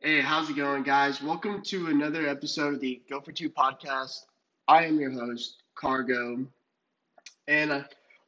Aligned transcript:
Hey, 0.00 0.20
how's 0.20 0.50
it 0.50 0.56
going, 0.56 0.82
guys? 0.82 1.22
Welcome 1.22 1.62
to 1.66 1.86
another 1.86 2.26
episode 2.26 2.74
of 2.74 2.80
the 2.80 3.00
Go 3.08 3.20
for 3.20 3.30
Two 3.30 3.48
podcast. 3.48 4.24
I 4.66 4.86
am 4.86 4.98
your 4.98 5.12
host, 5.12 5.62
Cargo. 5.76 6.44
And 7.46 7.70
uh, 7.70 7.82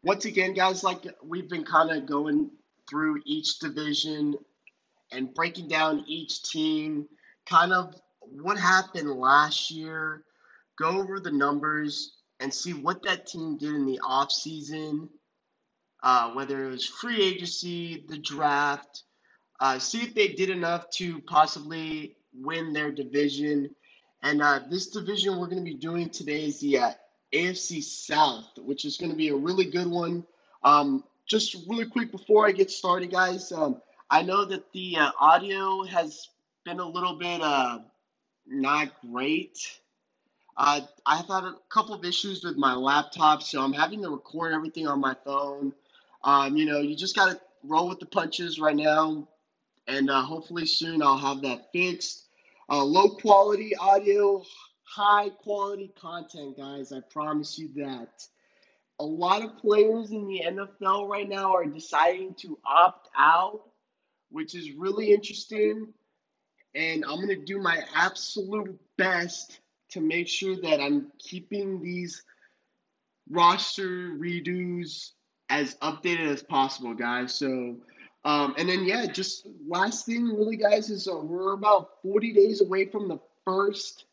once 0.04 0.24
again, 0.24 0.54
guys, 0.54 0.84
like 0.84 1.04
we've 1.24 1.48
been 1.48 1.64
kind 1.64 1.90
of 1.90 2.06
going 2.06 2.50
through 2.88 3.22
each 3.24 3.58
division 3.58 4.36
and 5.10 5.34
breaking 5.34 5.66
down 5.66 6.04
each 6.06 6.44
team, 6.44 7.08
kind 7.44 7.72
of 7.72 7.94
what 8.30 8.56
happened 8.56 9.10
last 9.10 9.70
year, 9.72 10.22
go 10.78 11.00
over 11.00 11.18
the 11.18 11.32
numbers, 11.32 12.18
and 12.38 12.54
see 12.54 12.72
what 12.72 13.02
that 13.02 13.26
team 13.26 13.56
did 13.58 13.74
in 13.74 13.84
the 13.84 14.00
offseason, 14.04 15.08
uh, 16.04 16.30
whether 16.32 16.66
it 16.66 16.70
was 16.70 16.86
free 16.86 17.20
agency, 17.20 18.04
the 18.08 18.18
draft 18.18 19.02
uh, 19.60 19.78
see 19.78 20.02
if 20.02 20.14
they 20.14 20.28
did 20.28 20.50
enough 20.50 20.90
to 20.90 21.20
possibly 21.22 22.16
win 22.34 22.72
their 22.72 22.90
division. 22.92 23.74
And 24.22 24.42
uh, 24.42 24.60
this 24.70 24.88
division 24.88 25.38
we're 25.38 25.46
going 25.46 25.64
to 25.64 25.70
be 25.70 25.74
doing 25.74 26.10
today 26.10 26.46
is 26.46 26.60
the 26.60 26.78
uh, 26.78 26.90
AFC 27.32 27.82
South, 27.82 28.46
which 28.58 28.84
is 28.84 28.96
going 28.96 29.10
to 29.10 29.16
be 29.16 29.28
a 29.28 29.34
really 29.34 29.66
good 29.66 29.86
one. 29.86 30.26
Um, 30.62 31.04
just 31.26 31.56
really 31.68 31.86
quick 31.86 32.10
before 32.10 32.46
I 32.46 32.52
get 32.52 32.70
started, 32.70 33.10
guys, 33.10 33.52
um, 33.52 33.80
I 34.10 34.22
know 34.22 34.44
that 34.44 34.70
the 34.72 34.96
uh, 34.98 35.10
audio 35.18 35.84
has 35.84 36.28
been 36.64 36.80
a 36.80 36.86
little 36.86 37.18
bit 37.18 37.40
uh, 37.40 37.78
not 38.46 38.92
great. 39.00 39.58
Uh, 40.56 40.82
I've 41.06 41.26
had 41.26 41.44
a 41.44 41.54
couple 41.68 41.94
of 41.94 42.04
issues 42.04 42.44
with 42.44 42.56
my 42.56 42.74
laptop, 42.74 43.42
so 43.42 43.62
I'm 43.62 43.72
having 43.72 44.02
to 44.02 44.10
record 44.10 44.52
everything 44.52 44.86
on 44.86 45.00
my 45.00 45.16
phone. 45.24 45.72
Um, 46.24 46.56
you 46.56 46.64
know, 46.64 46.80
you 46.80 46.96
just 46.96 47.14
got 47.14 47.30
to 47.30 47.40
roll 47.62 47.88
with 47.88 48.00
the 48.00 48.06
punches 48.06 48.58
right 48.58 48.74
now 48.74 49.28
and 49.86 50.10
uh, 50.10 50.22
hopefully 50.22 50.66
soon 50.66 51.02
I'll 51.02 51.18
have 51.18 51.42
that 51.42 51.70
fixed. 51.72 52.26
Uh, 52.70 52.82
low 52.82 53.10
quality 53.10 53.76
audio, 53.76 54.42
high 54.82 55.28
quality 55.28 55.92
content, 56.00 56.56
guys. 56.56 56.92
I 56.92 57.00
promise 57.10 57.58
you 57.58 57.68
that. 57.76 58.26
A 59.00 59.04
lot 59.04 59.44
of 59.44 59.58
players 59.58 60.12
in 60.12 60.26
the 60.26 60.42
NFL 60.46 61.08
right 61.08 61.28
now 61.28 61.52
are 61.54 61.66
deciding 61.66 62.34
to 62.36 62.58
opt 62.64 63.08
out, 63.18 63.60
which 64.30 64.54
is 64.54 64.72
really 64.72 65.12
interesting. 65.12 65.92
And 66.74 67.04
I'm 67.04 67.16
going 67.16 67.28
to 67.28 67.44
do 67.44 67.58
my 67.58 67.80
absolute 67.94 68.78
best 68.96 69.60
to 69.90 70.00
make 70.00 70.28
sure 70.28 70.56
that 70.56 70.80
I'm 70.80 71.10
keeping 71.18 71.82
these 71.82 72.22
roster 73.28 74.10
redos 74.10 75.10
as 75.50 75.74
updated 75.76 76.32
as 76.32 76.42
possible, 76.42 76.94
guys. 76.94 77.34
So, 77.34 77.76
um, 78.24 78.54
and 78.58 78.68
then 78.68 78.84
yeah, 78.84 79.06
just 79.06 79.46
last 79.66 80.06
thing, 80.06 80.24
really, 80.24 80.56
guys, 80.56 80.90
is 80.90 81.08
uh, 81.08 81.16
we're 81.16 81.52
about 81.52 82.02
40 82.02 82.32
days 82.32 82.60
away 82.62 82.86
from 82.86 83.08
the 83.08 83.18
first 83.44 84.04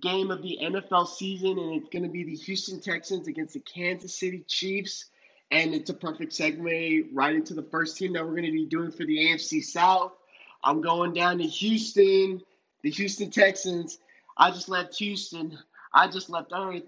game 0.00 0.30
of 0.30 0.42
the 0.42 0.58
NFL 0.62 1.08
season, 1.08 1.58
and 1.58 1.74
it's 1.74 1.88
going 1.88 2.02
to 2.02 2.08
be 2.08 2.24
the 2.24 2.34
Houston 2.34 2.80
Texans 2.80 3.26
against 3.26 3.54
the 3.54 3.60
Kansas 3.60 4.18
City 4.18 4.44
Chiefs. 4.46 5.06
And 5.50 5.74
it's 5.74 5.88
a 5.88 5.94
perfect 5.94 6.32
segue 6.32 7.08
right 7.12 7.34
into 7.34 7.54
the 7.54 7.62
first 7.62 7.96
team 7.96 8.12
that 8.12 8.24
we're 8.24 8.32
going 8.32 8.44
to 8.44 8.52
be 8.52 8.66
doing 8.66 8.90
for 8.90 9.06
the 9.06 9.16
AFC 9.16 9.64
South. 9.64 10.12
I'm 10.62 10.82
going 10.82 11.14
down 11.14 11.38
to 11.38 11.44
Houston, 11.44 12.42
the 12.82 12.90
Houston 12.90 13.30
Texans. 13.30 13.98
I 14.36 14.50
just 14.50 14.68
left 14.68 14.96
Houston. 14.98 15.58
I 15.92 16.08
just 16.08 16.28
left 16.28 16.52
Earth. 16.54 16.82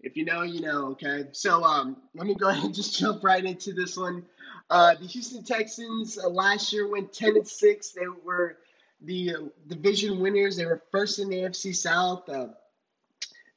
If 0.00 0.16
you 0.16 0.24
know, 0.24 0.42
you 0.42 0.60
know, 0.60 0.88
okay? 0.92 1.26
So 1.32 1.64
um, 1.64 1.96
let 2.14 2.26
me 2.26 2.34
go 2.34 2.48
ahead 2.50 2.64
and 2.64 2.74
just 2.74 2.98
jump 2.98 3.24
right 3.24 3.44
into 3.44 3.72
this 3.72 3.96
one. 3.96 4.24
Uh, 4.68 4.94
the 5.00 5.06
Houston 5.06 5.44
Texans 5.44 6.18
uh, 6.18 6.28
last 6.28 6.72
year 6.72 6.88
went 6.88 7.12
10 7.12 7.36
and 7.36 7.48
6. 7.48 7.90
They 7.90 8.08
were 8.24 8.58
the 9.02 9.34
uh, 9.34 9.40
division 9.68 10.20
winners. 10.20 10.56
They 10.56 10.66
were 10.66 10.82
first 10.90 11.18
in 11.18 11.28
the 11.28 11.36
AFC 11.36 11.74
South. 11.74 12.28
Uh, 12.28 12.48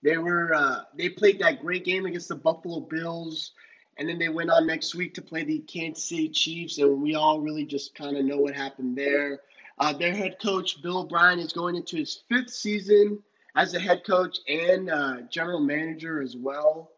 they 0.03 0.17
were 0.17 0.53
uh, 0.53 0.83
they 0.95 1.09
played 1.09 1.39
that 1.39 1.61
great 1.61 1.83
game 1.83 2.05
against 2.05 2.29
the 2.29 2.35
Buffalo 2.35 2.79
Bills, 2.79 3.51
and 3.97 4.07
then 4.07 4.17
they 4.17 4.29
went 4.29 4.49
on 4.49 4.65
next 4.65 4.95
week 4.95 5.13
to 5.15 5.21
play 5.21 5.43
the 5.43 5.59
Kansas 5.59 6.05
City 6.05 6.29
Chiefs. 6.29 6.77
And 6.77 7.01
we 7.01 7.15
all 7.15 7.41
really 7.41 7.65
just 7.65 7.95
kind 7.95 8.15
of 8.15 8.23
know 8.23 8.37
what 8.37 8.55
happened 8.55 8.97
there. 8.97 9.41
Uh, 9.77 9.93
their 9.93 10.13
head 10.13 10.37
coach 10.41 10.81
Bill 10.81 10.99
O'Brien 10.99 11.39
is 11.39 11.53
going 11.53 11.75
into 11.75 11.97
his 11.97 12.21
fifth 12.29 12.49
season 12.49 13.19
as 13.59 13.73
a 13.73 13.79
head 13.79 14.03
coach 14.05 14.37
and 14.47 14.89
general 15.29 15.59
manager 15.59 16.21
as 16.21 16.35
well. 16.35 16.91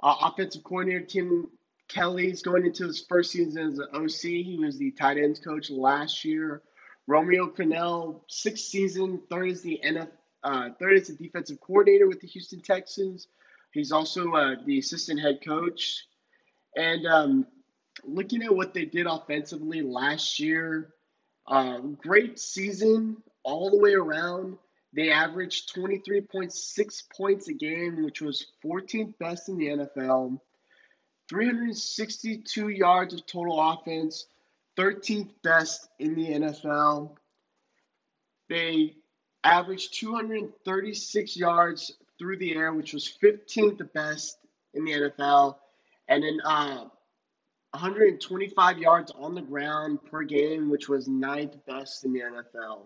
offensive 0.00 0.62
coordinator 0.62 1.04
Tim 1.04 1.48
Kelly's 1.88 2.42
going 2.42 2.64
into 2.64 2.86
his 2.86 3.04
first 3.08 3.32
season 3.32 3.68
as 3.68 3.78
an 3.78 3.88
OC. 3.92 4.20
He 4.22 4.58
was 4.58 4.78
the 4.78 4.90
tight 4.92 5.18
ends 5.18 5.40
coach 5.40 5.70
last 5.70 6.24
year. 6.24 6.62
Romeo 7.06 7.48
Crennel, 7.48 8.20
sixth 8.28 8.64
season, 8.64 9.20
third 9.28 9.50
as 9.50 9.62
the 9.62 9.80
NF, 9.84 10.08
uh, 10.42 10.70
third 10.78 10.98
as 10.98 11.08
the 11.08 11.14
defensive 11.14 11.60
coordinator 11.60 12.08
with 12.08 12.20
the 12.20 12.26
Houston 12.28 12.60
Texans. 12.60 13.28
He's 13.72 13.92
also 13.92 14.32
uh, 14.32 14.54
the 14.64 14.78
assistant 14.78 15.20
head 15.20 15.40
coach. 15.44 16.06
And 16.76 17.06
um, 17.06 17.46
looking 18.04 18.42
at 18.42 18.54
what 18.54 18.72
they 18.72 18.84
did 18.84 19.06
offensively 19.06 19.82
last 19.82 20.40
year, 20.40 20.94
uh, 21.46 21.78
great 21.78 22.38
season 22.38 23.18
all 23.42 23.70
the 23.70 23.78
way 23.78 23.92
around. 23.92 24.56
They 24.94 25.10
averaged 25.10 25.74
23.6 25.74 27.02
points 27.16 27.48
a 27.48 27.52
game, 27.52 28.04
which 28.04 28.20
was 28.20 28.46
14th 28.64 29.18
best 29.18 29.48
in 29.48 29.58
the 29.58 29.66
NFL. 29.66 30.38
362 31.28 32.68
yards 32.68 33.14
of 33.14 33.26
total 33.26 33.60
offense, 33.60 34.26
13th 34.78 35.30
best 35.42 35.88
in 35.98 36.14
the 36.14 36.28
NFL. 36.28 37.16
They 38.48 38.94
averaged 39.42 39.98
236 39.98 41.36
yards 41.36 41.92
through 42.18 42.38
the 42.38 42.54
air, 42.54 42.72
which 42.72 42.92
was 42.92 43.16
15th 43.22 43.92
best 43.94 44.38
in 44.74 44.84
the 44.84 44.92
NFL, 44.92 45.56
and 46.08 46.22
then 46.22 46.40
uh, 46.44 46.84
125 47.70 48.78
yards 48.78 49.10
on 49.18 49.34
the 49.34 49.42
ground 49.42 49.98
per 50.04 50.22
game, 50.22 50.70
which 50.70 50.88
was 50.88 51.08
ninth 51.08 51.56
best 51.66 52.04
in 52.04 52.12
the 52.12 52.20
NFL. 52.20 52.82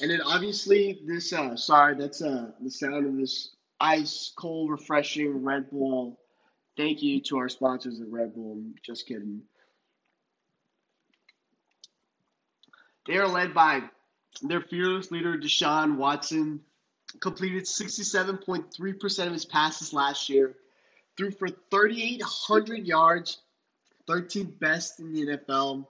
And 0.00 0.10
then 0.10 0.20
obviously 0.22 1.00
this, 1.06 1.32
uh, 1.32 1.56
sorry, 1.56 1.96
that's 1.96 2.22
uh, 2.22 2.50
the 2.60 2.70
sound 2.70 3.06
of 3.06 3.16
this 3.16 3.50
ice 3.80 4.32
cold, 4.36 4.70
refreshing 4.70 5.42
Red 5.42 5.70
Bull 5.70 6.18
Thank 6.78 7.02
you 7.02 7.20
to 7.22 7.38
our 7.38 7.48
sponsors 7.48 8.00
at 8.00 8.08
Red 8.08 8.36
Bull. 8.36 8.62
Just 8.84 9.08
kidding. 9.08 9.42
They 13.08 13.16
are 13.16 13.26
led 13.26 13.52
by 13.52 13.82
their 14.42 14.60
fearless 14.60 15.10
leader, 15.10 15.36
Deshaun 15.36 15.96
Watson. 15.96 16.60
Completed 17.20 17.64
67.3% 17.64 19.26
of 19.26 19.32
his 19.32 19.44
passes 19.44 19.92
last 19.92 20.28
year. 20.28 20.54
Threw 21.16 21.32
for 21.32 21.48
3,800 21.48 22.86
yards, 22.86 23.38
13th 24.08 24.60
best 24.60 25.00
in 25.00 25.12
the 25.12 25.26
NFL. 25.26 25.84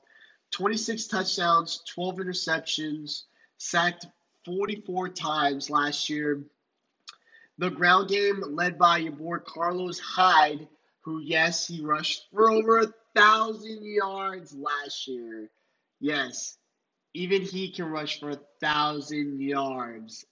26 0.53 1.07
touchdowns, 1.07 1.83
12 1.95 2.17
interceptions, 2.17 3.25
sacked 3.59 4.07
44 4.45 5.11
times 5.11 5.69
last 5.69 6.09
year. 6.09 6.41
The 7.59 7.71
ground 7.71 8.09
game 8.09 8.43
led 8.47 8.79
by 8.79 8.99
your 8.99 9.13
boy 9.13 9.39
Carlos 9.39 9.99
Hyde 9.99 10.69
who, 11.09 11.21
yes, 11.21 11.67
he 11.67 11.81
rushed 11.81 12.27
for 12.31 12.51
over 12.51 12.81
a 12.81 12.93
thousand 13.17 13.83
yards 13.83 14.55
last 14.55 15.09
year. 15.09 15.49
Yes, 16.01 16.59
even 17.15 17.41
he 17.41 17.71
can 17.71 17.87
rush 17.87 18.21
for 18.21 18.31
a 18.31 18.41
thousand 18.61 19.41
yards. 19.41 20.27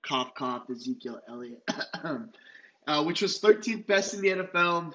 Cough, 0.00 0.34
cough, 0.34 0.70
Ezekiel 0.70 1.20
Elliott, 1.28 1.62
uh, 2.86 3.04
which 3.04 3.20
was 3.20 3.38
13th 3.38 3.86
best 3.86 4.14
in 4.14 4.22
the 4.22 4.28
NFL. 4.30 4.94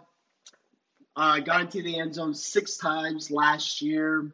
Uh, 1.16 1.40
got 1.40 1.62
into 1.62 1.84
the 1.84 2.00
end 2.00 2.16
zone 2.16 2.34
six 2.34 2.78
times 2.78 3.30
last 3.30 3.84
year. 3.84 4.32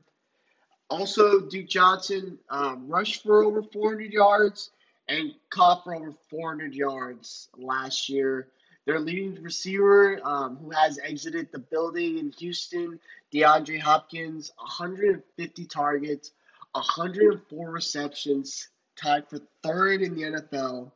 Also, 0.89 1.41
Duke 1.41 1.67
Johnson 1.67 2.37
uh, 2.49 2.75
rushed 2.79 3.23
for 3.23 3.43
over 3.43 3.63
400 3.63 4.11
yards 4.11 4.69
and 5.07 5.33
caught 5.49 5.83
for 5.83 5.95
over 5.95 6.13
400 6.29 6.73
yards 6.73 7.49
last 7.57 8.09
year. 8.09 8.47
Their 8.85 8.99
leading 8.99 9.41
receiver, 9.41 10.19
um, 10.23 10.57
who 10.57 10.69
has 10.69 10.99
exited 10.99 11.51
the 11.51 11.59
building 11.59 12.19
in 12.19 12.31
Houston, 12.33 12.99
DeAndre 13.33 13.79
Hopkins, 13.79 14.51
150 14.57 15.65
targets, 15.65 16.31
104 16.73 17.69
receptions, 17.71 18.67
tied 18.95 19.27
for 19.27 19.39
third 19.63 20.03
in 20.03 20.15
the 20.15 20.23
NFL, 20.23 20.91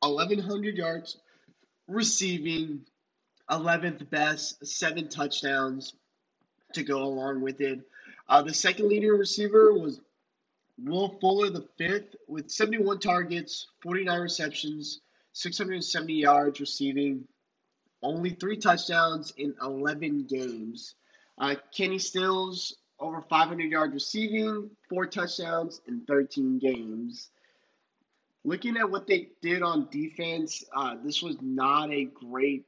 1,100 0.00 0.76
yards 0.76 1.16
receiving, 1.88 2.82
11th 3.50 4.08
best, 4.10 4.64
seven 4.66 5.08
touchdowns 5.08 5.94
to 6.74 6.82
go 6.82 7.02
along 7.02 7.40
with 7.40 7.60
it. 7.60 7.80
Uh, 8.28 8.42
the 8.42 8.54
second 8.54 8.88
leading 8.88 9.10
receiver 9.10 9.72
was 9.74 10.00
Will 10.78 11.18
Fuller, 11.20 11.50
the 11.50 11.68
fifth, 11.78 12.16
with 12.28 12.50
71 12.50 13.00
targets, 13.00 13.68
49 13.82 14.20
receptions, 14.20 15.00
670 15.34 16.14
yards 16.14 16.60
receiving. 16.60 17.24
only 18.02 18.30
three 18.30 18.56
touchdowns 18.56 19.32
in 19.36 19.54
11 19.62 20.26
games. 20.26 20.94
Uh, 21.38 21.54
Kenny 21.74 21.98
Stills, 21.98 22.76
over 23.00 23.22
500 23.22 23.70
yards 23.70 23.94
receiving, 23.94 24.70
four 24.88 25.06
touchdowns 25.06 25.80
in 25.88 26.02
13 26.06 26.58
games. 26.58 27.30
Looking 28.44 28.76
at 28.76 28.90
what 28.90 29.06
they 29.06 29.30
did 29.42 29.62
on 29.62 29.88
defense, 29.90 30.64
uh, 30.74 30.96
this 31.04 31.22
was 31.22 31.36
not 31.42 31.92
a 31.92 32.04
great 32.04 32.66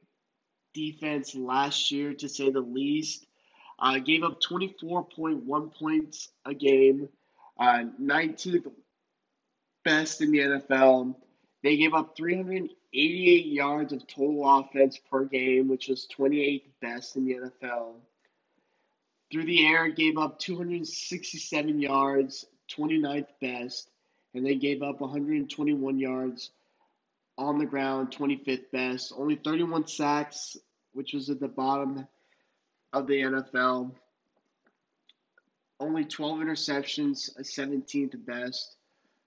defense 0.73 1.35
last 1.35 1.91
year, 1.91 2.13
to 2.15 2.29
say 2.29 2.51
the 2.51 2.61
least. 2.61 3.27
Uh, 3.81 3.97
gave 3.97 4.23
up 4.23 4.39
24.1 4.39 5.75
points 5.75 6.29
a 6.45 6.53
game, 6.53 7.09
uh, 7.59 7.83
19th 7.99 8.71
best 9.83 10.21
in 10.21 10.31
the 10.31 10.37
NFL. 10.37 11.15
They 11.63 11.77
gave 11.77 11.95
up 11.95 12.15
388 12.15 13.45
yards 13.47 13.91
of 13.91 14.05
total 14.05 14.59
offense 14.59 14.99
per 15.09 15.25
game, 15.25 15.67
which 15.67 15.87
was 15.87 16.07
28th 16.15 16.61
best 16.79 17.15
in 17.15 17.25
the 17.25 17.33
NFL. 17.33 17.95
Through 19.31 19.45
the 19.45 19.65
air, 19.65 19.89
gave 19.89 20.17
up 20.17 20.37
267 20.37 21.79
yards, 21.79 22.45
29th 22.69 23.27
best, 23.41 23.89
and 24.35 24.45
they 24.45 24.55
gave 24.55 24.83
up 24.83 25.01
121 25.01 25.97
yards 25.97 26.51
on 27.35 27.57
the 27.57 27.65
ground, 27.65 28.11
25th 28.11 28.69
best. 28.71 29.11
Only 29.15 29.35
31 29.35 29.87
sacks, 29.87 30.55
which 30.93 31.13
was 31.13 31.31
at 31.31 31.39
the 31.39 31.47
bottom 31.47 32.07
of 32.93 33.07
the 33.07 33.21
NFL. 33.21 33.91
Only 35.79 36.05
12 36.05 36.39
interceptions, 36.39 37.37
a 37.37 37.41
17th 37.41 38.25
best. 38.25 38.75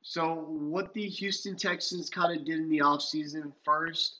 So, 0.02 0.46
what 0.48 0.92
the 0.92 1.08
Houston 1.08 1.56
Texans 1.56 2.10
kind 2.10 2.38
of 2.38 2.44
did 2.44 2.58
in 2.58 2.68
the 2.68 2.80
offseason 2.80 3.52
first, 3.64 4.18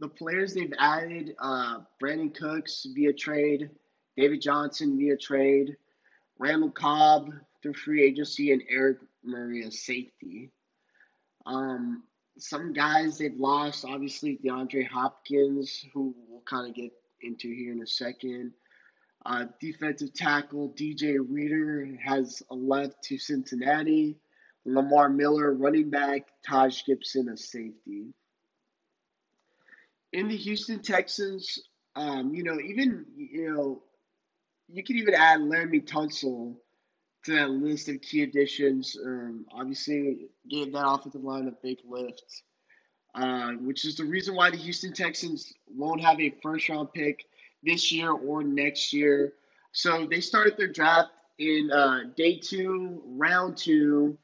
the 0.00 0.08
players 0.08 0.54
they've 0.54 0.74
added 0.78 1.36
uh, 1.38 1.80
Brandin 2.02 2.34
Cooks 2.34 2.86
via 2.94 3.12
trade, 3.12 3.70
David 4.16 4.42
Johnson 4.42 4.98
via 4.98 5.16
trade, 5.16 5.76
Randall 6.38 6.70
Cobb 6.70 7.32
through 7.62 7.74
free 7.74 8.02
agency, 8.02 8.52
and 8.52 8.62
Eric 8.68 8.98
Murray 9.22 9.64
as 9.64 9.80
safety. 9.80 10.50
Um, 11.46 12.02
some 12.38 12.72
guys 12.72 13.18
they've 13.18 13.38
lost, 13.38 13.84
obviously 13.84 14.38
DeAndre 14.42 14.86
Hopkins, 14.88 15.84
who 15.92 16.14
we'll 16.28 16.40
kind 16.40 16.68
of 16.68 16.74
get 16.74 16.92
into 17.22 17.54
here 17.54 17.72
in 17.72 17.82
a 17.82 17.86
second. 17.86 18.52
Uh, 19.26 19.44
defensive 19.60 20.14
tackle 20.14 20.70
DJ 20.70 21.18
Reader 21.18 21.88
has 22.02 22.42
a 22.50 22.54
left 22.54 23.02
to 23.04 23.18
Cincinnati. 23.18 24.16
Lamar 24.64 25.08
Miller, 25.08 25.52
running 25.52 25.90
back. 25.90 26.28
Taj 26.46 26.84
Gibson, 26.84 27.28
a 27.28 27.36
safety. 27.36 28.14
In 30.12 30.28
the 30.28 30.36
Houston 30.36 30.80
Texans, 30.80 31.58
um, 31.96 32.34
you 32.34 32.42
know, 32.42 32.58
even 32.60 33.04
you 33.16 33.52
know, 33.52 33.82
you 34.68 34.82
could 34.82 34.96
even 34.96 35.14
add 35.14 35.40
Laremy 35.40 35.86
Tunsil 35.86 36.56
to 37.24 37.32
that 37.32 37.50
list 37.50 37.88
of 37.88 38.00
key 38.00 38.22
additions. 38.22 38.96
Um, 39.04 39.44
obviously, 39.52 40.28
gave 40.48 40.72
that 40.72 40.86
offensive 40.86 41.22
line 41.22 41.48
a 41.48 41.52
big 41.62 41.78
lift, 41.88 42.42
uh, 43.14 43.52
which 43.52 43.84
is 43.84 43.96
the 43.96 44.04
reason 44.04 44.34
why 44.34 44.50
the 44.50 44.56
Houston 44.56 44.92
Texans 44.92 45.52
won't 45.68 46.00
have 46.00 46.20
a 46.20 46.34
first 46.42 46.68
round 46.68 46.92
pick 46.92 47.26
this 47.62 47.92
year 47.92 48.12
or 48.12 48.42
next 48.42 48.92
year. 48.92 49.32
So 49.72 50.06
they 50.06 50.20
started 50.20 50.56
their 50.56 50.72
draft 50.72 51.10
in 51.38 51.70
uh, 51.72 52.00
day 52.16 52.38
two, 52.38 53.02
round 53.06 53.56
two. 53.56 54.16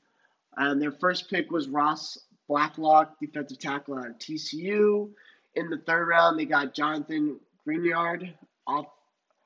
Their 0.79 0.93
first 0.93 1.31
pick 1.31 1.51
was 1.51 1.69
Ross 1.69 2.19
Blacklock, 2.49 3.19
defensive 3.21 3.59
tackle 3.59 3.99
out 3.99 4.07
of 4.07 4.19
TCU. 4.19 5.11
In 5.55 5.71
the 5.71 5.79
third 5.87 6.07
round, 6.07 6.39
they 6.39 6.45
got 6.45 6.75
Jonathan 6.75 7.41
Greenard, 7.67 8.33
off, 8.67 8.87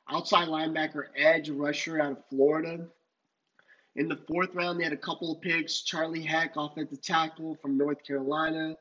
outside 0.09 0.49
linebacker, 0.49 1.05
edge 1.17 1.49
rusher 1.51 2.01
out 2.01 2.13
of 2.13 2.19
Florida. 2.29 2.87
In 3.97 4.09
the 4.09 4.17
fourth 4.29 4.55
round, 4.55 4.79
they 4.79 4.85
had 4.85 4.93
a 4.93 4.97
couple 4.97 5.33
of 5.33 5.41
picks. 5.41 5.83
Charlie 5.83 6.23
Heck, 6.23 6.57
offensive 6.57 7.03
tackle 7.03 7.57
from 7.61 7.77
North 7.77 8.05
Carolina. 8.05 8.77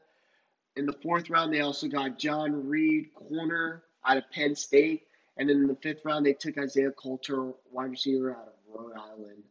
In 0.75 0.85
the 0.85 0.93
fourth 1.01 1.29
round, 1.29 1.53
they 1.53 1.61
also 1.61 1.87
got 1.87 2.19
John 2.19 2.67
Reid, 2.67 3.13
corner 3.13 3.83
out 4.09 4.17
of 4.17 4.29
Penn 4.31 4.55
State. 4.55 5.03
And 5.37 5.47
then 5.47 5.57
in 5.57 5.67
the 5.67 5.75
fifth 5.75 6.03
round, 6.03 6.25
they 6.25 6.33
took 6.33 6.57
Isaiah 6.57 6.91
Coulter, 6.91 7.53
wide 7.71 7.91
receiver 7.91 8.31
out 8.31 8.47
of 8.47 8.53
Rhode 8.73 8.97
Island. 8.97 9.43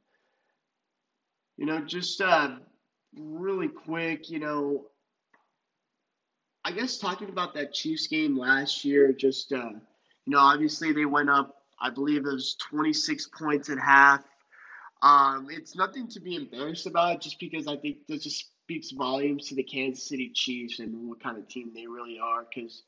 You 1.57 1.67
know, 1.67 1.81
just 1.81 2.21
uh, 2.21 2.57
really 3.17 3.69
quick, 3.69 4.29
you 4.29 4.39
know, 4.39 4.87
I 6.65 6.73
guess 6.73 6.99
talking 6.99 7.31
about 7.31 7.55
that 7.55 7.73
Chiefs 7.73 8.07
game 8.07 8.37
last 8.37 8.85
year, 8.85 9.13
just, 9.13 9.53
uh, 9.53 9.71
you 9.71 10.33
know, 10.33 10.41
obviously 10.41 10.93
they 10.93 11.07
went 11.07 11.31
up, 11.31 11.63
I 11.81 11.91
believe 11.91 12.27
it 12.27 12.33
was 12.33 12.57
26 12.71 13.29
points 13.39 13.71
at 13.71 13.79
half. 13.79 14.23
Um, 15.01 15.47
it's 15.51 15.75
nothing 15.77 16.09
to 16.09 16.21
be 16.21 16.35
embarrassed 16.35 16.87
about 16.87 17.23
just 17.23 17.39
because 17.41 17.67
I 17.67 17.77
think 17.77 18.07
that 18.09 18.21
just 18.21 18.51
speaks 18.65 18.91
volumes 18.91 19.49
to 19.49 19.55
the 19.55 19.63
Kansas 19.63 20.07
City 20.07 20.31
Chiefs 20.35 20.81
and 20.81 21.09
what 21.09 21.23
kind 21.23 21.39
of 21.39 21.49
team 21.49 21.71
they 21.75 21.87
really 21.87 22.19
are. 22.23 22.45
Because, 22.45 22.83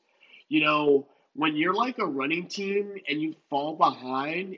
you 0.47 0.63
know, 0.63 1.07
when 1.33 1.55
you're 1.55 1.73
like 1.73 1.97
a 1.99 2.05
running 2.05 2.47
team 2.47 2.95
and 3.07 3.21
you 3.21 3.35
fall 3.49 3.75
behind, 3.75 4.57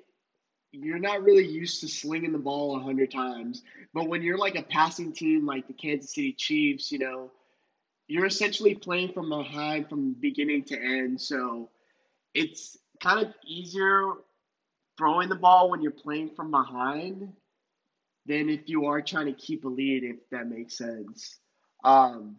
you're 0.71 0.99
not 0.99 1.23
really 1.23 1.45
used 1.45 1.81
to 1.81 1.87
slinging 1.87 2.31
the 2.31 2.39
ball 2.39 2.75
a 2.75 2.79
hundred 2.79 3.11
times. 3.11 3.61
But 3.93 4.07
when 4.07 4.23
you're 4.23 4.37
like 4.39 4.55
a 4.55 4.63
passing 4.63 5.13
team 5.13 5.45
like 5.45 5.67
the 5.67 5.73
Kansas 5.73 6.13
City 6.13 6.33
Chiefs, 6.33 6.91
you 6.91 6.99
know, 6.99 7.31
you're 8.07 8.25
essentially 8.25 8.75
playing 8.75 9.13
from 9.13 9.29
behind 9.29 9.87
from 9.87 10.13
beginning 10.13 10.63
to 10.65 10.77
end. 10.79 11.21
So 11.21 11.69
it's 12.33 12.77
kind 13.01 13.25
of 13.25 13.33
easier 13.45 14.13
throwing 14.97 15.29
the 15.29 15.35
ball 15.35 15.69
when 15.69 15.81
you're 15.81 15.91
playing 15.91 16.31
from 16.35 16.51
behind 16.51 17.33
than 18.25 18.49
if 18.49 18.61
you 18.67 18.85
are 18.85 19.01
trying 19.01 19.27
to 19.27 19.33
keep 19.33 19.65
a 19.65 19.67
lead, 19.67 20.03
if 20.03 20.29
that 20.31 20.47
makes 20.47 20.77
sense. 20.77 21.37
Um, 21.83 22.37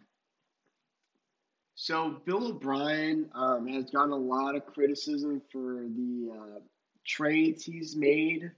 so 1.75 2.21
Bill 2.25 2.47
O'Brien 2.47 3.29
um, 3.35 3.67
has 3.67 3.91
gotten 3.91 4.11
a 4.11 4.17
lot 4.17 4.55
of 4.55 4.65
criticism 4.65 5.41
for 5.51 5.83
the 5.83 6.31
uh, 6.33 6.59
trades 7.05 7.65
he's 7.65 7.97
made, 7.97 8.49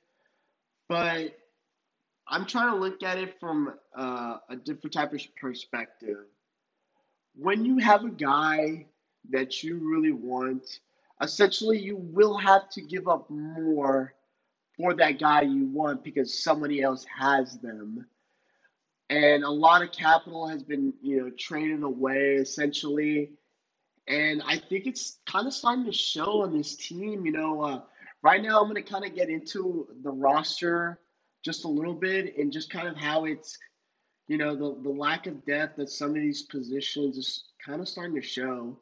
but 0.87 1.35
I'm 2.27 2.45
trying 2.45 2.71
to 2.71 2.77
look 2.77 3.01
at 3.01 3.17
it 3.17 3.39
from 3.39 3.73
uh, 3.97 4.37
a 4.49 4.55
different 4.55 4.93
type 4.93 5.13
of 5.13 5.21
perspective. 5.41 6.25
When 7.35 7.65
you 7.65 7.79
have 7.79 8.05
a 8.05 8.09
guy 8.09 8.85
that 9.31 9.63
you 9.63 9.79
really 9.79 10.11
want, 10.11 10.79
essentially 11.21 11.79
you 11.79 11.97
will 11.97 12.37
have 12.37 12.69
to 12.69 12.81
give 12.81 13.07
up 13.07 13.29
more 13.31 14.13
for 14.77 14.93
that 14.93 15.19
guy 15.19 15.41
you 15.41 15.65
want 15.65 16.03
because 16.03 16.43
somebody 16.43 16.83
else 16.83 17.03
has 17.05 17.57
them 17.57 18.05
and 19.09 19.43
a 19.43 19.49
lot 19.49 19.81
of 19.81 19.91
capital 19.91 20.47
has 20.47 20.63
been 20.63 20.93
you 21.01 21.21
know 21.21 21.31
traded 21.37 21.83
away 21.83 22.35
essentially. 22.35 23.31
And 24.07 24.41
i 24.47 24.57
think 24.57 24.87
it's 24.87 25.19
kind 25.25 25.47
of 25.47 25.53
starting 25.53 25.85
to 25.85 25.91
show 25.91 26.43
on 26.43 26.57
this 26.57 26.75
team 26.75 27.25
you 27.25 27.31
know 27.33 27.61
uh, 27.61 27.81
right 28.23 28.41
now 28.41 28.61
i'm 28.61 28.69
going 28.71 28.81
to 28.81 28.89
kind 28.89 29.03
of 29.03 29.13
get 29.13 29.29
into 29.29 29.85
the 30.01 30.11
roster 30.11 30.99
just 31.43 31.65
a 31.65 31.67
little 31.67 31.93
bit 31.93 32.37
and 32.37 32.51
just 32.51 32.69
kind 32.69 32.87
of 32.87 32.95
how 32.95 33.25
it's 33.25 33.57
you 34.27 34.37
know 34.37 34.55
the, 34.55 34.81
the 34.81 34.89
lack 34.89 35.27
of 35.27 35.45
depth 35.45 35.77
at 35.79 35.89
some 35.89 36.09
of 36.09 36.15
these 36.15 36.43
positions 36.43 37.17
is 37.17 37.43
kind 37.65 37.81
of 37.81 37.87
starting 37.87 38.15
to 38.15 38.21
show. 38.21 38.77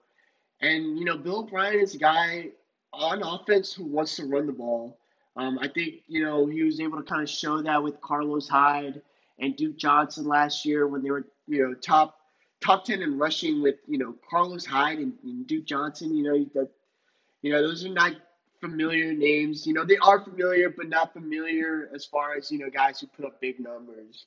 And 0.62 0.98
you 0.98 1.06
know 1.06 1.18
bill 1.18 1.40
O'Brien 1.40 1.80
is 1.80 1.96
a 1.96 2.00
guy 2.00 2.52
on 2.94 3.24
offense 3.24 3.74
who 3.74 3.86
wants 3.86 4.16
to 4.18 4.26
run 4.26 4.46
the 4.46 4.54
ball. 4.54 5.00
Um, 5.38 5.60
i 5.60 5.68
think 5.68 6.04
you 6.08 6.24
know 6.24 6.46
he 6.46 6.64
was 6.64 6.80
able 6.80 6.98
to 6.98 7.04
kind 7.04 7.24
of 7.24 7.30
show 7.30 7.62
that 7.62 7.84
with 7.84 8.00
carlos 8.00 8.48
hyde 8.48 9.02
and 9.40 9.56
Duke 9.56 9.78
Johnson 9.78 10.26
last 10.26 10.66
year 10.66 10.88
when 10.88 11.04
they 11.04 11.12
were, 11.12 11.26
you 11.48 11.68
know, 11.68 11.74
top 11.74 12.18
top 12.62 12.86
ten 12.86 13.02
in 13.02 13.18
rushing 13.18 13.62
with, 13.62 13.76
you 13.88 13.98
know, 13.98 14.16
Carlos 14.30 14.66
Hyde 14.66 15.00
and, 15.00 15.14
and 15.24 15.46
Duke 15.48 15.66
Johnson. 15.66 16.16
You 16.16 16.24
know 16.24 16.46
that, 16.56 16.70
you 17.42 17.52
know, 17.52 17.62
those 17.62 17.86
are 17.86 17.90
not 17.90 18.14
familiar 18.62 19.14
names. 19.14 19.68
You 19.68 19.74
know, 19.74 19.86
they 19.86 19.98
are 19.98 20.20
familiar, 20.24 20.70
but 20.70 20.90
not 20.90 21.14
familiar 21.14 21.90
as 21.94 22.06
far 22.06 22.36
as 22.36 22.52
you 22.52 22.60
know 22.60 22.70
guys 22.70 23.00
who 23.00 23.08
put 23.08 23.26
up 23.26 23.40
big 23.42 23.60
numbers. 23.60 24.26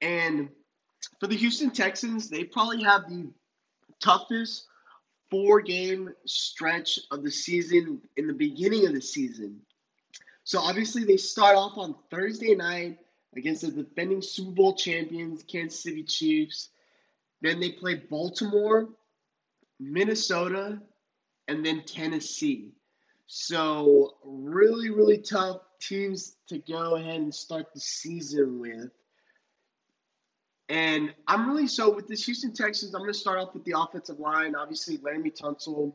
And 0.00 0.50
for 1.18 1.26
the 1.26 1.36
Houston 1.36 1.70
Texans, 1.70 2.28
they 2.28 2.44
probably 2.44 2.82
have 2.82 3.08
the 3.08 3.30
toughest 4.02 4.66
four 5.30 5.62
game 5.62 6.10
stretch 6.26 6.98
of 7.10 7.22
the 7.22 7.30
season 7.30 8.00
in 8.16 8.26
the 8.26 8.34
beginning 8.34 8.86
of 8.86 8.92
the 8.92 9.00
season. 9.00 9.60
So 10.44 10.60
obviously 10.60 11.04
they 11.04 11.16
start 11.16 11.56
off 11.56 11.78
on 11.78 11.94
Thursday 12.10 12.54
night 12.54 12.98
against 13.34 13.62
the 13.62 13.82
defending 13.82 14.22
Super 14.22 14.52
Bowl 14.52 14.74
champions, 14.74 15.42
Kansas 15.42 15.82
City 15.82 16.02
Chiefs. 16.02 16.68
Then 17.40 17.60
they 17.60 17.72
play 17.72 17.94
Baltimore, 17.94 18.88
Minnesota, 19.80 20.80
and 21.48 21.64
then 21.64 21.82
Tennessee. 21.86 22.72
So 23.26 24.16
really, 24.22 24.90
really 24.90 25.18
tough 25.18 25.60
teams 25.80 26.36
to 26.48 26.58
go 26.58 26.96
ahead 26.96 27.20
and 27.20 27.34
start 27.34 27.72
the 27.72 27.80
season 27.80 28.60
with. 28.60 28.90
And 30.68 31.14
I'm 31.26 31.48
really 31.48 31.66
so 31.66 31.94
with 31.94 32.06
this 32.06 32.24
Houston 32.24 32.52
Texans. 32.52 32.94
I'm 32.94 33.02
going 33.02 33.12
to 33.12 33.18
start 33.18 33.38
off 33.38 33.54
with 33.54 33.64
the 33.64 33.78
offensive 33.78 34.18
line. 34.18 34.54
Obviously, 34.54 34.98
Laremy 34.98 35.38
Tunsil 35.38 35.94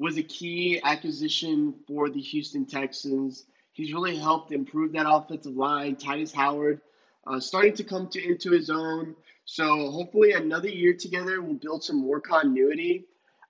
was 0.00 0.16
a 0.16 0.22
key 0.22 0.80
acquisition 0.82 1.74
for 1.86 2.08
the 2.08 2.20
Houston 2.20 2.64
Texans. 2.64 3.44
He's 3.72 3.92
really 3.92 4.16
helped 4.16 4.50
improve 4.50 4.92
that 4.92 5.06
offensive 5.06 5.54
line. 5.54 5.94
Tytus 5.94 6.32
Howard 6.32 6.80
uh, 7.26 7.38
starting 7.38 7.74
to 7.74 7.84
come 7.84 8.08
to 8.08 8.24
into 8.26 8.50
his 8.50 8.70
own. 8.70 9.14
So 9.44 9.90
hopefully 9.90 10.32
another 10.32 10.68
year 10.68 10.94
together 10.94 11.42
will 11.42 11.54
build 11.54 11.84
some 11.84 12.00
more 12.00 12.18
continuity. 12.18 13.04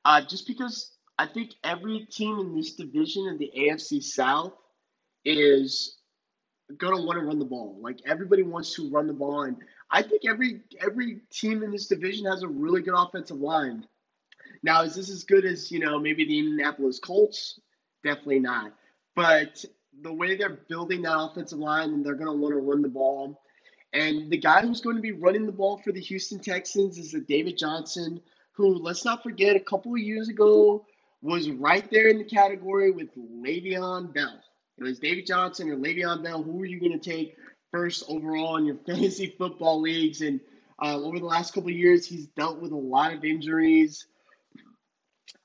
Uh, 0.04 0.23
just 0.23 0.49
because 0.49 0.90
I 1.21 1.26
think 1.26 1.54
every 1.62 2.04
team 2.11 2.40
in 2.40 2.57
this 2.57 2.73
division 2.75 3.28
of 3.28 3.38
the 3.38 3.52
AFC 3.57 4.02
South 4.02 4.52
is 5.25 5.99
going 6.78 6.97
to 6.97 7.02
want 7.07 7.21
to 7.21 7.25
run 7.25 7.38
the 7.38 7.45
ball. 7.45 7.78
Like 7.80 8.00
everybody 8.04 8.42
wants 8.42 8.75
to 8.75 8.90
run 8.90 9.07
the 9.07 9.12
ball, 9.12 9.42
and 9.42 9.57
I 9.88 10.02
think 10.02 10.23
every 10.28 10.62
every 10.80 11.21
team 11.30 11.62
in 11.62 11.71
this 11.71 11.87
division 11.87 12.26
has 12.26 12.42
a 12.42 12.49
really 12.49 12.83
good 12.83 12.95
offensive 12.97 13.37
line. 13.37 13.87
Now, 14.62 14.82
is 14.82 14.94
this 14.94 15.10
as 15.10 15.24
good 15.24 15.44
as 15.44 15.70
you 15.70 15.78
know 15.78 15.98
maybe 15.98 16.24
the 16.24 16.38
Indianapolis 16.38 16.98
Colts? 16.98 17.60
Definitely 18.04 18.40
not. 18.40 18.72
But 19.14 19.64
the 20.02 20.12
way 20.12 20.36
they're 20.36 20.60
building 20.68 21.02
that 21.02 21.18
offensive 21.18 21.58
line, 21.58 21.90
and 21.90 22.04
they're 22.04 22.14
going 22.14 22.30
to 22.30 22.36
want 22.36 22.54
to 22.54 22.60
run 22.60 22.82
the 22.82 22.88
ball. 22.88 23.40
And 23.92 24.30
the 24.30 24.38
guy 24.38 24.62
who's 24.62 24.80
going 24.80 24.96
to 24.96 25.02
be 25.02 25.12
running 25.12 25.46
the 25.46 25.52
ball 25.52 25.78
for 25.78 25.92
the 25.92 26.00
Houston 26.00 26.38
Texans 26.38 26.96
is 26.96 27.12
the 27.12 27.20
David 27.20 27.58
Johnson, 27.58 28.20
who 28.52 28.74
let's 28.74 29.04
not 29.04 29.22
forget 29.22 29.56
a 29.56 29.60
couple 29.60 29.92
of 29.92 29.98
years 29.98 30.28
ago 30.28 30.86
was 31.22 31.50
right 31.50 31.90
there 31.90 32.08
in 32.08 32.18
the 32.18 32.24
category 32.24 32.90
with 32.90 33.08
Le'Veon 33.16 34.14
Bell. 34.14 34.40
It 34.78 34.84
was 34.84 34.98
David 34.98 35.26
Johnson 35.26 35.68
or 35.70 35.76
Le'Veon 35.76 36.22
Bell. 36.22 36.42
Who 36.42 36.62
are 36.62 36.66
you 36.66 36.80
going 36.80 36.98
to 36.98 37.10
take 37.10 37.36
first 37.70 38.04
overall 38.08 38.56
in 38.56 38.64
your 38.64 38.76
fantasy 38.86 39.34
football 39.36 39.80
leagues? 39.80 40.22
And 40.22 40.40
uh, 40.82 40.96
over 40.96 41.18
the 41.18 41.26
last 41.26 41.52
couple 41.52 41.70
of 41.70 41.76
years, 41.76 42.06
he's 42.06 42.26
dealt 42.28 42.60
with 42.60 42.72
a 42.72 42.76
lot 42.76 43.12
of 43.12 43.24
injuries. 43.24 44.06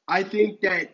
I 0.07 0.23
think 0.23 0.61
that 0.61 0.89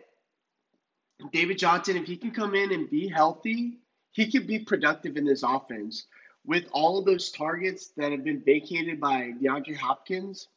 David 1.32 1.58
Johnson, 1.58 1.98
if 1.98 2.06
he 2.06 2.18
can 2.18 2.32
come 2.32 2.56
in 2.56 2.72
and 2.72 2.90
be 2.90 3.08
healthy, 3.08 3.80
he 4.12 4.32
could 4.32 4.48
be 4.48 4.60
productive 4.60 5.18
in 5.18 5.26
this 5.26 5.44
offense. 5.44 6.06
With 6.46 6.66
all 6.72 6.98
of 6.98 7.06
those 7.06 7.32
targets 7.32 7.90
that 7.98 8.12
have 8.12 8.24
been 8.24 8.42
vacated 8.44 9.00
by 9.00 9.34
DeAndre 9.42 9.76
Hopkins, 9.76 10.48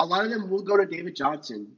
a 0.00 0.04
lot 0.04 0.24
of 0.24 0.30
them 0.30 0.50
will 0.50 0.62
go 0.62 0.76
to 0.76 0.86
David 0.86 1.14
Johnson, 1.14 1.68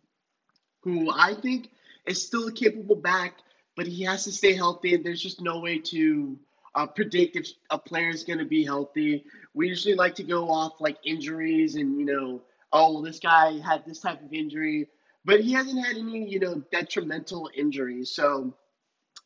who 0.82 1.10
I 1.10 1.34
think 1.34 1.70
is 2.06 2.24
still 2.24 2.48
a 2.48 2.52
capable 2.52 2.96
back, 2.96 3.34
but 3.76 3.86
he 3.86 4.04
has 4.04 4.24
to 4.24 4.32
stay 4.32 4.54
healthy, 4.54 4.94
and 4.94 5.04
there's 5.04 5.20
just 5.20 5.42
no 5.42 5.60
way 5.60 5.78
to 5.78 6.38
uh, 6.74 6.86
predict 6.86 7.36
if 7.36 7.48
a 7.70 7.78
player 7.78 8.08
is 8.08 8.24
going 8.24 8.38
to 8.38 8.44
be 8.46 8.64
healthy. 8.64 9.24
We 9.52 9.68
usually 9.68 9.94
like 9.94 10.14
to 10.14 10.22
go 10.22 10.48
off 10.50 10.80
like 10.80 10.96
injuries 11.04 11.74
and, 11.74 11.98
you 11.98 12.06
know, 12.06 12.42
oh, 12.72 12.94
well, 12.94 13.02
this 13.02 13.18
guy 13.18 13.58
had 13.58 13.84
this 13.84 14.00
type 14.00 14.22
of 14.22 14.32
injury, 14.32 14.88
but 15.26 15.40
he 15.40 15.52
hasn't 15.52 15.84
had 15.84 15.96
any, 15.96 16.24
you 16.30 16.38
know, 16.38 16.62
detrimental 16.70 17.50
injuries. 17.54 18.12
So 18.14 18.54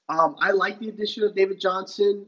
um, 0.08 0.36
I 0.40 0.52
like 0.52 0.80
the 0.80 0.88
addition 0.88 1.24
of 1.24 1.34
David 1.34 1.60
Johnson. 1.60 2.26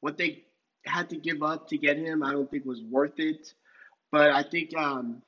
What 0.00 0.16
they 0.16 0.44
had 0.86 1.10
to 1.10 1.16
give 1.16 1.42
up 1.42 1.68
to 1.68 1.76
get 1.76 1.98
him, 1.98 2.22
I 2.22 2.30
don't 2.30 2.48
think 2.48 2.64
was 2.64 2.82
worth 2.82 3.18
it. 3.18 3.52
But 4.12 4.30
I 4.30 4.44
think 4.44 4.76
um, 4.76 5.22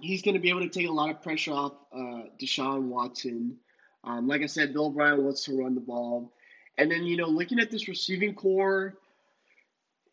he's 0.00 0.22
going 0.22 0.34
to 0.34 0.40
be 0.40 0.48
able 0.48 0.60
to 0.60 0.68
take 0.68 0.88
a 0.88 0.92
lot 0.92 1.10
of 1.10 1.22
pressure 1.22 1.52
off 1.52 1.72
uh, 1.92 2.22
Deshaun 2.40 2.84
Watson. 2.84 3.56
Um, 4.04 4.28
like 4.28 4.42
I 4.42 4.46
said, 4.46 4.72
Bill 4.72 4.86
O'Brien 4.86 5.24
wants 5.24 5.44
to 5.44 5.56
run 5.60 5.74
the 5.74 5.80
ball. 5.80 6.32
And 6.78 6.90
then, 6.90 7.04
you 7.04 7.16
know, 7.16 7.26
looking 7.26 7.58
at 7.58 7.70
this 7.70 7.88
receiving 7.88 8.34
core, 8.34 8.94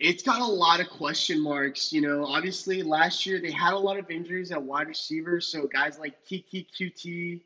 it's 0.03 0.24
got 0.24 0.41
a 0.41 0.46
lot 0.46 0.79
of 0.79 0.89
question 0.89 1.39
marks. 1.39 1.93
You 1.93 2.01
know, 2.01 2.25
obviously 2.25 2.81
last 2.81 3.27
year 3.27 3.39
they 3.39 3.51
had 3.51 3.74
a 3.74 3.77
lot 3.77 4.00
of 4.00 4.10
injuries 4.10 4.51
at 4.51 4.62
wide 4.62 4.88
receivers. 4.88 5.48
So 5.48 5.67
guys 5.67 6.00
like 6.00 6.25
Keke 6.25 6.65
Coutee 6.77 7.41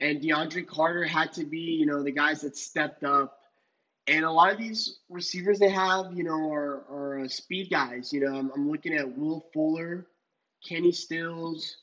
and 0.00 0.20
DeAndre 0.20 0.66
Carter 0.66 1.04
had 1.04 1.32
to 1.34 1.44
be, 1.44 1.58
you 1.58 1.86
know, 1.86 2.02
the 2.02 2.10
guys 2.10 2.40
that 2.40 2.56
stepped 2.56 3.04
up. 3.04 3.38
And 4.08 4.24
a 4.24 4.30
lot 4.30 4.52
of 4.52 4.58
these 4.58 4.98
receivers 5.08 5.60
they 5.60 5.70
have, 5.70 6.12
you 6.12 6.24
know, 6.24 6.52
are, 6.52 6.84
are 6.90 7.20
uh, 7.20 7.28
speed 7.28 7.70
guys. 7.70 8.12
You 8.12 8.28
know, 8.28 8.36
I'm, 8.36 8.50
I'm 8.54 8.68
looking 8.68 8.94
at 8.94 9.16
Will 9.16 9.46
Fuller, 9.54 10.04
Kenny 10.68 10.90
Stills, 10.90 11.76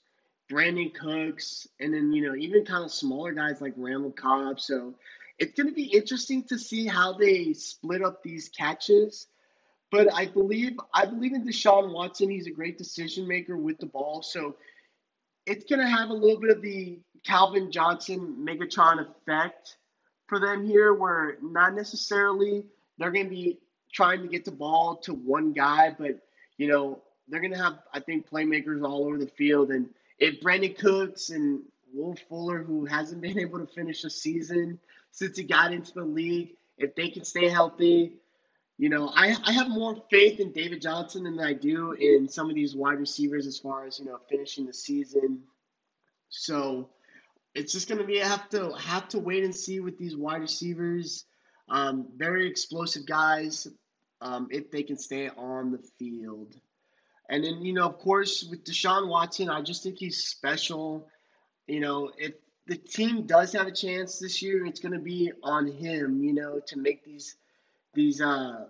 Brandin 0.51 0.94
Cooks, 0.94 1.68
and 1.80 1.94
then, 1.94 2.12
you 2.12 2.27
know, 2.27 2.36
even 2.36 2.65
kind 2.65 2.84
of 2.84 2.91
smaller 2.91 3.32
guys 3.32 3.62
like 3.62 3.74
Randall 3.77 4.12
Cobb. 4.12 4.60
So 4.60 4.94
it's 5.39 5.53
going 5.53 5.70
to 5.70 5.74
be 5.74 5.86
interesting 5.86 6.44
to 6.50 6.60
see 6.60 6.86
how 6.86 7.13
they 7.13 7.53
split 7.53 8.03
up 8.03 8.22
these 8.22 8.50
catches. 8.50 9.27
But 9.91 10.13
I 10.13 10.25
believe 10.25 10.79
I 10.93 11.05
believe 11.05 11.33
in 11.33 11.45
Deshaun 11.45 11.93
Watson. 11.93 12.29
He's 12.29 12.48
a 12.48 12.51
great 12.51 12.77
decision 12.77 13.27
maker 13.27 13.57
with 13.57 13.77
the 13.77 13.86
ball. 13.86 14.24
So 14.24 14.55
it's 15.45 15.65
going 15.65 15.79
to 15.79 15.88
have 15.88 16.10
a 16.10 16.13
little 16.13 16.39
bit 16.39 16.50
of 16.50 16.62
the 16.62 17.00
Calvin 17.25 17.71
Johnson 17.71 18.38
Megatron 18.48 19.05
effect 19.05 19.77
for 20.27 20.39
them 20.39 20.65
here, 20.65 20.93
where 20.93 21.38
not 21.41 21.75
necessarily 21.75 22.63
they're 22.98 23.12
going 23.12 23.25
to 23.25 23.29
be 23.29 23.60
trying 23.93 24.21
to 24.21 24.27
get 24.29 24.45
the 24.45 24.51
ball 24.51 24.95
to 24.95 25.13
one 25.13 25.51
guy, 25.51 25.93
but 25.98 26.19
you 26.57 26.67
know 26.67 27.01
they're 27.27 27.41
going 27.41 27.53
to 27.53 27.62
have 27.62 27.79
I 27.93 28.00
think 28.00 28.29
playmakers 28.29 28.83
all 28.83 29.05
over 29.05 29.17
the 29.17 29.27
field. 29.27 29.71
And 29.71 29.89
if 30.19 30.39
Brandin 30.39 30.77
Cooks 30.77 31.31
and 31.31 31.63
Will 31.93 32.15
Fuller, 32.29 32.63
who 32.63 32.86
hasn't 32.86 33.21
been 33.21 33.39
able 33.41 33.60
to 33.60 33.67
finish 33.67 34.05
a 34.05 34.10
season 34.10 34.79
since 35.12 35.38
he 35.38 35.43
got 35.43 35.74
into 35.74 35.93
the 35.93 36.05
league, 36.05 36.55
if 36.77 36.95
they 36.95 37.10
can 37.10 37.25
stay 37.25 37.50
healthy, 37.50 38.13
you 38.81 38.89
know, 38.89 39.11
I, 39.15 39.38
I 39.43 39.51
have 39.51 39.69
more 39.69 39.95
faith 40.09 40.39
in 40.39 40.53
David 40.53 40.81
Johnson 40.81 41.25
than 41.25 41.39
I 41.39 41.53
do 41.53 41.91
in 41.91 42.27
some 42.27 42.50
of 42.50 42.55
these 42.55 42.75
wide 42.75 42.97
receivers 42.97 43.45
as 43.45 43.59
far 43.59 43.85
as, 43.85 44.00
you 44.00 44.05
know, 44.05 44.17
finishing 44.27 44.65
the 44.65 44.73
season. 44.73 45.43
So 46.29 46.89
it's 47.53 47.73
just 47.73 47.88
gonna 47.88 48.05
be 48.05 48.17
have 48.17 48.50
to 48.50 48.73
have 48.73 49.07
to 49.09 49.19
wait 49.19 49.43
and 49.43 49.55
see 49.55 49.81
with 49.81 50.00
these 50.00 50.17
wide 50.17 50.41
receivers. 50.41 51.25
Um, 51.69 52.07
very 52.15 52.50
explosive 52.50 53.05
guys, 53.05 53.67
um, 54.19 54.47
if 54.50 54.71
they 54.71 54.81
can 54.81 54.97
stay 54.97 55.29
on 55.29 55.71
the 55.71 55.83
field. 56.00 56.55
And 57.29 57.43
then, 57.43 57.63
you 57.63 57.73
know, 57.73 57.85
of 57.85 58.00
course, 58.00 58.47
with 58.50 58.63
Deshaun 58.63 59.07
Watson, 59.09 59.47
I 59.47 59.61
just 59.61 59.83
think 59.83 60.00
he's 60.00 60.25
special. 60.25 61.07
You 61.67 61.81
know, 61.81 62.09
if 62.17 62.33
the 62.65 62.77
team 62.77 63.27
does 63.27 63.53
have 63.53 63.67
a 63.67 63.71
chance 63.71 64.17
this 64.17 64.41
year, 64.41 64.65
it's 64.65 64.79
going 64.79 64.93
to 64.93 65.00
be 65.00 65.31
on 65.43 65.67
him, 65.67 66.23
you 66.23 66.33
know, 66.33 66.59
to 66.65 66.79
make 66.79 67.05
these 67.05 67.35
these 67.93 68.21
uh 68.21 68.65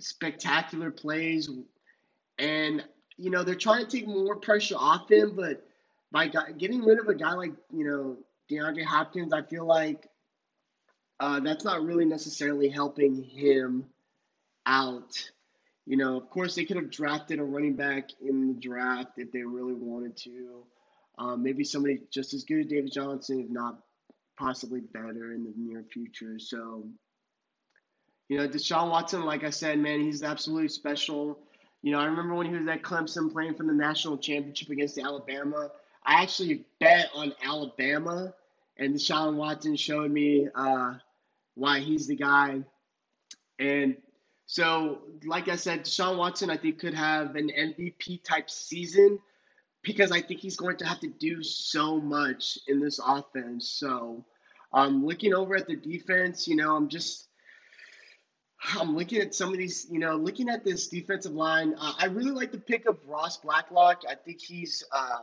spectacular 0.00 0.90
plays. 0.90 1.48
And 2.38 2.84
you 3.16 3.30
know 3.30 3.42
they're 3.44 3.54
trying 3.54 3.84
to 3.84 3.90
take 3.90 4.06
more 4.06 4.36
pressure 4.36 4.76
off 4.76 5.10
him 5.10 5.34
but 5.36 5.64
by 6.10 6.28
getting 6.58 6.82
rid 6.82 6.98
of 6.98 7.08
a 7.08 7.14
guy 7.14 7.32
like 7.34 7.52
you 7.72 7.84
know 7.84 8.16
DeAndre 8.50 8.84
Hopkins 8.84 9.32
I 9.32 9.42
feel 9.42 9.64
like 9.64 10.08
uh, 11.20 11.38
that's 11.38 11.64
not 11.64 11.84
really 11.84 12.04
necessarily 12.04 12.68
helping 12.68 13.22
him 13.22 13.84
out. 14.66 15.30
You 15.86 15.96
know 15.96 16.16
of 16.16 16.30
course 16.30 16.54
they 16.54 16.64
could 16.64 16.76
have 16.76 16.90
drafted 16.90 17.38
a 17.38 17.44
running 17.44 17.76
back 17.76 18.10
in 18.20 18.48
the 18.48 18.54
draft 18.54 19.18
if 19.18 19.30
they 19.32 19.42
really 19.42 19.74
wanted 19.74 20.16
to. 20.18 20.64
Um, 21.18 21.42
maybe 21.42 21.62
somebody 21.64 22.00
just 22.10 22.34
as 22.34 22.44
good 22.44 22.60
as 22.60 22.66
David 22.66 22.92
Johnson 22.92 23.40
if 23.40 23.50
not 23.50 23.78
possibly 24.38 24.80
better 24.80 25.32
in 25.32 25.44
the 25.44 25.52
near 25.56 25.82
future. 25.82 26.38
So, 26.38 26.84
you 28.28 28.38
know, 28.38 28.48
Deshaun 28.48 28.90
Watson, 28.90 29.24
like 29.24 29.44
I 29.44 29.50
said, 29.50 29.78
man, 29.78 30.00
he's 30.00 30.22
absolutely 30.22 30.68
special. 30.68 31.38
You 31.82 31.92
know, 31.92 31.98
I 32.00 32.04
remember 32.04 32.34
when 32.34 32.46
he 32.46 32.56
was 32.56 32.66
at 32.68 32.82
Clemson 32.82 33.32
playing 33.32 33.54
for 33.54 33.64
the 33.64 33.72
national 33.72 34.18
championship 34.18 34.70
against 34.70 34.98
Alabama. 34.98 35.70
I 36.04 36.22
actually 36.22 36.64
bet 36.80 37.10
on 37.14 37.32
Alabama, 37.44 38.34
and 38.76 38.94
Deshaun 38.94 39.34
Watson 39.36 39.76
showed 39.76 40.10
me 40.10 40.48
uh, 40.54 40.94
why 41.54 41.80
he's 41.80 42.06
the 42.06 42.16
guy. 42.16 42.62
And 43.58 43.96
so, 44.46 45.02
like 45.24 45.48
I 45.48 45.56
said, 45.56 45.84
Deshaun 45.84 46.16
Watson, 46.16 46.50
I 46.50 46.56
think, 46.56 46.78
could 46.78 46.94
have 46.94 47.36
an 47.36 47.50
MVP 47.56 48.24
type 48.24 48.50
season 48.50 49.18
because 49.82 50.12
I 50.12 50.20
think 50.20 50.40
he's 50.40 50.56
going 50.56 50.76
to 50.78 50.86
have 50.86 51.00
to 51.00 51.08
do 51.08 51.42
so 51.42 52.00
much 52.00 52.58
in 52.68 52.80
this 52.80 53.00
offense. 53.04 53.68
So, 53.68 54.24
um, 54.72 55.04
looking 55.04 55.34
over 55.34 55.56
at 55.56 55.66
the 55.66 55.76
defense, 55.76 56.46
you 56.48 56.56
know, 56.56 56.76
I'm 56.76 56.88
just 56.88 57.28
I'm 58.78 58.96
looking 58.96 59.20
at 59.20 59.34
some 59.34 59.50
of 59.50 59.58
these, 59.58 59.86
you 59.90 59.98
know, 59.98 60.16
looking 60.16 60.48
at 60.48 60.64
this 60.64 60.88
defensive 60.88 61.32
line. 61.32 61.74
Uh, 61.78 61.94
I 61.98 62.06
really 62.06 62.30
like 62.30 62.52
the 62.52 62.58
pick 62.58 62.86
of 62.86 62.98
Ross 63.06 63.38
Blacklock. 63.38 64.02
I 64.08 64.14
think 64.14 64.40
he's 64.40 64.84
uh, 64.92 65.20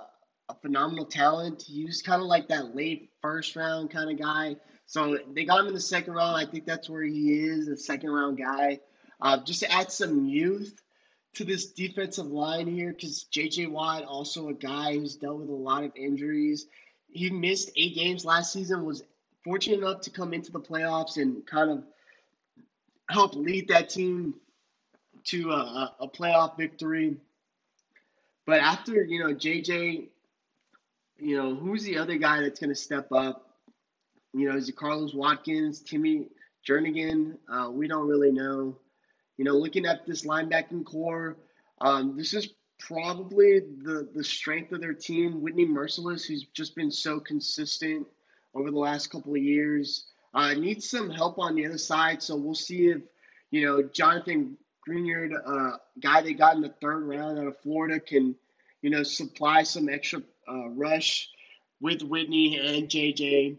a 0.50 0.56
phenomenal 0.56 1.06
talent. 1.06 1.64
He's 1.66 2.02
kind 2.02 2.22
of 2.22 2.28
like 2.28 2.50
that 2.50 2.76
late 2.76 3.12
first 3.22 3.56
round 3.56 3.92
kind 3.92 4.12
of 4.12 4.20
guy. 4.20 4.58
So 4.88 5.20
they 5.34 5.46
got 5.46 5.62
him 5.62 5.68
in 5.68 5.74
the 5.74 5.80
second 5.80 6.14
round. 6.14 6.36
I 6.36 6.50
think 6.50 6.66
that's 6.66 6.90
where 6.90 7.04
he 7.04 7.34
is, 7.34 7.68
a 7.68 7.78
second 7.78 8.10
round 8.10 8.38
guy. 8.38 8.80
Uh, 9.22 9.38
just 9.44 9.62
to 9.62 9.72
add 9.72 9.92
some 9.92 10.26
youth 10.26 10.82
to 11.36 11.44
this 11.44 11.68
defensive 11.68 12.28
line 12.28 12.68
here 12.68 12.92
because 12.92 13.24
J.J. 13.24 13.68
Watt, 13.68 14.04
also 14.04 14.50
a 14.50 14.54
guy 14.54 14.94
who's 14.94 15.16
dealt 15.16 15.40
with 15.40 15.50
a 15.50 15.54
lot 15.54 15.84
of 15.84 15.92
injuries. 15.96 16.68
He 17.08 17.30
missed 17.30 17.72
eight 17.76 17.96
games 17.96 18.26
last 18.26 18.54
season, 18.54 18.86
was 18.86 19.04
fortunate 19.44 19.80
enough 19.80 20.02
to 20.02 20.10
come 20.10 20.34
into 20.34 20.52
the 20.52 20.60
playoffs 20.60 21.18
and 21.18 21.46
kind 21.46 21.72
of 21.72 21.84
help 23.10 23.36
lead 23.36 23.70
that 23.70 23.90
team 23.90 24.36
to 25.26 25.52
a, 25.52 25.96
a 26.02 26.08
playoff 26.08 26.58
victory. 26.58 27.18
But 28.46 28.60
after, 28.60 29.04
you 29.04 29.24
know, 29.24 29.34
JJ, 29.34 30.08
you 31.20 31.38
know, 31.38 31.56
who's 31.56 31.84
the 31.84 31.98
other 31.98 32.18
guy 32.18 32.42
that's 32.42 32.60
going 32.60 32.70
to 32.70 32.76
step 32.76 33.12
up? 33.12 33.46
You 34.34 34.50
know, 34.50 34.56
is 34.56 34.70
it 34.70 34.76
Carlos 34.76 35.14
Watkins, 35.14 35.82
Timmy 35.82 36.28
Jernigan? 36.68 37.38
Uh, 37.52 37.70
we 37.72 37.88
don't 37.88 38.08
really 38.08 38.32
know. 38.32 38.78
You 39.40 39.46
know, 39.46 39.54
looking 39.54 39.86
at 39.86 40.06
this 40.06 40.26
linebacking 40.26 40.84
core, 40.84 41.38
um, 41.80 42.18
this 42.18 42.34
is 42.34 42.50
probably 42.78 43.62
the, 43.62 44.10
the 44.14 44.22
strength 44.22 44.74
of 44.74 44.82
their 44.82 44.94
team. 44.94 45.42
Whitney 45.42 45.66
Mercilus, 45.66 46.28
who's 46.28 46.44
just 46.54 46.76
been 46.76 46.92
so 46.92 47.22
consistent 47.22 48.06
over 48.54 48.70
the 48.70 48.78
last 48.78 49.10
couple 49.10 49.32
of 49.32 49.42
years, 49.42 50.08
uh, 50.34 50.56
needs 50.56 50.90
some 50.90 51.10
help 51.10 51.40
on 51.40 51.56
the 51.56 51.66
other 51.66 51.78
side. 51.78 52.22
So 52.22 52.36
we'll 52.36 52.54
see 52.54 52.90
if, 52.90 53.02
you 53.50 53.66
know, 53.66 53.82
Jonathan 53.82 54.58
Greenard, 54.86 55.32
uh, 55.46 55.78
guy 56.02 56.22
they 56.22 56.34
got 56.34 56.58
in 56.58 56.62
the 56.62 56.76
third 56.82 57.08
round 57.08 57.40
out 57.40 57.48
of 57.48 57.58
Florida, 57.60 57.98
can, 57.98 58.36
you 58.82 58.90
know, 58.90 59.04
supply 59.04 59.64
some 59.64 59.88
extra 59.88 60.22
uh, 60.50 60.68
rush 60.68 61.30
with 61.80 62.02
Whitney 62.02 62.58
and 62.58 62.90
JJ. 62.90 63.58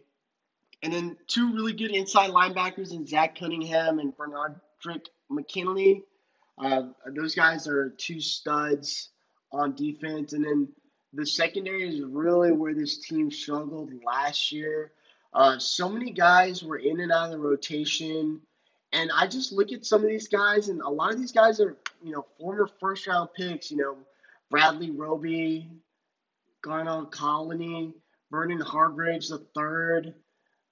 And 0.82 0.92
then 0.92 1.16
two 1.26 1.54
really 1.54 1.72
good 1.72 1.92
inside 1.92 2.32
linebackers 2.32 2.92
in 2.92 3.06
Zach 3.06 3.38
Cunningham 3.38 3.99
and 3.99 4.14
Bernard 4.14 4.60
Drick 4.84 5.06
McKinney. 5.30 6.02
Uh, 6.58 6.88
those 7.14 7.34
guys 7.34 7.66
are 7.66 7.90
two 7.90 8.20
studs 8.20 9.10
on 9.52 9.75
defense. 9.75 10.32
And 10.32 10.44
then 10.44 10.68
the 11.12 11.26
secondary 11.26 11.88
is 11.88 12.02
really 12.02 12.52
where 12.52 12.75
this 12.75 12.99
team 12.99 13.30
struggled 13.30 13.92
last 14.04 14.52
year. 14.52 14.92
Uh, 15.32 15.58
so 15.58 15.88
many 15.88 16.10
guys 16.10 16.62
were 16.62 16.78
in 16.78 17.00
and 17.00 17.12
out 17.12 17.26
of 17.26 17.30
the 17.32 17.38
rotation. 17.38 18.40
And 18.92 19.10
I 19.16 19.26
just 19.26 19.52
look 19.52 19.72
at 19.72 19.87
some 19.87 20.02
of 20.02 20.08
these 20.08 20.26
guys, 20.26 20.68
and 20.68 20.80
a 20.80 20.88
lot 20.88 21.12
of 21.12 21.20
these 21.20 21.30
guys 21.30 21.60
are, 21.60 21.76
you 22.02 22.12
know, 22.12 22.26
former 22.38 22.68
first 22.80 23.06
round 23.06 23.30
picks. 23.37 23.70
You 23.70 23.76
know, 23.76 23.96
Bradley 24.50 24.90
Roby, 24.90 25.70
Gareon 26.64 27.10
Conley, 27.12 27.94
Vernon 28.32 28.60
Hargreaves 28.60 29.28
the 29.28 29.38
third. 29.54 30.14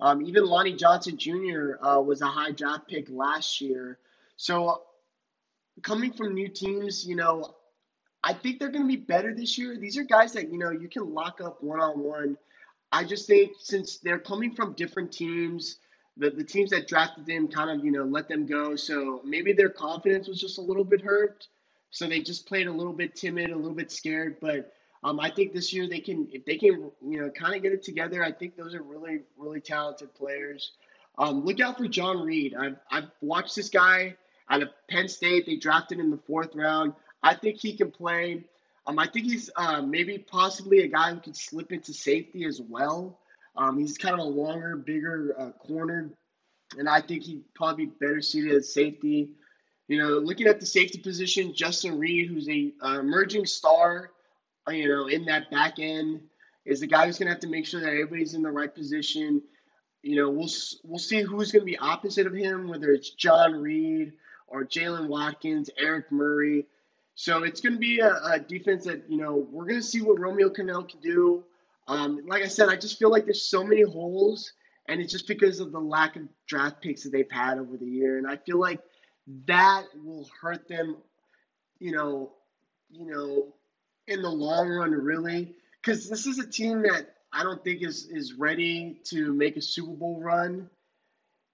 Um, 0.00 0.22
even 0.22 0.44
Lonnie 0.44 0.76
Johnson 0.76 1.16
Jr. 1.16 1.74
Uh, 1.82 2.00
was 2.00 2.22
a 2.22 2.26
high 2.26 2.52
draft 2.52 2.88
pick 2.88 3.08
last 3.10 3.60
year. 3.60 3.98
So 4.36 4.82
coming 5.82 6.12
from 6.12 6.34
new 6.34 6.48
teams, 6.48 7.06
you 7.06 7.16
know, 7.16 7.54
I 8.22 8.32
think 8.32 8.58
they're 8.58 8.70
going 8.70 8.84
to 8.84 8.88
be 8.88 8.96
better 8.96 9.34
this 9.34 9.58
year. 9.58 9.76
These 9.76 9.96
are 9.96 10.04
guys 10.04 10.32
that, 10.32 10.52
you 10.52 10.58
know, 10.58 10.70
you 10.70 10.88
can 10.88 11.12
lock 11.14 11.40
up 11.40 11.62
one 11.62 11.80
on 11.80 12.00
one. 12.00 12.36
I 12.90 13.04
just 13.04 13.26
think 13.26 13.52
since 13.60 13.98
they're 13.98 14.18
coming 14.18 14.54
from 14.54 14.72
different 14.72 15.12
teams, 15.12 15.76
the, 16.16 16.30
the 16.30 16.44
teams 16.44 16.70
that 16.70 16.88
drafted 16.88 17.26
them 17.26 17.48
kind 17.48 17.70
of, 17.70 17.84
you 17.84 17.92
know, 17.92 18.04
let 18.04 18.28
them 18.28 18.46
go. 18.46 18.76
So 18.76 19.20
maybe 19.24 19.52
their 19.52 19.68
confidence 19.68 20.26
was 20.26 20.40
just 20.40 20.58
a 20.58 20.62
little 20.62 20.84
bit 20.84 21.00
hurt. 21.00 21.46
So 21.90 22.06
they 22.06 22.20
just 22.20 22.46
played 22.46 22.66
a 22.66 22.72
little 22.72 22.92
bit 22.92 23.14
timid, 23.14 23.50
a 23.50 23.56
little 23.56 23.74
bit 23.74 23.90
scared. 23.92 24.36
But 24.40 24.72
um, 25.04 25.20
I 25.20 25.30
think 25.30 25.52
this 25.52 25.72
year 25.72 25.88
they 25.88 26.00
can, 26.00 26.28
if 26.32 26.44
they 26.44 26.56
can, 26.56 26.90
you 27.02 27.20
know, 27.20 27.30
kind 27.30 27.54
of 27.54 27.62
get 27.62 27.72
it 27.72 27.82
together, 27.82 28.22
I 28.24 28.32
think 28.32 28.56
those 28.56 28.74
are 28.74 28.82
really, 28.82 29.20
really 29.36 29.60
talented 29.60 30.14
players. 30.14 30.72
Um, 31.18 31.44
look 31.44 31.60
out 31.60 31.78
for 31.78 31.88
John 31.88 32.20
Reid. 32.20 32.54
I've, 32.54 32.76
I've 32.90 33.10
watched 33.20 33.56
this 33.56 33.68
guy 33.68 34.16
out 34.50 34.62
of 34.62 34.68
Penn 34.88 35.08
State. 35.08 35.46
They 35.46 35.56
drafted 35.56 35.98
in 36.00 36.10
the 36.10 36.18
fourth 36.18 36.54
round. 36.54 36.94
I 37.22 37.34
think 37.34 37.58
he 37.58 37.76
can 37.76 37.90
play. 37.90 38.44
Um, 38.86 38.98
I 38.98 39.06
think 39.06 39.26
he's 39.26 39.50
uh, 39.56 39.82
maybe 39.82 40.18
possibly 40.18 40.80
a 40.80 40.88
guy 40.88 41.12
who 41.12 41.20
can 41.20 41.34
slip 41.34 41.72
into 41.72 41.92
safety 41.92 42.44
as 42.44 42.60
well. 42.60 43.18
Um, 43.56 43.78
he's 43.78 43.98
kind 43.98 44.14
of 44.14 44.20
a 44.20 44.28
longer, 44.28 44.76
bigger 44.76 45.34
uh, 45.38 45.50
corner, 45.50 46.10
and 46.78 46.88
I 46.88 47.00
think 47.00 47.24
he'd 47.24 47.42
probably 47.54 47.86
be 47.86 47.92
better 48.00 48.22
suited 48.22 48.52
as 48.52 48.72
safety. 48.72 49.30
You 49.88 49.98
know, 49.98 50.18
looking 50.18 50.46
at 50.46 50.60
the 50.60 50.66
safety 50.66 50.98
position, 50.98 51.54
Justin 51.54 51.98
Reid, 51.98 52.28
who's 52.28 52.48
a 52.48 52.72
uh, 52.80 53.00
emerging 53.00 53.46
star, 53.46 54.10
you 54.70 54.88
know, 54.88 55.06
in 55.06 55.24
that 55.26 55.50
back 55.50 55.78
end, 55.78 56.20
is 56.64 56.80
the 56.80 56.86
guy 56.86 57.06
who's 57.06 57.18
going 57.18 57.26
to 57.26 57.32
have 57.32 57.40
to 57.40 57.48
make 57.48 57.66
sure 57.66 57.80
that 57.80 57.88
everybody's 57.88 58.34
in 58.34 58.42
the 58.42 58.50
right 58.50 58.74
position. 58.74 59.42
You 60.02 60.16
know, 60.16 60.30
we'll 60.30 60.50
we'll 60.84 60.98
see 60.98 61.22
who's 61.22 61.50
going 61.50 61.62
to 61.62 61.66
be 61.66 61.78
opposite 61.78 62.26
of 62.26 62.34
him, 62.34 62.68
whether 62.68 62.90
it's 62.90 63.10
John 63.10 63.54
Reid 63.54 64.12
or 64.46 64.64
Jaylen 64.64 65.08
Watkins, 65.08 65.70
Eric 65.78 66.10
Murray. 66.10 66.66
So 67.14 67.42
it's 67.42 67.60
going 67.60 67.72
to 67.72 67.78
be 67.78 67.98
a, 68.00 68.14
a, 68.24 68.38
defense 68.38 68.84
that, 68.84 69.02
you 69.10 69.18
know, 69.18 69.48
we're 69.50 69.64
going 69.64 69.80
to 69.80 69.86
see 69.86 70.02
what 70.02 70.20
Romeo 70.20 70.50
Crennel 70.50 70.88
can 70.88 71.00
do. 71.00 71.44
Um, 71.88 72.20
like 72.26 72.44
I 72.44 72.48
said, 72.48 72.68
I 72.68 72.76
just 72.76 72.98
feel 72.98 73.10
like 73.10 73.24
there's 73.24 73.50
so 73.50 73.64
many 73.64 73.82
holes, 73.82 74.52
and 74.88 75.00
it's 75.00 75.12
just 75.12 75.26
because 75.26 75.58
of 75.58 75.72
the 75.72 75.80
lack 75.80 76.14
of 76.16 76.22
draft 76.46 76.80
picks 76.80 77.02
that 77.02 77.10
they've 77.10 77.30
had 77.30 77.58
over 77.58 77.76
the 77.76 77.86
year. 77.86 78.18
And 78.18 78.26
I 78.26 78.36
feel 78.36 78.60
like 78.60 78.80
that 79.46 79.84
will 79.96 80.28
hurt 80.40 80.68
them, 80.68 80.96
you 81.80 81.92
know, 81.92 82.34
you 82.90 83.06
know, 83.06 83.54
in 84.08 84.22
the 84.22 84.30
long 84.30 84.68
run, 84.68 84.92
really. 84.92 85.54
Because 85.80 86.08
this 86.08 86.26
is 86.26 86.38
a 86.38 86.46
team 86.46 86.82
that 86.82 87.14
I 87.32 87.42
don't 87.42 87.62
think 87.62 87.82
is, 87.82 88.06
is 88.06 88.34
ready 88.34 89.00
to 89.04 89.32
make 89.32 89.56
a 89.56 89.62
Super 89.62 89.92
Bowl 89.92 90.20
run. 90.20 90.68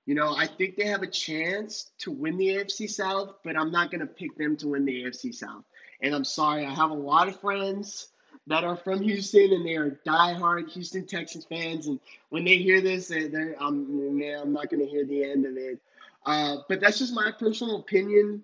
You 0.06 0.14
know, 0.14 0.34
I 0.36 0.46
think 0.46 0.76
they 0.76 0.86
have 0.86 1.02
a 1.02 1.06
chance 1.08 1.90
to 2.00 2.10
win 2.10 2.36
the 2.36 2.48
AFC 2.48 2.90
South, 2.90 3.36
but 3.42 3.56
I'm 3.56 3.70
not 3.70 3.90
going 3.90 4.00
to 4.00 4.06
pick 4.06 4.36
them 4.36 4.56
to 4.58 4.68
win 4.68 4.84
the 4.84 5.04
AFC 5.04 5.34
South. 5.34 5.64
And 6.02 6.14
I'm 6.14 6.24
sorry, 6.24 6.66
I 6.66 6.74
have 6.74 6.90
a 6.90 6.94
lot 6.94 7.28
of 7.28 7.40
friends 7.40 8.08
that 8.46 8.64
are 8.64 8.76
from 8.76 9.00
Houston 9.02 9.52
and 9.52 9.64
they 9.64 9.76
are 9.76 9.98
diehard 10.06 10.70
Houston 10.72 11.06
Texans 11.06 11.46
fans. 11.46 11.86
And 11.86 11.98
when 12.28 12.44
they 12.44 12.58
hear 12.58 12.82
this, 12.82 13.08
they're, 13.08 13.28
they're 13.28 13.56
um, 13.62 14.20
I'm 14.42 14.52
not 14.52 14.68
going 14.68 14.84
to 14.84 14.90
hear 14.90 15.06
the 15.06 15.24
end 15.24 15.46
of 15.46 15.56
it. 15.56 15.80
Uh, 16.26 16.56
but 16.68 16.80
that's 16.80 16.98
just 16.98 17.14
my 17.14 17.32
personal 17.38 17.76
opinion. 17.76 18.42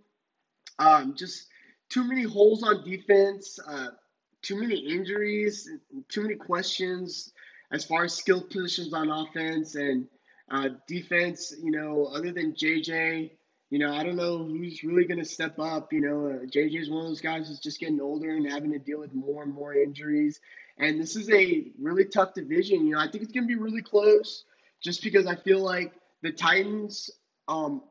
Um, 0.78 1.14
just 1.14 1.48
too 1.90 2.04
many 2.04 2.22
holes 2.22 2.62
on 2.62 2.84
defense, 2.84 3.58
uh, 3.66 3.88
too 4.42 4.58
many 4.58 4.78
injuries, 4.78 5.68
too 6.08 6.22
many 6.22 6.36
questions 6.36 7.32
as 7.72 7.84
far 7.84 8.04
as 8.04 8.14
skill 8.14 8.42
positions 8.42 8.94
on 8.94 9.10
offense 9.10 9.74
and– 9.74 10.06
uh, 10.50 10.68
defense, 10.88 11.54
you 11.62 11.70
know, 11.70 12.06
other 12.06 12.32
than 12.32 12.52
JJ, 12.52 13.30
you 13.70 13.78
know, 13.78 13.94
I 13.94 14.02
don't 14.02 14.16
know 14.16 14.38
who's 14.38 14.82
really 14.82 15.04
going 15.04 15.20
to 15.20 15.24
step 15.24 15.58
up. 15.58 15.92
You 15.92 16.00
know, 16.00 16.26
uh, 16.26 16.46
JJ 16.46 16.80
is 16.80 16.90
one 16.90 17.02
of 17.02 17.08
those 17.08 17.20
guys 17.20 17.46
who's 17.46 17.60
just 17.60 17.78
getting 17.78 18.00
older 18.00 18.30
and 18.30 18.50
having 18.50 18.72
to 18.72 18.78
deal 18.78 18.98
with 18.98 19.14
more 19.14 19.44
and 19.44 19.54
more 19.54 19.74
injuries. 19.74 20.40
And 20.78 21.00
this 21.00 21.14
is 21.14 21.30
a 21.30 21.70
really 21.80 22.04
tough 22.04 22.34
division. 22.34 22.86
You 22.86 22.94
know, 22.94 23.00
I 23.00 23.08
think 23.08 23.22
it's 23.22 23.32
going 23.32 23.44
to 23.44 23.54
be 23.54 23.60
really 23.60 23.82
close 23.82 24.44
just 24.82 25.04
because 25.04 25.26
I 25.26 25.36
feel 25.36 25.60
like 25.60 25.92
the 26.22 26.32
Titans, 26.32 27.10
um, 27.46 27.82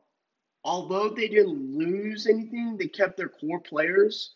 although 0.64 1.08
they 1.08 1.28
didn't 1.28 1.76
lose 1.76 2.26
anything, 2.26 2.76
they 2.76 2.88
kept 2.88 3.16
their 3.16 3.28
core 3.28 3.60
players. 3.60 4.34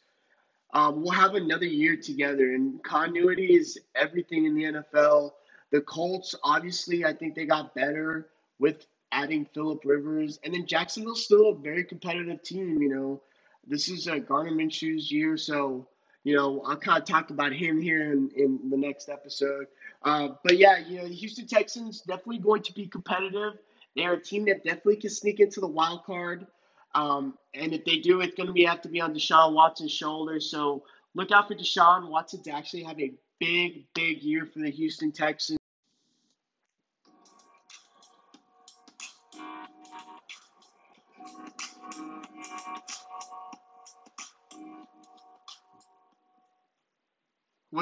Um, 0.73 1.03
we'll 1.03 1.13
have 1.13 1.35
another 1.35 1.67
year 1.67 1.97
together, 1.97 2.55
and 2.55 2.83
continuity 2.83 3.55
is 3.55 3.79
everything 3.95 4.45
in 4.45 4.55
the 4.55 4.65
NFL. 4.65 5.33
The 5.71 5.81
Colts, 5.83 6.35
obviously, 6.43 7.05
I 7.05 7.13
think 7.13 7.35
they 7.35 7.47
got 7.47 7.75
better 7.75 8.29
with 8.59 8.87
adding 9.13 9.47
Philip 9.55 9.83
Rivers, 9.85 10.41
and 10.43 10.53
then 10.53 10.67
Jacksonville's 10.67 11.25
still 11.25 11.51
a 11.51 11.55
very 11.55 11.85
competitive 11.85 12.43
team. 12.43 12.83
You 12.83 12.89
know, 12.89 13.23
this 13.67 13.89
is 13.89 14.09
a 14.09 14.19
Gardner 14.19 14.53
Minshew's 14.53 15.11
year, 15.13 15.37
so 15.37 15.87
you 16.25 16.35
know 16.35 16.61
I'll 16.67 16.77
kind 16.77 17.01
of 17.01 17.07
talk 17.07 17.31
about 17.31 17.53
him 17.53 17.81
here 17.81 18.13
in, 18.13 18.31
in 18.35 18.69
the 18.69 18.77
next 18.77 19.09
episode. 19.09 19.67
Uh, 20.03 20.31
but 20.43 20.59
yeah, 20.59 20.79
you 20.79 20.99
know, 20.99 21.07
the 21.07 21.15
Houston 21.15 21.47
Texans 21.47 22.01
definitely 22.01 22.39
going 22.39 22.63
to 22.63 22.75
be 22.75 22.87
competitive. 22.87 23.55
They're 23.97 24.15
a 24.15 24.23
team 24.23 24.47
that 24.47 24.65
definitely 24.65 24.97
can 24.97 25.11
sneak 25.11 25.41
into 25.41 25.61
the 25.61 25.69
wild 25.69 26.05
card. 26.05 26.47
Um, 26.95 27.37
and 27.55 27.73
if 27.73 27.85
they 27.85 27.99
do, 27.99 28.21
it's 28.21 28.35
going 28.35 28.47
to 28.47 28.53
be 28.53 28.65
have 28.65 28.83
to 28.83 28.89
be 28.89 29.01
on 29.01 29.15
Deshaun 29.15 29.53
Watson's 29.53 29.93
shoulders. 29.93 30.51
So 30.51 30.85
look 31.15 31.31
out 31.33 31.49
for 31.49 31.55
Deshaun 31.55 32.09
Watson 32.09 32.43
to 32.45 32.51
actually 32.51 32.85
have 32.85 33.01
a 33.01 33.13
big, 33.41 33.87
big 33.95 34.23
year 34.23 34.47
for 34.47 34.61
the 34.61 34.71
Houston 34.71 35.13
Texans. 35.13 35.59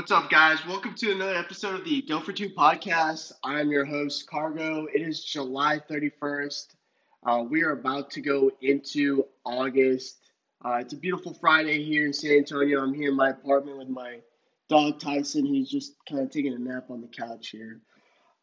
What's 0.03 0.11
up, 0.11 0.31
guys? 0.31 0.67
Welcome 0.67 0.97
to 0.97 1.12
another 1.12 1.37
episode 1.37 1.77
of 1.77 1.85
the 1.85 2.03
Go 2.03 2.19
for 2.19 2.33
Two 2.33 2.49
podcast. 2.49 3.31
I'm 3.45 3.71
your 3.71 3.85
host, 3.85 4.29
Cargo. 4.29 4.88
It 4.93 5.01
is 5.01 5.23
July 5.23 5.81
31st. 5.88 6.75
Uh, 7.25 7.45
we 7.49 7.62
are 7.62 7.71
about 7.71 8.11
to 8.11 8.21
go 8.21 8.51
into 8.62 9.25
August. 9.45 10.19
Uh, 10.65 10.79
it's 10.81 10.93
a 10.93 10.97
beautiful 10.97 11.35
Friday 11.35 11.85
here 11.85 12.05
in 12.05 12.12
San 12.12 12.33
Antonio. 12.33 12.83
I'm 12.83 12.93
here 12.93 13.11
in 13.11 13.17
my 13.17 13.31
apartment 13.31 13.79
with 13.79 13.91
my 13.91 14.19
dog 14.69 14.99
Tyson. 14.99 15.47
He's 15.47 15.71
just 15.71 15.95
kind 16.09 16.21
of 16.21 16.31
taking 16.31 16.53
a 16.53 16.59
nap 16.59 16.91
on 16.91 17.01
the 17.01 17.07
couch 17.07 17.51
here. 17.51 17.81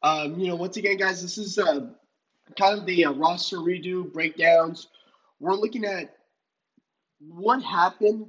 Um, 0.01 0.39
you 0.39 0.47
know, 0.47 0.55
once 0.55 0.77
again, 0.77 0.95
guys, 0.95 1.21
this 1.21 1.37
is 1.37 1.59
uh, 1.59 1.87
kind 2.57 2.79
of 2.79 2.85
the 2.85 3.03
uh, 3.03 3.11
roster 3.11 3.57
redo 3.57 4.09
breakdowns. 4.09 4.87
We're 5.41 5.55
looking 5.55 5.83
at 5.83 6.15
what 7.19 7.61
happened 7.61 8.27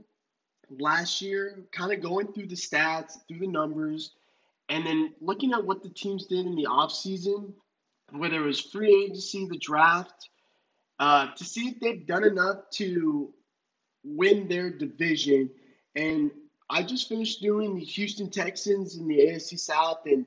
last 0.79 1.21
year, 1.21 1.65
kind 1.73 1.93
of 1.93 2.01
going 2.01 2.33
through 2.33 2.47
the 2.47 2.55
stats, 2.55 3.19
through 3.27 3.41
the 3.41 3.47
numbers, 3.47 4.13
and 4.69 4.87
then 4.87 5.13
looking 5.21 5.53
at 5.53 5.65
what 5.65 5.83
the 5.83 5.89
teams 5.89 6.27
did 6.27 6.47
in 6.47 6.55
the 6.55 6.65
offseason, 6.65 7.53
whether 8.13 8.43
it 8.43 8.47
was 8.47 8.61
free 8.61 9.05
agency, 9.05 9.47
the 9.47 9.59
draft, 9.59 10.31
uh, 10.99 11.29
to 11.35 11.45
see 11.45 11.69
if 11.69 11.81
they've 11.81 12.07
done 12.07 12.25
enough 12.25 12.71
to 12.71 13.33
win 14.05 14.49
their 14.49 14.71
division. 14.71 15.51
And 15.97 16.31
I 16.69 16.83
just 16.83 17.09
finished 17.09 17.43
doing 17.43 17.75
the 17.75 17.85
Houston 17.85 18.31
Texans 18.31 18.97
in 18.97 19.09
the 19.09 19.19
AFC 19.19 19.59
South, 19.59 20.07
and 20.07 20.25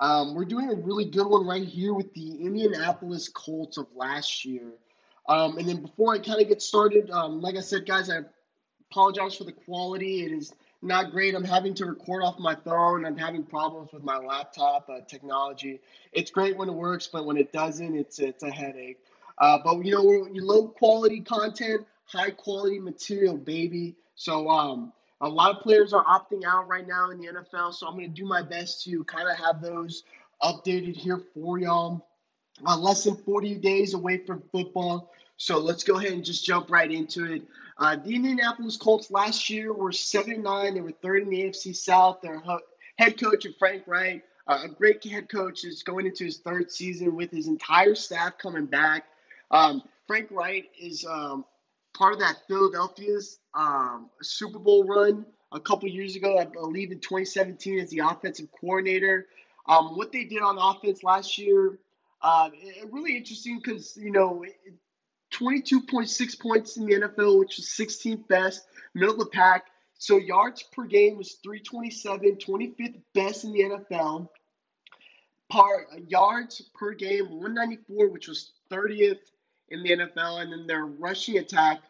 um, 0.00 0.34
we're 0.34 0.44
doing 0.44 0.70
a 0.70 0.74
really 0.74 1.04
good 1.04 1.26
one 1.26 1.46
right 1.46 1.66
here 1.66 1.94
with 1.94 2.12
the 2.14 2.44
Indianapolis 2.44 3.28
Colts 3.28 3.76
of 3.76 3.86
last 3.94 4.44
year. 4.44 4.72
Um, 5.28 5.56
and 5.56 5.68
then 5.68 5.80
before 5.80 6.14
I 6.14 6.18
kind 6.18 6.42
of 6.42 6.48
get 6.48 6.60
started, 6.60 7.10
um, 7.10 7.40
like 7.40 7.56
I 7.56 7.60
said, 7.60 7.86
guys, 7.86 8.10
I 8.10 8.20
apologize 8.94 9.34
for 9.34 9.44
the 9.44 9.52
quality. 9.52 10.24
It 10.24 10.30
is 10.30 10.54
not 10.80 11.10
great. 11.10 11.34
I'm 11.34 11.44
having 11.44 11.74
to 11.74 11.86
record 11.86 12.22
off 12.22 12.38
my 12.38 12.54
phone. 12.54 13.04
I'm 13.04 13.16
having 13.16 13.42
problems 13.42 13.92
with 13.92 14.04
my 14.04 14.18
laptop 14.18 14.88
uh, 14.88 15.00
technology. 15.08 15.80
It's 16.12 16.30
great 16.30 16.56
when 16.56 16.68
it 16.68 16.74
works, 16.74 17.08
but 17.12 17.26
when 17.26 17.36
it 17.36 17.52
doesn't, 17.52 17.96
it's 17.96 18.20
it's 18.20 18.44
a 18.44 18.50
headache. 18.50 19.00
Uh, 19.38 19.58
but 19.64 19.84
you 19.84 19.92
know, 19.92 20.28
low 20.44 20.68
quality 20.68 21.20
content, 21.20 21.84
high 22.04 22.30
quality 22.30 22.78
material, 22.78 23.36
baby. 23.36 23.96
So 24.14 24.48
um, 24.48 24.92
a 25.20 25.28
lot 25.28 25.56
of 25.56 25.62
players 25.62 25.92
are 25.92 26.04
opting 26.04 26.44
out 26.46 26.68
right 26.68 26.86
now 26.86 27.10
in 27.10 27.18
the 27.18 27.26
NFL. 27.26 27.74
So 27.74 27.88
I'm 27.88 27.94
going 27.94 28.08
to 28.08 28.14
do 28.14 28.26
my 28.26 28.42
best 28.42 28.84
to 28.84 29.02
kind 29.04 29.28
of 29.28 29.36
have 29.44 29.60
those 29.60 30.04
updated 30.40 30.94
here 30.94 31.20
for 31.34 31.58
y'all. 31.58 32.06
Uh, 32.64 32.78
less 32.78 33.02
than 33.02 33.16
40 33.16 33.56
days 33.56 33.94
away 33.94 34.18
from 34.18 34.40
football. 34.52 35.10
So 35.36 35.58
let's 35.58 35.84
go 35.84 35.98
ahead 35.98 36.12
and 36.12 36.24
just 36.24 36.44
jump 36.44 36.70
right 36.70 36.90
into 36.90 37.32
it. 37.32 37.42
Uh, 37.76 37.96
the 37.96 38.14
Indianapolis 38.14 38.76
Colts 38.76 39.10
last 39.10 39.50
year 39.50 39.72
were 39.72 39.92
7 39.92 40.42
9. 40.42 40.74
They 40.74 40.80
were 40.80 40.92
third 40.92 41.22
in 41.22 41.30
the 41.30 41.42
AFC 41.42 41.74
South. 41.74 42.20
Their 42.22 42.42
head 42.98 43.20
coach, 43.20 43.46
Frank 43.58 43.82
Reich, 43.86 44.22
uh, 44.46 44.60
a 44.64 44.68
great 44.68 45.04
head 45.04 45.28
coach, 45.28 45.64
is 45.64 45.82
going 45.82 46.06
into 46.06 46.24
his 46.24 46.38
third 46.38 46.70
season 46.70 47.16
with 47.16 47.30
his 47.30 47.48
entire 47.48 47.94
staff 47.94 48.38
coming 48.38 48.66
back. 48.66 49.06
Um, 49.50 49.82
Frank 50.06 50.28
Reich 50.30 50.70
is 50.80 51.04
um, 51.04 51.44
part 51.94 52.12
of 52.12 52.20
that 52.20 52.36
Philadelphia's 52.46 53.38
um, 53.54 54.10
Super 54.22 54.58
Bowl 54.58 54.84
run 54.84 55.26
a 55.52 55.60
couple 55.60 55.88
years 55.88 56.16
ago, 56.16 56.38
I 56.38 56.44
believe 56.44 56.92
in 56.92 56.98
2017, 57.00 57.78
as 57.80 57.90
the 57.90 58.00
offensive 58.00 58.48
coordinator. 58.60 59.26
Um, 59.66 59.96
what 59.96 60.12
they 60.12 60.24
did 60.24 60.42
on 60.42 60.58
offense 60.58 61.02
last 61.02 61.38
year, 61.38 61.78
uh, 62.22 62.50
really 62.90 63.16
interesting 63.16 63.58
because, 63.58 63.96
you 63.96 64.10
know, 64.10 64.44
22.6 65.34 66.40
points 66.40 66.76
in 66.76 66.86
the 66.86 66.94
NFL, 66.94 67.38
which 67.38 67.58
is 67.58 67.66
16th 67.66 68.26
best, 68.28 68.66
middle 68.94 69.14
of 69.14 69.18
the 69.18 69.26
pack. 69.26 69.66
So 69.98 70.16
yards 70.16 70.62
per 70.62 70.84
game 70.84 71.16
was 71.16 71.38
327, 71.42 72.36
25th 72.36 73.00
best 73.14 73.44
in 73.44 73.52
the 73.52 73.60
NFL. 73.60 74.28
Par 75.50 75.86
yards 76.08 76.62
per 76.74 76.92
game 76.92 77.30
194, 77.30 78.08
which 78.08 78.28
was 78.28 78.52
30th 78.70 79.18
in 79.68 79.82
the 79.82 79.90
NFL, 79.90 80.42
and 80.42 80.52
then 80.52 80.66
their 80.66 80.86
rushing 80.86 81.38
attack 81.38 81.82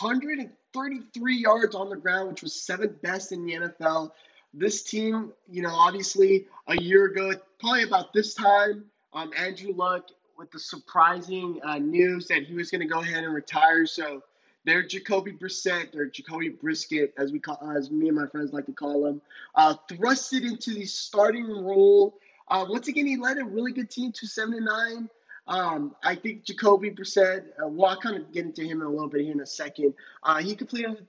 133 0.00 1.36
yards 1.36 1.74
on 1.74 1.88
the 1.88 1.96
ground, 1.96 2.28
which 2.28 2.42
was 2.42 2.54
seventh 2.54 3.00
best 3.02 3.32
in 3.32 3.44
the 3.44 3.54
NFL. 3.54 4.10
This 4.52 4.82
team, 4.82 5.32
you 5.48 5.62
know, 5.62 5.72
obviously 5.72 6.46
a 6.66 6.76
year 6.76 7.06
ago, 7.06 7.32
probably 7.58 7.84
about 7.84 8.12
this 8.12 8.34
time, 8.34 8.84
um, 9.12 9.32
Andrew 9.36 9.72
Luck 9.74 10.08
with 10.40 10.50
the 10.50 10.58
surprising 10.58 11.60
uh, 11.62 11.76
news 11.76 12.26
that 12.26 12.44
he 12.44 12.54
was 12.54 12.70
going 12.70 12.80
to 12.80 12.86
go 12.86 13.00
ahead 13.00 13.24
and 13.24 13.34
retire. 13.34 13.84
So 13.84 14.22
they're 14.64 14.82
Jacoby 14.82 15.32
Brissett, 15.32 15.94
or 15.94 16.06
Jacoby 16.06 16.48
Brisket, 16.48 17.12
as 17.18 17.30
we 17.30 17.38
call, 17.38 17.58
as 17.76 17.90
me 17.90 18.08
and 18.08 18.16
my 18.16 18.26
friends 18.26 18.50
like 18.50 18.64
to 18.64 18.72
call 18.72 19.06
him, 19.06 19.20
uh, 19.54 19.74
thrusted 19.90 20.42
into 20.42 20.72
the 20.72 20.86
starting 20.86 21.46
role. 21.46 22.18
Uh, 22.48 22.64
once 22.68 22.88
again, 22.88 23.06
he 23.06 23.18
led 23.18 23.36
a 23.36 23.44
really 23.44 23.72
good 23.72 23.90
team 23.90 24.12
to 24.12 24.26
seven 24.26 24.54
and 24.54 24.64
nine. 24.64 25.10
Um, 25.46 25.94
I 26.02 26.14
think 26.14 26.44
Jacoby 26.44 26.90
Brissett. 26.90 27.44
Uh, 27.62 27.68
well, 27.68 27.90
I'll 27.90 28.00
kind 28.00 28.16
of 28.16 28.32
get 28.32 28.46
into 28.46 28.62
him 28.62 28.80
in 28.80 28.86
a 28.86 28.90
little 28.90 29.08
bit 29.08 29.20
here 29.20 29.32
in 29.32 29.40
a 29.40 29.46
second. 29.46 29.92
Uh, 30.22 30.38
he 30.38 30.56
completed 30.56 31.06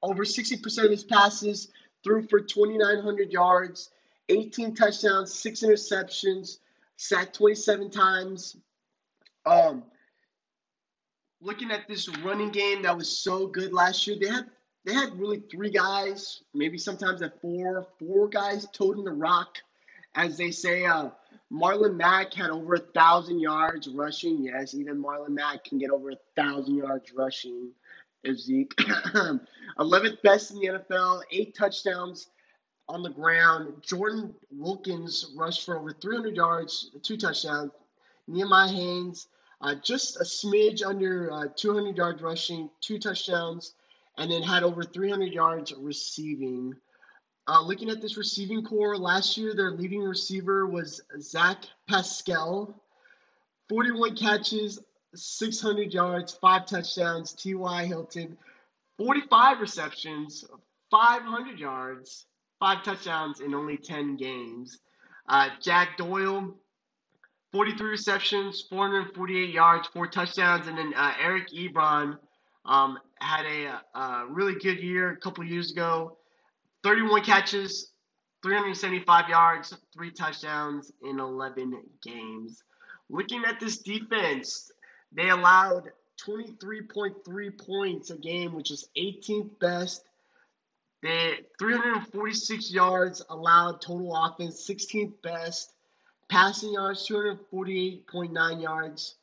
over 0.00 0.24
60% 0.24 0.84
of 0.84 0.90
his 0.92 1.02
passes, 1.02 1.68
threw 2.04 2.22
for 2.22 2.40
2,900 2.40 3.32
yards, 3.32 3.90
18 4.28 4.76
touchdowns, 4.76 5.34
six 5.34 5.60
interceptions 5.62 6.58
sacked 7.00 7.34
27 7.34 7.90
times. 7.90 8.56
Um, 9.46 9.84
looking 11.40 11.70
at 11.70 11.88
this 11.88 12.08
running 12.18 12.50
game 12.50 12.82
that 12.82 12.96
was 12.96 13.08
so 13.08 13.46
good 13.46 13.72
last 13.72 14.06
year, 14.06 14.16
they 14.20 14.28
had 14.28 14.50
they 14.84 14.94
had 14.94 15.18
really 15.18 15.42
three 15.50 15.70
guys, 15.70 16.42
maybe 16.54 16.78
sometimes 16.78 17.20
at 17.22 17.40
four, 17.40 17.86
four 17.98 18.28
guys 18.28 18.66
toting 18.72 19.04
the 19.04 19.12
rock, 19.12 19.56
as 20.14 20.38
they 20.38 20.50
say. 20.50 20.86
Uh, 20.86 21.10
Marlon 21.52 21.96
Mack 21.96 22.32
had 22.32 22.50
over 22.50 22.74
a 22.74 22.78
thousand 22.78 23.40
yards 23.40 23.88
rushing. 23.88 24.42
Yes, 24.42 24.74
even 24.74 25.02
Marlon 25.02 25.30
Mack 25.30 25.64
can 25.64 25.78
get 25.78 25.90
over 25.90 26.10
a 26.10 26.16
thousand 26.36 26.76
yards 26.76 27.12
rushing. 27.14 27.72
Zeke, 28.34 28.74
11th 29.78 30.22
best 30.22 30.50
in 30.50 30.60
the 30.60 30.66
NFL, 30.66 31.22
eight 31.30 31.54
touchdowns, 31.54 32.28
on 32.90 33.02
the 33.02 33.10
ground. 33.10 33.72
Jordan 33.82 34.34
Wilkins 34.50 35.32
rushed 35.36 35.64
for 35.64 35.78
over 35.78 35.92
300 35.92 36.34
yards, 36.34 36.90
two 37.02 37.16
touchdowns. 37.16 37.70
Nyheim 38.28 38.50
Hines, 38.50 39.28
uh, 39.60 39.74
just 39.82 40.16
a 40.16 40.24
smidge 40.24 40.84
under 40.84 41.32
uh, 41.32 41.44
200 41.56 41.96
yards 41.96 42.22
rushing, 42.22 42.70
two 42.80 42.98
touchdowns, 42.98 43.74
and 44.18 44.30
then 44.30 44.42
had 44.42 44.62
over 44.62 44.82
300 44.82 45.32
yards 45.32 45.72
receiving. 45.78 46.74
Uh, 47.46 47.62
looking 47.62 47.90
at 47.90 48.00
this 48.00 48.16
receiving 48.16 48.64
core, 48.64 48.96
last 48.96 49.36
year 49.36 49.54
their 49.54 49.72
leading 49.72 50.02
receiver 50.02 50.66
was 50.66 51.00
Zach 51.20 51.64
Pascal. 51.88 52.74
41 53.68 54.16
catches, 54.16 54.80
600 55.14 55.92
yards, 55.92 56.32
five 56.34 56.66
touchdowns. 56.66 57.32
T.Y. 57.32 57.86
Hilton, 57.86 58.36
45 58.98 59.60
receptions, 59.60 60.44
500 60.90 61.58
yards, 61.58 62.26
five 62.60 62.84
touchdowns 62.84 63.40
in 63.40 63.54
only 63.54 63.76
10 63.76 64.16
games. 64.16 64.78
Uh, 65.28 65.48
Jack 65.60 65.96
Doyle, 65.96 66.54
43 67.52 67.90
receptions, 67.90 68.64
448 68.68 69.50
yards, 69.50 69.88
four 69.88 70.06
touchdowns, 70.06 70.68
and 70.68 70.78
then 70.78 70.92
uh, 70.94 71.14
Eric 71.20 71.48
Ebron 71.50 72.18
um, 72.66 72.98
had 73.18 73.46
a, 73.46 73.98
a, 73.98 74.26
really 74.28 74.54
good 74.54 74.80
year 74.80 75.10
a 75.12 75.16
couple 75.16 75.42
years 75.42 75.72
ago. 75.72 76.18
31 76.84 77.24
catches, 77.24 77.92
375 78.42 79.28
yards, 79.28 79.76
three 79.92 80.10
touchdowns 80.10 80.92
in 81.02 81.18
11 81.18 81.82
games. 82.02 82.62
Looking 83.08 83.42
at 83.46 83.58
this 83.58 83.78
defense, 83.78 84.70
they 85.12 85.30
allowed 85.30 85.90
23.3 86.24 87.66
points 87.66 88.10
a 88.10 88.16
game, 88.16 88.52
which 88.52 88.70
is 88.70 88.88
18th 88.96 89.58
best 89.58 90.04
they 91.02 91.40
346 91.58 92.70
yards 92.70 93.22
allowed 93.30 93.80
total 93.80 94.14
offense, 94.14 94.68
16th 94.68 95.22
best. 95.22 95.72
Passing 96.28 96.74
yards, 96.74 97.08
248.9 97.08 98.62
yards 98.62 99.16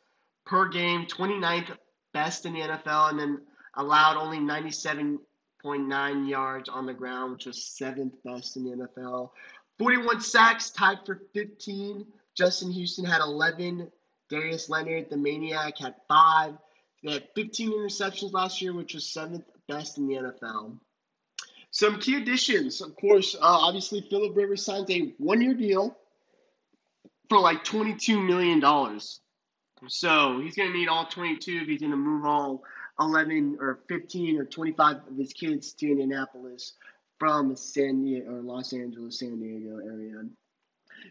per 0.46 0.68
game, 0.68 1.06
29th 1.06 1.78
best 2.14 2.46
in 2.46 2.54
the 2.54 2.62
NFL, 2.62 3.12
and 3.12 3.20
then 3.20 3.42
allowed 3.76 4.18
only 4.18 4.40
97.9 4.40 6.30
yards 6.30 6.68
on 6.68 6.86
the 6.86 6.94
ground, 6.94 7.34
which 7.34 7.46
was 7.46 7.64
seventh 7.64 8.14
best 8.26 8.58
in 8.58 8.66
the 8.66 8.72
NFL. 8.72 9.30
41 9.78 10.22
sacks, 10.22 10.72
tied 10.72 11.06
for 11.06 11.22
15. 11.34 12.06
Justin 12.36 12.72
Houston 12.72 13.06
had 13.06 13.22
11. 13.22 13.92
Darius 14.30 14.70
Leonard, 14.70 15.10
the 15.10 15.18
Maniac, 15.18 15.78
had 15.78 15.96
five. 16.08 16.56
They 17.04 17.14
had 17.14 17.28
15 17.36 17.72
interceptions 17.72 18.34
last 18.34 18.62
year, 18.62 18.74
which 18.74 18.96
was 18.96 19.06
seventh 19.06 19.46
best 19.68 19.98
in 19.98 20.08
the 20.08 20.16
NFL. 20.16 20.78
Some 21.78 22.00
key 22.00 22.16
additions, 22.16 22.82
of 22.82 22.96
course, 22.96 23.36
uh, 23.36 23.40
obviously 23.42 24.02
Philip 24.02 24.36
Rivers 24.36 24.66
signed 24.66 24.90
a 24.90 25.14
one-year 25.20 25.54
deal 25.54 25.96
for 27.30 27.40
like 27.40 27.64
$22 27.64 28.26
million. 28.26 28.60
So 29.88 30.40
he's 30.42 30.56
going 30.56 30.72
to 30.72 30.76
need 30.76 30.88
all 30.88 31.06
22 31.06 31.60
if 31.62 31.68
he's 31.68 31.80
going 31.80 31.92
to 31.92 31.96
move 31.96 32.26
all 32.26 32.64
11 33.00 33.60
or 33.62 33.78
15 33.88 34.40
or 34.40 34.46
25 34.46 34.96
of 34.96 35.18
his 35.20 35.34
kids 35.34 35.74
to 35.74 35.92
Indianapolis 35.92 36.74
from 37.20 37.56
San 37.56 38.02
Diego 38.02 38.32
or 38.32 38.42
Los 38.42 38.74
Angeles, 38.74 39.20
San 39.20 39.40
Diego 39.40 39.78
area. 39.78 40.24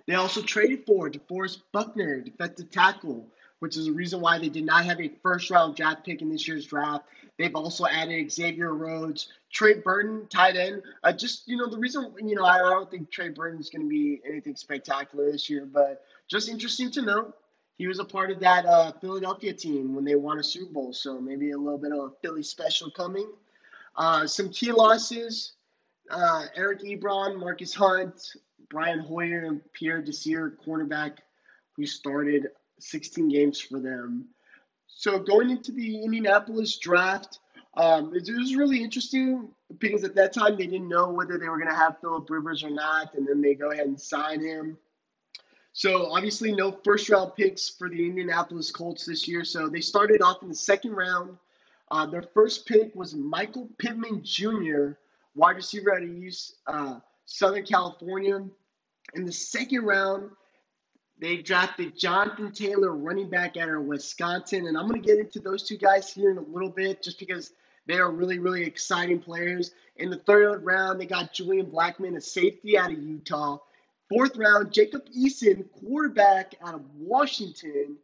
They 0.09 0.15
also 0.15 0.43
traded 0.43 0.85
for 0.85 1.09
DeForest 1.09 1.61
Buckner, 1.73 2.23
defensive 2.23 2.73
tackle, 2.73 3.29
which 3.61 3.77
is 3.77 3.87
the 3.87 3.93
reason 3.93 4.21
why 4.21 4.39
they 4.39 4.49
did 4.49 4.65
not 4.65 4.85
have 4.85 5.01
a 5.01 5.11
first 5.23 5.51
round 5.51 5.77
draft 5.77 6.05
pick 6.05 6.23
in 6.23 6.31
this 6.31 6.47
year's 6.47 6.67
draft. 6.67 7.05
They've 7.39 7.55
also 7.55 7.87
added 7.87 8.33
Xavier 8.33 8.75
Rhodes, 8.75 9.29
Trey 9.53 9.75
Burton, 9.75 10.27
tight 10.29 10.57
end. 10.57 10.83
Uh, 11.05 11.13
just, 11.13 11.47
you 11.47 11.57
know, 11.57 11.69
the 11.69 11.79
reason, 11.79 12.13
you 12.23 12.35
know, 12.35 12.45
I 12.45 12.59
don't 12.59 12.91
think 12.91 13.11
Trey 13.11 13.29
Burton 13.29 13.61
is 13.61 13.69
going 13.69 13.83
to 13.83 13.89
be 13.89 14.23
anything 14.27 14.57
spectacular 14.57 15.31
this 15.31 15.51
year, 15.51 15.67
but 15.71 16.05
just 16.29 16.49
interesting 16.49 16.91
to 16.93 17.03
note. 17.03 17.37
He 17.77 17.87
was 17.87 17.99
a 17.99 18.05
part 18.05 18.31
of 18.31 18.41
that 18.41 18.65
uh, 18.65 18.93
Philadelphia 19.03 19.53
team 19.53 19.95
when 19.95 20.05
they 20.05 20.15
won 20.15 20.39
a 20.39 20.43
Super 20.43 20.73
Bowl, 20.73 20.95
so 20.95 21.21
maybe 21.21 21.51
a 21.51 21.59
little 21.59 21.79
bit 21.79 21.93
of 21.93 21.99
a 21.99 22.11
Philly 22.23 22.43
special 22.43 22.91
coming. 22.91 23.31
Uh, 23.97 24.27
some 24.27 24.49
key 24.49 24.73
losses 24.73 25.57
uh, 26.11 26.45
Eric 26.55 26.83
Ebron, 26.83 27.37
Margus 27.37 27.75
Hunt, 27.75 28.37
Brian 28.69 28.99
Hoyer, 28.99 29.45
and 29.45 29.61
Pierre 29.73 30.03
Desir, 30.03 30.57
cornerback, 30.67 31.19
who 31.77 31.87
started 31.87 32.49
16 32.79 33.29
games 33.29 33.61
for 33.61 33.81
them. 33.81 34.27
So 34.87 35.19
going 35.19 35.51
into 35.51 35.73
the 35.73 36.03
Indianapolis 36.03 36.79
draft, 36.79 37.41
Um, 37.77 38.15
it, 38.15 38.27
was 38.33 38.57
really 38.57 38.83
interesting 38.83 39.51
because 39.79 40.03
at 40.03 40.15
that 40.15 40.33
time 40.33 40.57
they 40.57 40.67
didn't 40.67 40.89
know 40.89 41.11
whether 41.11 41.37
they 41.37 41.47
were 41.47 41.59
going 41.59 41.71
to 41.71 41.77
have 41.77 42.01
Philip 42.01 42.29
Rivers 42.31 42.65
or 42.65 42.71
not, 42.71 43.15
and 43.15 43.29
then 43.29 43.43
they 43.43 43.55
go 43.55 43.71
ahead 43.71 43.87
and 43.87 44.01
sign 44.01 44.41
him. 44.41 44.79
So 45.75 46.11
obviously, 46.11 46.53
no 46.53 46.73
first 46.73 47.11
round 47.11 47.35
picks 47.37 47.69
for 47.69 47.91
the 47.91 48.07
Indianapolis 48.07 48.71
Colts 48.71 49.05
this 49.05 49.29
year. 49.29 49.45
So 49.45 49.69
they 49.69 49.83
started 49.83 50.23
off 50.23 50.43
in 50.43 50.49
the 50.49 50.55
second 50.55 50.93
round. 50.93 51.37
Uh, 51.91 52.07
their 52.07 52.23
first 52.23 52.65
pick 52.67 52.95
was 52.95 53.15
Michael 53.15 53.69
Pittman 53.77 54.23
Jr., 54.25 54.93
wide 55.35 55.57
receiver 55.57 55.95
out 55.95 56.03
of 56.03 56.11
uh, 56.67 56.99
Southern 57.27 57.65
California. 57.65 58.43
In 59.13 59.27
the 59.27 59.33
second 59.33 59.85
round, 59.85 60.31
they 61.19 61.39
drafted 61.39 61.99
Jonathan 61.99 62.53
Taylor, 62.53 62.95
running 62.95 63.31
back 63.31 63.57
out 63.57 63.71
of 63.71 63.85
Wisconsin. 63.85 64.67
And 64.67 64.77
I'm 64.77 64.87
going 64.87 65.01
to 65.01 65.07
get 65.07 65.19
into 65.19 65.41
those 65.41 65.63
two 65.63 65.79
guys 65.79 66.13
here 66.13 66.31
in 66.31 66.39
a 66.39 66.43
little 66.43 66.69
bit 66.69 67.03
just 67.03 67.19
because 67.19 67.53
they 67.87 67.95
are 67.95 68.11
really, 68.11 68.39
really 68.39 68.65
exciting 68.65 69.21
players. 69.21 69.73
In 69.97 70.11
the 70.11 70.19
third 70.19 70.65
round, 70.65 71.01
they 71.01 71.07
got 71.07 71.33
Julian 71.33 71.67
Blackmon, 71.67 72.17
a 72.17 72.21
safety 72.21 72.77
out 72.77 72.93
of 72.93 72.99
Utah. 72.99 73.59
Fourth 74.11 74.37
round, 74.37 74.73
Jacob 74.73 75.03
Eason, 75.17 75.65
quarterback 75.81 76.55
out 76.63 76.75
of 76.75 76.83
Washington. 76.95 77.97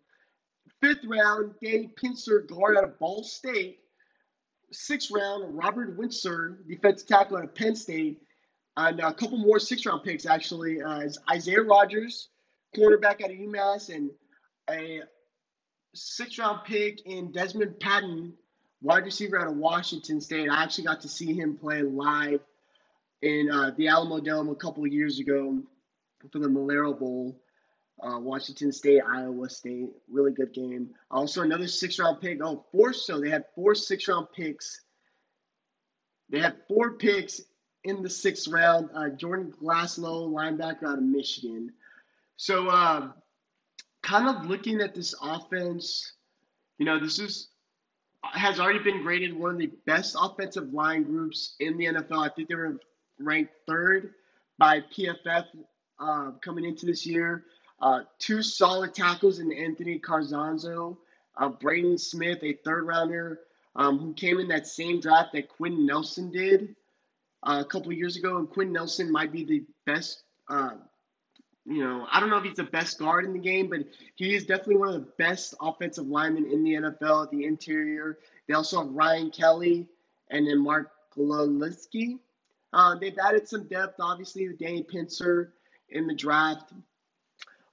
Fifth 0.81 1.05
round, 1.05 1.55
Danny 1.63 1.89
Pinter, 1.95 2.41
guard 2.41 2.77
out 2.77 2.85
of 2.85 2.99
Ball 2.99 3.23
State. 3.23 3.81
Sixth 4.73 5.11
round, 5.11 5.57
Robert 5.57 5.99
Windsor, 5.99 6.61
defensive 6.67 7.07
tackle 7.07 7.37
out 7.37 7.45
of 7.45 7.55
Penn 7.55 7.77
State. 7.77 8.23
And 8.77 9.01
a 9.01 9.13
couple 9.13 9.37
more 9.37 9.59
six 9.59 9.85
round 9.85 10.03
picks, 10.03 10.25
actually, 10.25 10.81
uh, 10.81 11.01
is 11.01 11.19
Isaiah 11.31 11.63
Rodgers, 11.63 12.31
cornerback 12.77 13.23
out 13.23 13.31
of 13.31 13.37
UMass, 13.37 13.95
and 13.95 14.11
a 14.71 15.03
six 15.95 16.39
round 16.39 16.61
pick 16.65 17.07
in 17.07 17.33
Dezmon 17.33 17.79
Patmon, 17.79 18.33
wide 18.81 19.05
receiver 19.05 19.39
out 19.39 19.49
of 19.49 19.57
Washington 19.57 20.21
State. 20.21 20.49
I 20.49 20.63
actually 20.63 20.85
got 20.85 21.01
to 21.03 21.09
see 21.09 21.33
him 21.35 21.57
play 21.57 21.83
live 21.83 22.41
in 23.21 23.51
uh, 23.51 23.73
the 23.77 23.89
Alamo 23.89 24.21
Dome 24.21 24.49
a 24.49 24.55
couple 24.55 24.85
of 24.85 24.93
years 24.93 25.19
ago 25.21 25.63
for 26.31 26.39
the 26.39 26.49
Valero 26.49 26.93
Bowl. 26.93 27.39
Uh, 28.03 28.19
Washington 28.19 28.73
State, 28.73 29.01
Iowa 29.09 29.49
State, 29.49 29.91
really 30.11 30.33
good 30.33 30.53
game. 30.53 30.91
Also, 31.11 31.43
another 31.43 31.69
six 31.69 31.99
round 32.01 32.21
pick. 32.21 32.39
Oh, 32.43 32.65
four. 32.73 32.93
So 32.93 33.21
they 33.21 33.31
had 33.31 33.45
four 33.55 33.75
six 33.75 34.09
round 34.09 34.27
picks. 34.35 34.81
They 36.29 36.41
had 36.41 36.57
four 36.67 36.95
picks 36.95 37.41
in 37.85 38.03
the 38.03 38.11
sixth 38.11 38.49
round. 38.49 38.91
Uh, 38.95 39.11
Jordan 39.11 39.53
Glasgow, 39.57 40.29
linebacker 40.29 40.85
out 40.85 40.99
of 40.99 41.05
Michigan. 41.05 41.73
So, 42.43 42.67
uh, 42.67 43.13
kind 44.03 44.29
of 44.29 44.51
looking 44.51 44.81
at 44.81 44.97
this 44.97 45.15
offense, 45.23 46.15
you 46.77 46.85
know, 46.85 46.99
this 46.99 47.21
is 47.21 47.51
has 48.25 48.59
already 48.59 48.81
been 48.81 49.01
graded 49.01 49.33
one 49.33 49.53
of 49.53 49.59
the 49.59 49.71
best 49.87 50.17
offensive 50.19 50.75
line 50.75 51.05
groups 51.05 51.55
in 51.61 51.79
the 51.79 51.85
NFL. 51.85 52.19
I 52.19 52.31
think 52.31 52.49
they 52.49 52.57
were 52.57 52.81
ranked 53.21 53.53
third 53.69 54.15
by 54.59 54.81
PFF 54.81 55.45
uh, 56.01 56.33
coming 56.41 56.65
into 56.65 56.85
this 56.85 57.07
year. 57.07 57.45
Uh, 57.81 58.01
two 58.19 58.43
solid 58.43 58.93
tackles 58.93 59.39
in 59.39 59.53
Anthony 59.53 60.01
Castonzo, 60.01 60.97
uh, 61.37 61.49
Braden 61.49 61.97
Smith, 61.97 62.43
a 62.43 62.55
third 62.65 62.89
rounder 62.89 63.39
um, 63.77 64.01
who 64.01 64.13
came 64.15 64.41
in 64.41 64.49
that 64.49 64.67
same 64.67 64.99
draft 64.99 65.33
that 65.35 65.49
Quenton 65.49 65.87
Nelson 65.87 66.33
did 66.33 66.75
uh, 67.45 67.63
a 67.65 67.65
couple 67.65 67.93
years 67.93 68.17
ago. 68.17 68.39
And 68.39 68.51
Quenton 68.51 68.73
Nelson 68.73 69.13
might 69.13 69.31
be 69.31 69.45
the 69.45 69.65
best 69.87 70.25
uh, 70.49 70.71
you 71.65 71.85
know, 71.85 72.07
I 72.11 72.19
don't 72.19 72.29
know 72.29 72.39
if 72.39 72.45
he's 72.45 72.57
the 72.57 72.65
best 72.65 72.99
guard 72.99 73.25
in 73.25 73.33
the 73.33 73.39
game, 73.39 73.69
but 73.69 73.81
he 74.17 74.35
is 74.35 74.47
definitely 74.47 74.77
one 74.77 74.89
of 74.89 74.95
the 74.95 75.13
best 75.19 75.55
offensive 75.61 76.07
linemen 76.07 76.47
in 76.51 76.65
the 76.65 76.75
NFL 76.75 77.25
at 77.25 77.31
the 77.31 77.45
interior. 77.45 78.19
They 78.49 78.55
also 78.55 78.83
have 78.83 78.93
Ryan 78.93 79.31
Kelly 79.31 79.87
and 80.29 80.47
then 80.47 80.63
Mark 80.63 80.91
Glowinski. 81.17 82.19
Uh, 82.73 82.97
they've 82.99 83.17
added 83.19 83.49
some 83.49 83.65
depth, 83.65 84.01
obviously, 84.01 84.49
with 84.49 84.59
Danny 84.59 84.83
Pinter 84.83 85.53
in 85.91 86.07
the 86.07 86.15
draft. 86.15 86.73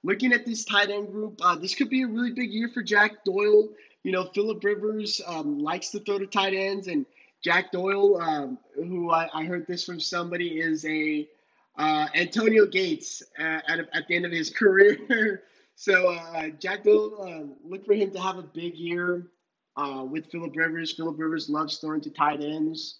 Looking 0.02 0.32
at 0.32 0.46
this 0.46 0.64
tight 0.64 0.90
end 0.90 1.10
group, 1.10 1.40
uh, 1.42 1.56
this 1.56 1.74
could 1.74 1.90
be 1.90 2.02
a 2.02 2.06
really 2.06 2.32
big 2.32 2.52
year 2.52 2.68
for 2.68 2.82
Jack 2.82 3.24
Doyle. 3.24 3.70
You 4.02 4.12
know, 4.12 4.24
Philip 4.34 4.62
Rivers 4.62 5.20
um, 5.26 5.58
likes 5.58 5.90
to 5.90 6.00
throw 6.00 6.18
to 6.18 6.26
tight 6.26 6.54
ends, 6.54 6.86
and 6.86 7.04
Jack 7.42 7.72
Doyle, 7.72 8.20
um, 8.20 8.58
who 8.74 9.10
I, 9.10 9.28
I 9.32 9.44
heard 9.44 9.66
this 9.66 9.84
from 9.84 10.00
somebody, 10.00 10.60
is 10.60 10.84
a 10.84 11.28
uh, 11.80 12.08
Antonio 12.14 12.66
Gates 12.66 13.22
uh, 13.38 13.60
at, 13.66 13.78
at 13.94 14.06
the 14.06 14.14
end 14.14 14.26
of 14.26 14.32
his 14.32 14.50
career. 14.60 15.42
so 15.74 16.12
uh, 16.12 16.48
Jack 16.58 16.84
Doyle, 16.84 17.16
uh, 17.22 17.68
look 17.68 17.86
for 17.86 17.94
him 17.94 18.10
to 18.10 18.20
have 18.20 18.36
a 18.36 18.42
big 18.42 18.76
year 18.76 19.26
uh, 19.76 20.04
with 20.08 20.30
Philip 20.30 20.54
Rivers. 20.54 20.92
Philip 20.92 21.18
Rivers 21.18 21.48
loves 21.48 21.78
throwing 21.78 22.02
to 22.02 22.10
tight 22.10 22.42
ends. 22.42 22.98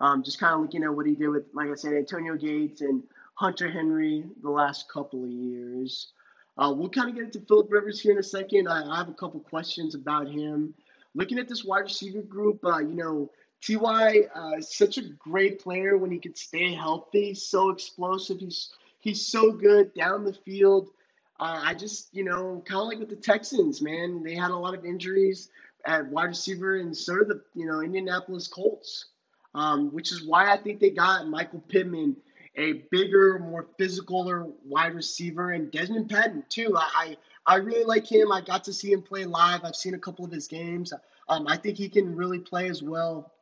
Um, 0.00 0.22
just 0.22 0.38
kind 0.38 0.54
of 0.54 0.60
looking 0.60 0.84
at 0.84 0.94
what 0.94 1.06
he 1.06 1.14
did 1.14 1.28
with, 1.28 1.44
like 1.52 1.68
I 1.70 1.74
said, 1.74 1.92
Antonio 1.92 2.36
Gates 2.36 2.80
and 2.82 3.02
Hunter 3.34 3.68
Henry 3.68 4.24
the 4.42 4.48
last 4.48 4.88
couple 4.88 5.24
of 5.24 5.30
years. 5.30 6.12
Uh, 6.56 6.72
we'll 6.74 6.88
kind 6.88 7.10
of 7.10 7.16
get 7.16 7.24
into 7.24 7.40
Philip 7.40 7.66
Rivers 7.70 8.00
here 8.00 8.12
in 8.12 8.18
a 8.18 8.22
second. 8.22 8.68
I, 8.68 8.88
I 8.88 8.98
have 8.98 9.08
a 9.08 9.14
couple 9.14 9.40
questions 9.40 9.94
about 9.96 10.28
him. 10.28 10.72
Looking 11.14 11.38
at 11.38 11.48
this 11.48 11.64
wide 11.64 11.80
receiver 11.80 12.22
group, 12.22 12.60
you 12.64 12.94
know, 12.94 13.30
Ty 13.66 14.28
uh, 14.34 14.60
such 14.60 14.98
a 14.98 15.02
great 15.02 15.60
player 15.60 15.96
when 15.98 16.10
he 16.10 16.18
could 16.18 16.36
stay 16.36 16.72
healthy. 16.72 17.34
So 17.34 17.70
explosive. 17.70 18.40
He's 18.40 18.70
he's 19.00 19.26
so 19.26 19.52
good 19.52 19.92
down 19.94 20.24
the 20.24 20.32
field. 20.32 20.90
Uh, 21.38 21.60
I 21.64 21.74
just 21.74 22.14
you 22.14 22.24
know 22.24 22.62
kind 22.66 22.80
of 22.80 22.88
like 22.88 22.98
with 22.98 23.10
the 23.10 23.16
Texans, 23.16 23.82
man. 23.82 24.22
They 24.22 24.34
had 24.34 24.50
a 24.50 24.56
lot 24.56 24.74
of 24.74 24.84
injuries 24.84 25.50
at 25.84 26.06
wide 26.06 26.28
receiver, 26.28 26.76
and 26.76 26.96
so 26.96 27.18
did 27.18 27.28
the 27.28 27.42
you 27.54 27.66
know 27.66 27.80
Indianapolis 27.80 28.48
Colts, 28.48 29.06
um, 29.54 29.92
which 29.92 30.12
is 30.12 30.26
why 30.26 30.52
I 30.52 30.56
think 30.56 30.80
they 30.80 30.90
got 30.90 31.28
Michael 31.28 31.62
Pittman, 31.68 32.16
a 32.56 32.84
bigger, 32.90 33.38
more 33.38 33.66
physical 33.78 34.54
wide 34.64 34.94
receiver, 34.94 35.50
and 35.50 35.70
Dezmon 35.70 36.08
Patmon 36.08 36.48
too. 36.48 36.76
I, 36.76 36.88
I 36.96 37.16
I 37.46 37.56
really 37.56 37.84
like 37.84 38.06
him. 38.06 38.32
I 38.32 38.40
got 38.42 38.64
to 38.64 38.72
see 38.72 38.92
him 38.92 39.02
play 39.02 39.24
live. 39.24 39.64
I've 39.64 39.76
seen 39.76 39.94
a 39.94 39.98
couple 39.98 40.24
of 40.24 40.30
his 40.30 40.46
games. 40.46 40.92
Um, 41.28 41.46
I 41.46 41.56
think 41.56 41.78
he 41.78 41.88
can 41.88 42.14
really 42.16 42.38
play 42.38 42.68
as 42.68 42.82
well. 42.82 43.32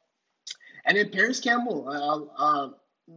And 0.88 0.96
then 0.96 1.10
Parris 1.10 1.38
Campbell, 1.38 1.86
uh, 1.86 2.42
uh, 2.42 2.70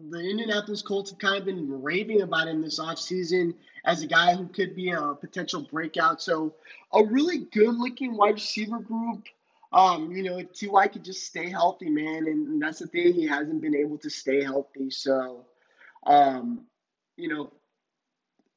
the 0.10 0.20
Indianapolis 0.20 0.82
Colts 0.82 1.12
have 1.12 1.20
kind 1.20 1.38
of 1.38 1.46
been 1.46 1.82
raving 1.82 2.22
about 2.22 2.50
him 2.50 2.62
this 2.62 2.82
offseason 2.82 3.54
as 3.86 4.04
a 4.04 4.08
guy 4.08 4.36
who 4.36 4.48
could 4.48 4.76
be 4.76 4.92
a 4.92 5.16
potential 5.16 5.66
breakout. 5.72 6.22
So 6.22 6.54
a 6.94 7.02
really 7.04 7.48
good 7.54 7.74
looking 7.74 8.18
wide 8.18 8.36
receiver 8.36 8.80
group. 8.80 9.24
Um, 9.72 10.12
you 10.12 10.22
know, 10.24 10.42
Ty 10.44 10.90
could 10.90 11.06
just 11.06 11.26
stay 11.26 11.50
healthy, 11.50 11.90
man, 11.90 12.28
and 12.28 12.62
that's 12.62 12.80
the 12.80 12.88
thing, 12.88 13.14
he 13.14 13.26
hasn't 13.26 13.62
been 13.62 13.76
able 13.76 13.98
to 14.00 14.10
stay 14.10 14.44
healthy. 14.44 14.90
So, 14.90 15.46
um, 16.06 16.66
you 17.16 17.30
know, 17.30 17.54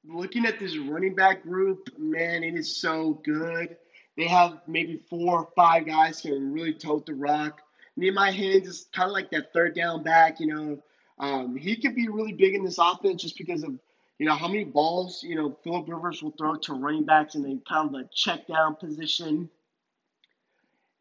looking 0.05 0.45
at 0.45 0.59
this 0.59 0.77
running 0.77 1.15
back 1.15 1.45
group, 1.45 1.89
man, 1.97 2.43
it 2.43 2.57
is 2.57 2.77
so 2.77 3.21
good. 3.25 3.77
They 4.17 4.27
have 4.27 4.63
maybe 4.67 5.05
four 5.09 5.39
or 5.39 5.49
five 5.55 5.87
guys 5.87 6.21
who 6.21 6.31
can 6.31 6.53
really 6.53 6.75
tote 6.75 7.07
the 7.07 7.15
rock. 7.15 7.61
Nyheim 7.99 8.17
Hines 8.17 8.67
is 8.67 8.87
kind 8.93 9.09
of 9.09 9.13
like 9.13 9.31
that 9.31 9.53
third 9.53 9.75
down 9.75 10.03
back. 10.03 10.41
You 10.41 10.47
know, 10.47 10.83
um, 11.19 11.57
he 11.57 11.77
could 11.77 11.95
be 11.95 12.09
really 12.09 12.33
big 12.33 12.55
in 12.55 12.65
this 12.65 12.79
offense 12.79 13.23
just 13.23 13.39
because 13.39 13.63
of 13.63 13.79
you 14.19 14.27
know 14.27 14.35
how 14.35 14.49
many 14.49 14.65
balls 14.65 15.23
you 15.23 15.35
know 15.35 15.57
Philip 15.63 15.89
Rivers 15.89 16.23
will 16.23 16.33
throw 16.33 16.57
to 16.57 16.75
running 16.75 17.05
backs 17.05 17.35
in 17.35 17.43
the 17.43 17.61
kind 17.69 17.95
of 17.95 18.01
a 18.01 18.09
check 18.13 18.47
down 18.47 18.77
position. 18.77 19.49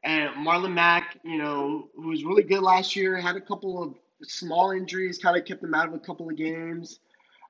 And 0.03 0.29
Marlon 0.45 0.73
Mack, 0.73 1.17
you 1.23 1.37
know, 1.37 1.87
who 1.95 2.09
was 2.09 2.25
really 2.25 2.43
good 2.43 2.61
last 2.61 2.93
year, 2.93 3.15
had 3.15 3.37
a 3.37 3.41
couple 3.41 3.81
of 3.81 3.95
small 4.21 4.71
injuries, 4.71 5.17
kind 5.17 5.37
of 5.37 5.45
kept 5.45 5.63
him 5.63 5.73
out 5.73 5.87
of 5.87 5.93
a 5.93 5.99
couple 5.99 6.29
of 6.29 6.35
games. 6.35 6.99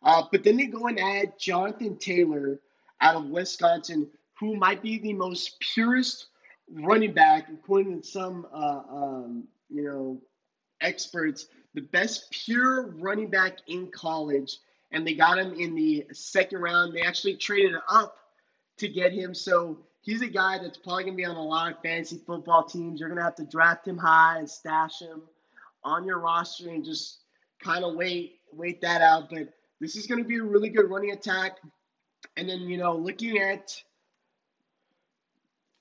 Uh, 0.03 0.23
but 0.31 0.43
then 0.43 0.57
they 0.57 0.67
go 0.67 0.85
and 0.87 0.99
add 0.99 1.39
Jonathan 1.39 1.97
Taylor 1.97 2.59
out 3.01 3.15
of 3.15 3.25
Wisconsin, 3.25 4.07
who 4.39 4.55
might 4.55 4.83
be 4.83 4.99
the 4.99 5.13
most 5.13 5.59
purest 5.59 6.27
running 6.73 7.13
back, 7.13 7.47
according 7.51 8.01
to 8.01 8.07
some 8.07 8.47
uh, 8.53 8.81
um, 8.89 9.47
you 9.69 9.83
know 9.83 10.21
experts, 10.81 11.47
the 11.73 11.81
best 11.81 12.31
pure 12.31 12.91
running 12.97 13.29
back 13.29 13.57
in 13.67 13.89
college, 13.91 14.57
and 14.91 15.05
they 15.05 15.13
got 15.13 15.37
him 15.37 15.53
in 15.53 15.75
the 15.75 16.05
second 16.11 16.59
round. 16.59 16.93
They 16.93 17.01
actually 17.01 17.37
traded 17.37 17.73
up 17.89 18.17
to 18.77 18.87
get 18.87 19.11
him, 19.11 19.33
so 19.33 19.79
he's 20.01 20.21
a 20.21 20.27
guy 20.27 20.57
that's 20.59 20.77
probably 20.77 21.05
gonna 21.05 21.15
be 21.15 21.25
on 21.25 21.35
a 21.35 21.43
lot 21.43 21.71
of 21.71 21.81
fantasy 21.81 22.21
football 22.25 22.63
teams. 22.63 22.99
You're 22.99 23.09
gonna 23.09 23.23
have 23.23 23.35
to 23.35 23.45
draft 23.45 23.87
him 23.87 23.97
high 23.97 24.39
and 24.39 24.49
stash 24.49 24.99
him 24.99 25.21
on 25.83 26.05
your 26.05 26.19
roster 26.19 26.69
and 26.69 26.83
just 26.83 27.19
kind 27.61 27.83
of 27.83 27.95
wait 27.95 28.39
wait 28.51 28.81
that 28.81 29.01
out. 29.01 29.29
But 29.29 29.49
this 29.79 29.95
is 29.95 30.07
gonna 30.07 30.23
be 30.23 30.37
a 30.37 30.43
really 30.43 30.69
good 30.69 30.89
running 30.89 31.11
attack. 31.11 31.57
And 32.37 32.47
then 32.49 32.61
you 32.61 32.77
know, 32.77 32.95
looking 32.95 33.39
at 33.39 33.75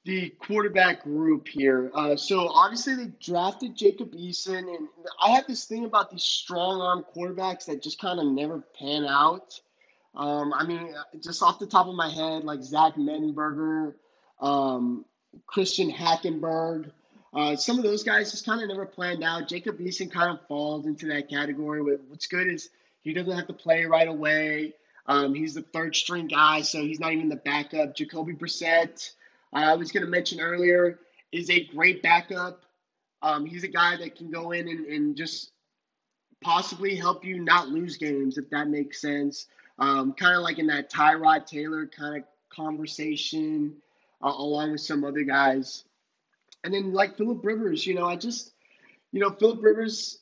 the 0.05 0.31
quarterback 0.41 1.05
group 1.05 1.47
here. 1.47 1.91
Uh, 1.95 2.17
so 2.17 2.49
obviously 2.49 2.95
they 2.97 3.13
drafted 3.21 3.77
Jacob 3.77 4.13
Eason, 4.13 4.59
and 4.59 4.89
I 5.23 5.31
have 5.31 5.47
this 5.47 5.65
thing 5.65 5.85
about 5.85 6.11
these 6.11 6.25
strong 6.25 6.81
arm 6.81 7.05
quarterbacks 7.15 7.67
that 7.67 7.83
just 7.83 8.01
kind 8.01 8.19
of 8.19 8.27
never 8.27 8.63
pan 8.79 9.05
out. 9.05 9.61
Um, 10.15 10.53
I 10.53 10.67
mean, 10.67 10.95
just 11.21 11.43
off 11.43 11.59
the 11.59 11.67
top 11.67 11.87
of 11.87 11.95
my 11.95 12.09
head, 12.09 12.45
like 12.45 12.63
Zach 12.63 12.97
Mettenberger, 12.97 13.95
um, 14.41 15.05
Christian 15.47 15.91
Hackenberg. 15.91 16.91
Uh, 17.33 17.57
some 17.57 17.79
of 17.79 17.85
those 17.85 18.03
guys 18.03 18.31
just 18.31 18.45
kind 18.45 18.61
of 18.61 18.69
never 18.69 18.85
planned 18.85 19.25
out. 19.25 19.49
Jacob 19.49 19.79
Eason 19.79 20.11
kind 20.13 20.31
of 20.31 20.47
falls 20.49 20.85
into 20.85 21.07
that 21.07 21.31
category. 21.31 21.81
What's 21.81 22.27
good 22.27 22.49
is 22.49 22.69
he 23.03 23.15
doesn't 23.15 23.33
have 23.33 23.47
to 23.47 23.55
play 23.55 23.85
right 23.85 24.09
away. 24.09 24.75
Um, 25.07 25.35
he's 25.35 25.55
the 25.55 25.63
third 25.63 25.97
string 25.97 26.29
guy, 26.29 26.61
so 26.61 26.83
he's 26.83 27.01
not 27.01 27.13
even 27.13 27.29
the 27.29 27.37
backup. 27.37 27.97
Jacoby 27.97 28.35
Brissett, 28.35 29.13
I 29.53 29.75
was 29.75 29.93
going 29.93 30.05
to 30.05 30.11
mention 30.11 30.41
earlier, 30.41 30.99
is 31.31 31.51
a 31.51 31.65
great 31.65 32.03
backup. 32.03 32.65
Um, 33.23 33.45
he's 33.45 33.65
a 33.65 33.69
guy 33.69 33.97
that 33.97 34.17
can 34.17 34.31
go 34.31 34.53
in 34.53 34.69
and, 34.69 34.87
and 34.87 35.17
just 35.17 35.53
possibly 36.43 36.97
help 36.97 37.25
you 37.25 37.39
not 37.43 37.69
lose 37.69 37.97
games, 37.97 38.39
if 38.39 38.51
that 38.51 38.69
makes 38.69 39.01
sense. 39.01 39.47
Um, 39.79 40.13
kind 40.13 40.37
of 40.37 40.43
like 40.43 40.59
in 40.59 40.67
that 40.67 40.91
Tyrod 40.91 41.47
Taylor 41.47 41.87
kind 41.87 42.19
of 42.19 42.25
conversation, 42.55 43.77
uh, 44.23 44.33
along 44.37 44.73
with 44.73 44.81
some 44.81 45.05
other 45.05 45.23
guys. 45.23 45.85
And 46.65 46.73
then 46.73 46.93
like 46.93 47.17
Philip 47.17 47.45
Rivers, 47.45 47.87
you 47.87 47.95
know, 47.95 48.07
I 48.07 48.17
just, 48.17 48.53
you 49.13 49.21
know, 49.21 49.31
Philip 49.31 49.63
Rivers, 49.63 50.19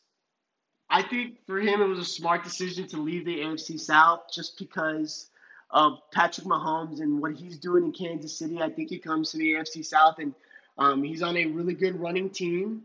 I 0.89 1.03
think 1.03 1.39
for 1.47 1.61
him 1.61 1.81
it 1.81 1.87
was 1.87 1.99
a 1.99 2.05
smart 2.05 2.45
decision 2.45 2.87
to 2.89 3.01
leave 3.01 3.25
the 3.25 3.41
AFC 3.41 3.79
South 3.79 4.23
just 4.33 4.59
because 4.59 5.29
of 5.73 5.99
Patrick 6.13 6.47
Mahomes 6.47 7.01
and 7.01 7.21
what 7.21 7.33
he's 7.33 7.59
doing 7.59 7.85
in 7.85 7.93
Kansas 7.93 8.37
City. 8.37 8.61
I 8.61 8.71
think 8.71 8.91
he 8.91 8.99
comes 8.99 9.31
to 9.31 9.39
the 9.39 9.53
AFC 9.55 9.85
South 9.85 10.19
and 10.19 10.35
um, 10.79 11.03
he's 11.03 11.23
on 11.23 11.37
a 11.37 11.47
really 11.47 11.75
good 11.75 12.01
running 12.01 12.31
team 12.31 12.83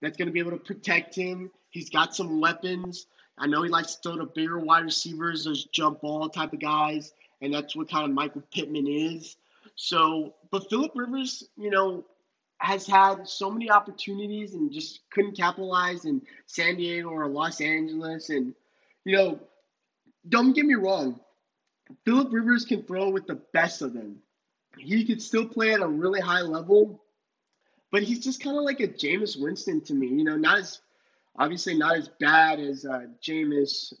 that's 0.00 0.16
going 0.16 0.26
to 0.26 0.32
be 0.32 0.40
able 0.40 0.52
to 0.52 0.56
protect 0.56 1.14
him. 1.14 1.50
He's 1.68 1.90
got 1.90 2.14
some 2.14 2.40
weapons. 2.40 3.06
I 3.36 3.46
know 3.46 3.62
he 3.62 3.68
likes 3.68 3.96
to 3.96 4.02
throw 4.02 4.16
to 4.18 4.26
bigger 4.26 4.58
wide 4.58 4.84
receivers, 4.84 5.44
those 5.44 5.64
jump 5.64 6.00
ball 6.02 6.28
type 6.28 6.52
of 6.52 6.60
guys, 6.60 7.12
and 7.40 7.52
that's 7.52 7.74
what 7.74 7.90
kind 7.90 8.04
of 8.04 8.12
Michael 8.12 8.42
Pittman 8.52 8.86
is. 8.86 9.36
So, 9.76 10.34
but 10.50 10.68
Philip 10.68 10.92
Rivers, 10.94 11.48
you 11.56 11.70
know, 11.70 12.04
has 12.58 12.86
had 12.86 13.26
so 13.26 13.50
many 13.50 13.70
opportunities 13.70 14.52
and 14.52 14.70
just 14.70 15.00
couldn't 15.10 15.36
capitalize 15.36 16.04
in 16.04 16.20
San 16.46 16.76
Diego 16.76 17.08
or 17.08 17.26
Los 17.26 17.60
Angeles. 17.62 18.28
And, 18.28 18.54
you 19.04 19.16
know, 19.16 19.40
don't 20.28 20.52
get 20.52 20.66
me 20.66 20.74
wrong, 20.74 21.18
Philip 22.04 22.32
Rivers 22.32 22.64
can 22.64 22.82
throw 22.82 23.10
with 23.10 23.26
the 23.26 23.40
best 23.52 23.82
of 23.82 23.92
them. 23.92 24.16
He 24.78 25.04
could 25.04 25.20
still 25.20 25.46
play 25.46 25.72
at 25.72 25.80
a 25.80 25.86
really 25.86 26.20
high 26.20 26.42
level, 26.42 27.02
but 27.90 28.02
he's 28.02 28.20
just 28.20 28.42
kind 28.42 28.56
of 28.56 28.62
like 28.62 28.80
a 28.80 28.88
Jameis 28.88 29.40
Winston 29.40 29.80
to 29.82 29.94
me. 29.94 30.08
You 30.08 30.24
know, 30.24 30.36
not 30.36 30.58
as 30.58 30.80
obviously 31.36 31.76
not 31.76 31.96
as 31.96 32.08
bad 32.20 32.60
as 32.60 32.84
uh, 32.84 33.06
Jameis 33.22 33.92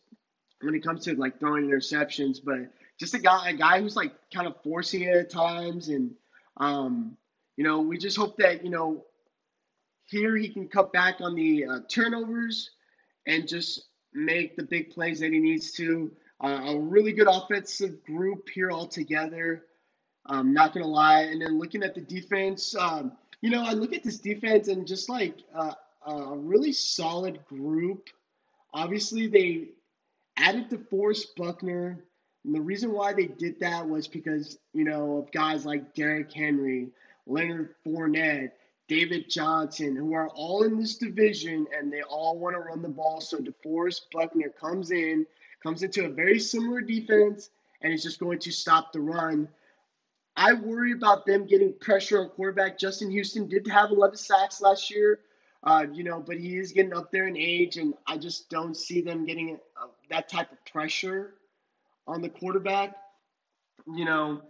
when 0.62 0.74
it 0.74 0.84
comes 0.84 1.04
to 1.04 1.14
like 1.14 1.40
throwing 1.40 1.64
interceptions, 1.64 2.38
but 2.42 2.70
just 2.98 3.14
a 3.14 3.18
guy, 3.18 3.50
a 3.50 3.54
guy 3.54 3.80
who's 3.80 3.96
like 3.96 4.12
kind 4.32 4.46
of 4.46 4.62
forcing 4.62 5.02
it 5.02 5.16
at 5.16 5.30
times, 5.30 5.88
and 5.88 6.14
um, 6.58 7.16
you 7.56 7.64
know, 7.64 7.80
we 7.80 7.98
just 7.98 8.16
hope 8.16 8.36
that 8.38 8.64
you 8.64 8.70
know 8.70 9.04
here 10.06 10.36
he 10.36 10.48
can 10.48 10.68
cut 10.68 10.92
back 10.92 11.16
on 11.20 11.34
the 11.34 11.64
uh, 11.64 11.78
turnovers 11.88 12.70
and 13.26 13.48
just 13.48 13.84
make 14.12 14.56
the 14.56 14.62
big 14.62 14.90
plays 14.90 15.20
that 15.20 15.32
he 15.32 15.38
needs 15.38 15.72
to. 15.72 16.10
Uh, 16.42 16.74
a 16.74 16.78
really 16.78 17.12
good 17.12 17.28
offensive 17.28 18.02
group 18.04 18.48
here 18.48 18.70
all 18.70 18.86
together. 18.86 19.64
Um, 20.26 20.52
not 20.52 20.72
gonna 20.72 20.86
lie, 20.86 21.22
and 21.22 21.40
then 21.42 21.58
looking 21.58 21.82
at 21.82 21.94
the 21.94 22.00
defense, 22.00 22.74
um, 22.74 23.12
you 23.40 23.50
know, 23.50 23.62
I 23.62 23.72
look 23.72 23.92
at 23.94 24.02
this 24.02 24.18
defense 24.18 24.68
and 24.68 24.86
just 24.86 25.08
like 25.08 25.36
uh, 25.54 25.72
a 26.06 26.36
really 26.36 26.72
solid 26.72 27.44
group. 27.46 28.08
Obviously, 28.72 29.26
they 29.26 29.68
added 30.36 30.70
DeForest 30.70 31.36
Buckner. 31.36 32.02
And 32.44 32.54
the 32.54 32.60
reason 32.60 32.92
why 32.92 33.12
they 33.12 33.26
did 33.26 33.60
that 33.60 33.86
was 33.86 34.08
because, 34.08 34.58
you 34.72 34.84
know, 34.84 35.18
of 35.18 35.32
guys 35.32 35.66
like 35.66 35.94
Derrick 35.94 36.32
Henry, 36.32 36.88
Leonard 37.26 37.74
Fournette, 37.84 38.52
David 38.88 39.28
Johnson, 39.28 39.94
who 39.94 40.14
are 40.14 40.28
all 40.30 40.62
in 40.64 40.78
this 40.78 40.96
division 40.96 41.66
and 41.76 41.92
they 41.92 42.02
all 42.02 42.38
want 42.38 42.56
to 42.56 42.60
run 42.60 42.82
the 42.82 42.88
ball. 42.88 43.20
So 43.20 43.38
DeForest 43.38 44.02
Buckner 44.12 44.48
comes 44.48 44.90
in, 44.90 45.26
comes 45.62 45.82
into 45.82 46.06
a 46.06 46.08
very 46.08 46.38
similar 46.38 46.80
defense, 46.80 47.50
and 47.82 47.92
is 47.92 48.02
just 48.02 48.20
going 48.20 48.38
to 48.40 48.52
stop 48.52 48.92
the 48.92 49.00
run. 49.00 49.48
I 50.36 50.52
worry 50.54 50.92
about 50.92 51.26
them 51.26 51.46
getting 51.46 51.74
pressure 51.80 52.20
on 52.20 52.28
quarterback. 52.30 52.78
Justin 52.78 53.10
Houston 53.10 53.48
did 53.48 53.66
have 53.66 53.90
11 53.90 54.16
sacks 54.16 54.60
last 54.60 54.90
year, 54.90 55.20
uh, 55.64 55.86
you 55.92 56.04
know, 56.04 56.20
but 56.20 56.38
he 56.38 56.56
is 56.56 56.72
getting 56.72 56.94
up 56.94 57.10
there 57.10 57.26
in 57.26 57.36
age, 57.36 57.76
and 57.76 57.94
I 58.06 58.16
just 58.16 58.48
don't 58.48 58.76
see 58.76 59.00
them 59.00 59.26
getting 59.26 59.58
uh, 59.80 59.88
that 60.08 60.28
type 60.28 60.52
of 60.52 60.64
pressure 60.64 61.34
on 62.06 62.22
the 62.22 62.28
quarterback. 62.28 62.96
You 63.86 64.04
know, 64.04 64.42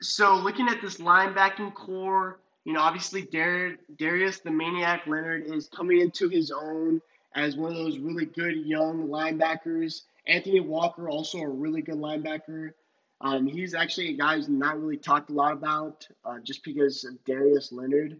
so 0.00 0.36
looking 0.36 0.68
at 0.68 0.80
this 0.80 0.96
linebacking 0.96 1.74
core, 1.74 2.40
you 2.64 2.72
know, 2.72 2.80
obviously 2.80 3.22
Dar- 3.22 3.76
Darius 3.96 4.40
the 4.40 4.50
Maniac 4.50 5.06
Leonard 5.06 5.46
is 5.46 5.68
coming 5.68 6.00
into 6.00 6.28
his 6.28 6.50
own 6.50 7.00
as 7.34 7.56
one 7.56 7.70
of 7.72 7.78
those 7.78 7.98
really 7.98 8.26
good 8.26 8.56
young 8.56 9.08
linebackers. 9.08 10.02
Anthony 10.26 10.60
Walker, 10.60 11.08
also 11.08 11.38
a 11.38 11.48
really 11.48 11.82
good 11.82 11.96
linebacker. 11.96 12.72
Um, 13.20 13.46
he's 13.46 13.74
actually 13.74 14.08
a 14.08 14.16
guy 14.16 14.36
who's 14.36 14.48
not 14.48 14.80
really 14.80 14.96
talked 14.96 15.30
a 15.30 15.34
lot 15.34 15.52
about 15.52 16.06
uh, 16.24 16.38
just 16.42 16.64
because 16.64 17.04
of 17.04 17.22
Darius 17.24 17.72
Leonard. 17.72 18.18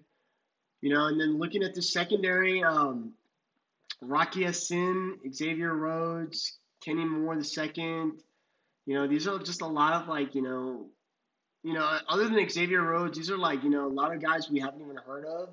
You 0.83 0.95
know, 0.95 1.07
and 1.07 1.21
then 1.21 1.39
looking 1.39 1.63
at 1.63 1.75
the 1.75 1.83
secondary, 1.83 2.63
um, 2.63 3.13
Rock 4.01 4.37
Ya-Sin, 4.37 5.19
Xavier 5.33 5.75
Rhodes, 5.75 6.59
Kenny 6.83 7.05
Moore 7.05 7.37
the 7.37 7.45
second. 7.45 8.23
You 8.87 8.95
know, 8.95 9.07
these 9.07 9.29
are 9.29 9.39
just 9.39 9.61
a 9.61 9.67
lot 9.67 10.01
of 10.01 10.09
like, 10.09 10.35
you 10.35 10.43
know, 10.43 10.87
you 11.63 11.75
know, 11.75 11.99
other 12.09 12.29
than 12.29 12.49
Xavier 12.49 12.83
Rhodes, 12.83 13.19
these 13.19 13.31
are 13.31 13.39
like, 13.39 13.63
you 13.63 13.71
know, 13.71 13.87
a 13.87 13.89
lot 13.89 14.15
of 14.15 14.23
guys 14.23 14.51
we 14.51 14.61
haven't 14.61 14.81
even 14.81 14.97
heard 14.97 15.27
of. 15.27 15.51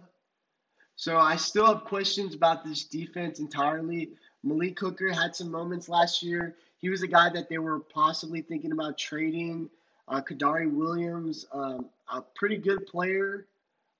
So 0.97 1.17
I 1.19 1.35
still 1.35 1.67
have 1.67 1.85
questions 1.85 2.33
about 2.33 2.65
this 2.65 2.83
defense 2.83 3.39
entirely. 3.39 4.09
Malik 4.43 4.79
Hooker 4.79 5.13
had 5.13 5.35
some 5.35 5.51
moments 5.51 5.87
last 5.87 6.23
year. 6.23 6.55
He 6.79 6.89
was 6.89 7.03
a 7.03 7.07
guy 7.07 7.29
that 7.29 7.49
they 7.49 7.59
were 7.59 7.79
possibly 7.79 8.41
thinking 8.41 8.71
about 8.71 8.97
trading. 8.97 9.69
Uh, 10.07 10.21
Kadari 10.21 10.71
Williams, 10.71 11.45
um, 11.51 11.89
a 12.11 12.21
pretty 12.35 12.57
good 12.57 12.87
player. 12.87 13.45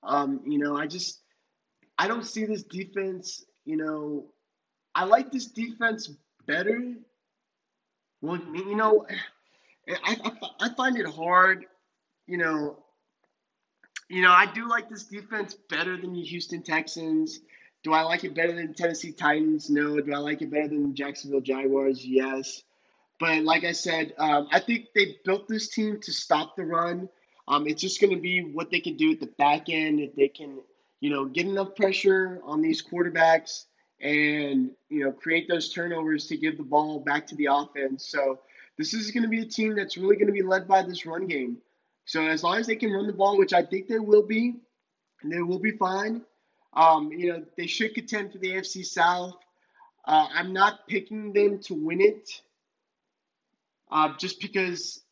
Um, 0.02 0.40
you 0.44 0.58
know, 0.58 0.76
I 0.76 0.88
just 0.88 1.20
I 1.98 2.08
don't 2.08 2.26
see 2.26 2.44
this 2.44 2.64
defense. 2.64 3.44
You 3.64 3.76
know, 3.76 4.24
I 4.96 5.04
like 5.04 5.30
this 5.30 5.46
defense 5.46 6.10
better. 6.46 6.94
Well, 8.22 8.40
you 8.52 8.74
know, 8.74 9.06
I, 10.04 10.16
I, 10.24 10.32
I 10.62 10.74
find 10.74 10.96
it 10.98 11.06
hard. 11.06 11.66
You 12.26 12.38
know, 12.38 12.78
you 14.08 14.22
know, 14.22 14.30
I 14.30 14.46
do 14.46 14.68
like 14.68 14.88
this 14.88 15.04
defense 15.04 15.54
better 15.68 15.96
than 15.96 16.12
the 16.12 16.22
Houston 16.22 16.62
Texans. 16.62 17.40
Do 17.82 17.92
I 17.92 18.02
like 18.02 18.24
it 18.24 18.34
better 18.34 18.54
than 18.54 18.74
Tennessee 18.74 19.12
Titans? 19.12 19.70
No. 19.70 20.00
Do 20.00 20.12
I 20.12 20.18
like 20.18 20.42
it 20.42 20.50
better 20.50 20.68
than 20.68 20.94
Jacksonville 20.94 21.40
Jaguars? 21.40 22.04
Yes. 22.04 22.62
But 23.20 23.42
like 23.44 23.64
I 23.64 23.72
said, 23.72 24.14
um, 24.18 24.48
I 24.50 24.60
think 24.60 24.86
they 24.94 25.16
built 25.24 25.48
this 25.48 25.68
team 25.68 26.00
to 26.02 26.12
stop 26.12 26.56
the 26.56 26.64
run. 26.64 27.08
Um, 27.46 27.66
it's 27.66 27.80
just 27.80 28.00
going 28.00 28.14
to 28.14 28.20
be 28.20 28.42
what 28.42 28.70
they 28.70 28.80
can 28.80 28.96
do 28.96 29.12
at 29.12 29.20
the 29.20 29.26
back 29.38 29.68
end 29.68 30.00
if 30.00 30.14
they 30.14 30.28
can, 30.28 30.58
you 31.00 31.10
know, 31.10 31.24
get 31.24 31.46
enough 31.46 31.74
pressure 31.76 32.40
on 32.44 32.62
these 32.62 32.82
quarterbacks 32.82 33.64
and 34.00 34.70
you 34.88 35.04
know 35.04 35.10
create 35.10 35.48
those 35.48 35.72
turnovers 35.72 36.28
to 36.28 36.36
give 36.36 36.56
the 36.56 36.62
ball 36.62 37.00
back 37.00 37.26
to 37.26 37.34
the 37.36 37.46
offense. 37.46 38.08
So 38.08 38.40
this 38.76 38.94
is 38.94 39.10
going 39.10 39.24
to 39.24 39.28
be 39.28 39.42
a 39.42 39.46
team 39.46 39.74
that's 39.74 39.96
really 39.96 40.16
going 40.16 40.28
to 40.28 40.32
be 40.32 40.42
led 40.42 40.68
by 40.68 40.82
this 40.82 41.04
run 41.04 41.26
game. 41.26 41.58
So 42.08 42.26
as 42.26 42.42
long 42.42 42.56
as 42.56 42.66
they 42.66 42.76
can 42.76 42.90
run 42.90 43.06
the 43.06 43.12
ball, 43.12 43.36
which 43.36 43.52
I 43.52 43.62
think 43.62 43.86
they 43.86 43.98
will 43.98 44.26
be, 44.26 44.56
they 45.22 45.42
will 45.42 45.58
be 45.58 45.72
fine. 45.72 46.22
Um, 46.72 47.12
you 47.12 47.30
know, 47.30 47.44
they 47.58 47.66
should 47.66 47.94
contend 47.94 48.32
for 48.32 48.38
the 48.38 48.52
AFC 48.52 48.86
South. 48.86 49.34
Uh, 50.06 50.26
I'm 50.32 50.54
not 50.54 50.88
picking 50.88 51.34
them 51.34 51.58
to 51.64 51.74
win 51.74 52.00
it, 52.00 52.30
uh, 53.90 54.14
just 54.16 54.40
because 54.40 55.02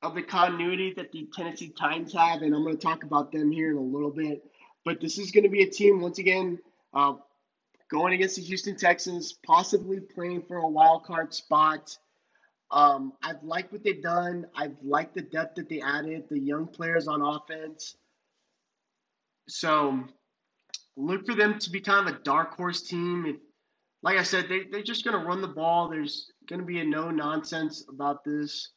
of 0.00 0.14
the 0.14 0.22
continuity 0.22 0.94
that 0.96 1.12
the 1.12 1.28
Tennessee 1.36 1.74
Titans 1.78 2.14
have, 2.14 2.40
and 2.40 2.54
I'm 2.54 2.62
going 2.62 2.78
to 2.78 2.82
talk 2.82 3.02
about 3.02 3.32
them 3.32 3.52
here 3.52 3.70
in 3.70 3.76
a 3.76 3.80
little 3.80 4.10
bit. 4.10 4.42
But 4.82 5.02
this 5.02 5.18
is 5.18 5.32
going 5.32 5.44
to 5.44 5.50
be 5.50 5.62
a 5.62 5.70
team, 5.70 6.00
once 6.00 6.18
again, 6.18 6.58
uh, 6.94 7.14
going 7.90 8.14
against 8.14 8.36
the 8.36 8.42
Houston 8.42 8.76
Texans, 8.76 9.34
possibly 9.44 10.00
playing 10.00 10.44
for 10.48 10.56
a 10.56 10.68
wild 10.68 11.04
card 11.04 11.34
spot. 11.34 11.98
Um, 12.70 13.12
I've 13.22 13.42
liked 13.42 13.72
what 13.72 13.84
they've 13.84 14.02
done. 14.02 14.46
I've 14.54 14.76
liked 14.82 15.14
the 15.14 15.22
depth 15.22 15.56
that 15.56 15.68
they 15.68 15.80
added, 15.80 16.24
the 16.28 16.38
young 16.38 16.66
players 16.66 17.06
on 17.06 17.22
offense. 17.22 17.96
So 19.48 20.04
look 20.96 21.26
for 21.26 21.34
them 21.34 21.58
to 21.58 21.70
be 21.70 21.80
kind 21.80 22.08
of 22.08 22.14
a 22.14 22.18
dark 22.20 22.56
horse 22.56 22.82
team. 22.82 23.26
If, 23.26 23.36
like 24.02 24.18
I 24.18 24.22
said, 24.22 24.48
they, 24.48 24.62
they're 24.70 24.82
just 24.82 25.04
going 25.04 25.18
to 25.18 25.24
run 25.26 25.42
the 25.42 25.48
ball. 25.48 25.88
There's 25.88 26.30
going 26.48 26.60
to 26.60 26.66
be 26.66 26.80
a 26.80 26.84
no 26.84 27.10
nonsense 27.10 27.84
about 27.88 28.24
this. 28.24 28.70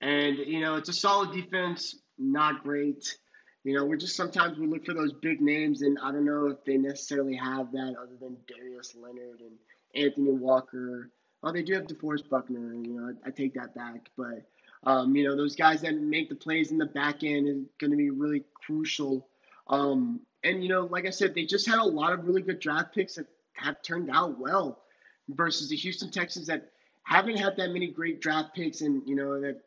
And, 0.00 0.36
you 0.38 0.60
know, 0.60 0.76
it's 0.76 0.90
a 0.90 0.94
solid 0.94 1.32
defense, 1.32 1.96
not 2.18 2.62
great. 2.62 3.16
You 3.64 3.74
know, 3.74 3.86
we're 3.86 3.96
just 3.96 4.16
sometimes 4.16 4.58
we 4.58 4.66
look 4.66 4.84
for 4.84 4.92
those 4.92 5.14
big 5.14 5.40
names, 5.40 5.80
and 5.80 5.98
I 6.02 6.12
don't 6.12 6.26
know 6.26 6.48
if 6.48 6.62
they 6.66 6.76
necessarily 6.76 7.34
have 7.36 7.72
that 7.72 7.94
other 7.98 8.16
than 8.20 8.36
Darius 8.46 8.94
Leonard 8.94 9.40
and 9.40 9.56
Anthony 9.94 10.32
Walker. 10.32 11.10
Oh, 11.44 11.52
they 11.52 11.62
do 11.62 11.74
have 11.74 11.86
DeForest 11.86 12.28
Buckner. 12.30 12.72
You 12.72 12.94
know, 12.94 13.14
I, 13.24 13.28
I 13.28 13.30
take 13.30 13.52
that 13.54 13.74
back, 13.74 14.08
but 14.16 14.46
um, 14.84 15.14
you 15.14 15.24
know, 15.24 15.36
those 15.36 15.54
guys 15.54 15.82
that 15.82 15.94
make 15.94 16.28
the 16.28 16.34
plays 16.34 16.70
in 16.70 16.78
the 16.78 16.86
back 16.86 17.22
end 17.22 17.48
is 17.48 17.58
going 17.78 17.90
to 17.90 17.96
be 17.96 18.10
really 18.10 18.44
crucial. 18.54 19.28
Um, 19.68 20.20
and 20.42 20.62
you 20.62 20.68
know, 20.70 20.86
like 20.86 21.06
I 21.06 21.10
said, 21.10 21.34
they 21.34 21.44
just 21.44 21.66
had 21.66 21.78
a 21.78 21.84
lot 21.84 22.12
of 22.12 22.26
really 22.26 22.42
good 22.42 22.60
draft 22.60 22.94
picks 22.94 23.14
that 23.16 23.26
have 23.52 23.82
turned 23.82 24.10
out 24.10 24.38
well 24.38 24.80
versus 25.28 25.68
the 25.68 25.76
Houston 25.76 26.10
Texans 26.10 26.46
that 26.46 26.70
haven't 27.02 27.36
had 27.36 27.56
that 27.56 27.68
many 27.68 27.88
great 27.88 28.20
draft 28.20 28.54
picks 28.54 28.80
and 28.80 29.02
you 29.06 29.14
know 29.14 29.40
that 29.40 29.60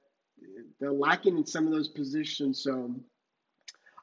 they're 0.80 0.92
lacking 0.92 1.38
in 1.38 1.46
some 1.46 1.66
of 1.66 1.72
those 1.72 1.88
positions. 1.88 2.62
So 2.62 2.94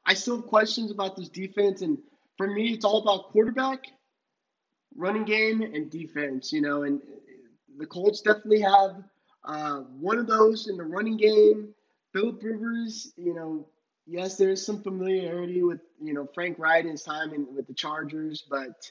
I 0.07 0.14
still 0.14 0.37
have 0.37 0.47
questions 0.47 0.91
about 0.91 1.16
this 1.16 1.29
defense 1.29 1.83
and 1.83 1.99
for 2.37 2.47
me 2.47 2.72
it's 2.72 2.85
all 2.85 3.03
about 3.03 3.31
quarterback, 3.31 3.87
running 4.97 5.25
game 5.25 5.62
and 5.62 5.91
defense, 5.91 6.53
you 6.53 6.61
know, 6.61 6.83
and 6.83 7.01
the 7.79 7.87
Colts 7.87 8.20
definitely 8.20 8.61
have 8.61 9.03
uh, 9.45 9.81
one 10.01 10.18
of 10.18 10.27
those 10.27 10.68
in 10.68 10.77
the 10.77 10.85
running 10.85 11.16
game. 11.16 11.75
Philip 12.12 12.43
Rivers, 12.43 13.12
you 13.16 13.35
know, 13.35 13.68
yes, 14.07 14.37
there's 14.37 14.64
some 14.64 14.83
familiarity 14.83 15.62
with 15.62 15.81
you 16.01 16.14
know 16.14 16.29
Frank 16.35 16.59
and 16.59 16.91
his 16.91 17.03
time 17.03 17.33
in, 17.35 17.47
with 17.55 17.66
the 17.66 17.75
Chargers, 17.75 18.45
but 18.49 18.91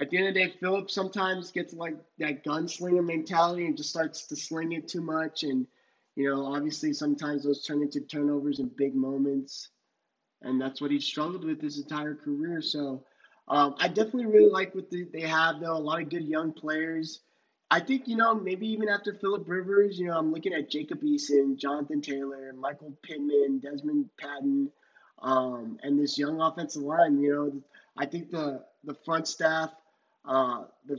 at 0.00 0.10
the 0.10 0.18
end 0.18 0.28
of 0.28 0.34
the 0.34 0.44
day, 0.44 0.54
Philip 0.60 0.90
sometimes 0.90 1.50
gets 1.50 1.72
like 1.74 1.96
that 2.18 2.44
gunslinger 2.44 3.04
mentality 3.04 3.66
and 3.66 3.76
just 3.76 3.90
starts 3.90 4.26
to 4.26 4.36
sling 4.36 4.72
it 4.72 4.88
too 4.88 5.02
much, 5.02 5.42
and 5.44 5.66
you 6.16 6.28
know, 6.28 6.46
obviously 6.46 6.92
sometimes 6.92 7.44
those 7.44 7.64
turn 7.64 7.82
into 7.82 8.00
turnovers 8.00 8.58
and 8.58 8.76
big 8.76 8.94
moments, 8.94 9.68
and 10.42 10.60
that's 10.60 10.80
what 10.80 10.90
he 10.90 11.00
struggled 11.00 11.44
with 11.44 11.60
his 11.60 11.78
entire 11.78 12.14
career. 12.14 12.60
So. 12.60 13.04
Um, 13.50 13.76
I 13.78 13.88
definitely 13.88 14.26
really 14.26 14.50
like 14.50 14.74
what 14.74 14.90
they 14.90 15.22
have, 15.22 15.58
though. 15.58 15.74
A 15.74 15.78
lot 15.78 16.02
of 16.02 16.10
good 16.10 16.24
young 16.24 16.52
players. 16.52 17.20
I 17.70 17.80
think, 17.80 18.08
you 18.08 18.16
know, 18.16 18.34
maybe 18.34 18.66
even 18.68 18.88
after 18.88 19.12
Philip 19.12 19.44
Rivers, 19.46 19.98
you 19.98 20.06
know, 20.06 20.16
I'm 20.16 20.32
looking 20.32 20.54
at 20.54 20.70
Jacob 20.70 21.02
Eason, 21.02 21.56
Jonathan 21.56 22.00
Taylor, 22.00 22.52
Michael 22.58 22.94
Pittman, 23.02 23.60
Dezmon 23.62 24.06
Patmon, 24.20 24.68
um, 25.20 25.78
and 25.82 25.98
this 25.98 26.16
young 26.16 26.40
offensive 26.40 26.82
line. 26.82 27.20
You 27.20 27.34
know, 27.34 27.62
I 27.96 28.06
think 28.06 28.30
the, 28.30 28.64
the 28.84 28.94
front 29.04 29.28
staff, 29.28 29.70
uh, 30.24 30.64
the 30.86 30.98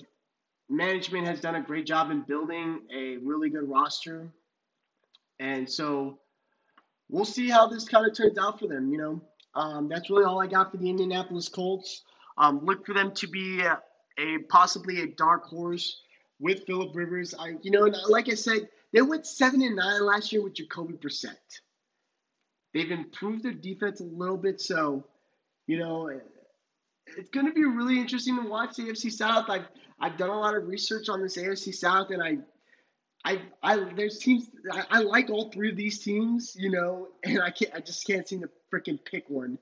management 0.70 1.28
has 1.28 1.41
done 1.41 1.55
a 1.55 1.61
great 1.61 1.88
job 1.88 2.11
in 2.11 2.22
building 2.22 2.82
a 2.93 3.17
really 3.17 3.49
good 3.49 3.67
roster. 3.67 4.30
And 5.39 5.67
so 5.67 6.20
we'll 7.09 7.26
see 7.26 7.49
how 7.49 7.67
this 7.67 7.89
kind 7.89 8.05
of 8.05 8.15
turns 8.15 8.38
out 8.38 8.59
for 8.59 8.67
them, 8.67 8.91
you 8.91 8.99
know. 8.99 9.22
Um, 9.55 9.89
that's 9.89 10.11
really 10.11 10.26
all 10.26 10.39
I 10.39 10.45
got 10.45 10.70
for 10.70 10.78
the 10.78 10.88
Indianapolis 10.88 11.49
Colts. 11.49 12.03
Um, 12.38 12.63
look 12.63 12.86
for 12.86 12.93
them 12.93 13.11
to 13.15 13.28
be 13.28 13.61
a, 13.61 13.80
a 14.20 14.38
possibly 14.49 15.01
a 15.01 15.07
dark 15.07 15.45
horse 15.45 15.99
with 16.39 16.65
Philip 16.65 16.95
Rivers. 16.95 17.33
I, 17.37 17.55
you 17.61 17.71
know, 17.71 17.91
like 18.07 18.29
I 18.29 18.35
said, 18.35 18.69
they 18.93 19.01
went 19.01 19.25
seven 19.25 19.61
and 19.61 19.75
nine 19.75 20.05
last 20.05 20.31
year 20.31 20.43
with 20.43 20.53
Jacoby 20.53 20.93
Brissett. 20.93 21.35
They've 22.73 22.91
improved 22.91 23.43
their 23.43 23.53
defense 23.53 23.99
a 23.99 24.03
little 24.03 24.37
bit, 24.37 24.61
so 24.61 25.05
you 25.67 25.77
know, 25.77 26.09
it's 27.17 27.29
going 27.29 27.45
to 27.45 27.51
be 27.51 27.65
really 27.65 27.99
interesting 27.99 28.35
to 28.41 28.49
watch 28.49 28.75
the 28.75 28.83
AFC 28.83 29.11
South. 29.11 29.49
I've 29.49 29.67
I've 29.99 30.17
done 30.17 30.29
a 30.29 30.39
lot 30.39 30.55
of 30.55 30.67
research 30.67 31.09
on 31.09 31.21
this 31.21 31.37
AFC 31.37 31.73
South, 31.73 32.11
and 32.11 32.21
I. 32.21 32.37
I, 33.25 33.41
I 33.61 33.75
there's 33.97 34.17
teams 34.17 34.49
I, 34.71 34.83
I 34.89 34.99
like 35.01 35.29
all 35.29 35.51
three 35.51 35.71
of 35.71 35.75
these 35.75 35.99
teams, 35.99 36.55
you 36.57 36.71
know, 36.71 37.09
and 37.25 37.41
I 37.41 37.51
can't 37.51 37.73
I 37.75 37.81
just 37.81 38.07
can't 38.07 38.25
seem 38.25 38.39
to 38.39 38.49
freaking 38.71 38.97
pick 39.03 39.29
one. 39.29 39.57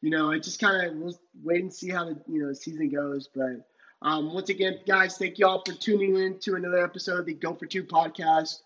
You 0.00 0.08
know, 0.08 0.32
I 0.32 0.38
just 0.38 0.58
kind 0.58 0.86
of 0.86 0.96
we'll 0.96 1.20
wait 1.44 1.60
and 1.60 1.70
see 1.70 1.90
how 1.90 2.06
the 2.06 2.16
you 2.26 2.42
know 2.42 2.54
season 2.54 2.88
goes. 2.88 3.28
But 3.28 3.68
um, 4.02 4.34
once 4.34 4.48
again, 4.48 4.80
guys, 4.86 5.16
thank 5.16 5.38
you 5.38 5.46
all 5.46 5.62
for 5.64 5.72
tuning 5.72 6.16
in 6.16 6.38
to 6.40 6.54
another 6.56 6.84
episode 6.84 7.20
of 7.20 7.26
the 7.26 7.34
Go 7.34 7.54
for 7.54 7.66
Two 7.66 7.84
podcast. 7.84 8.62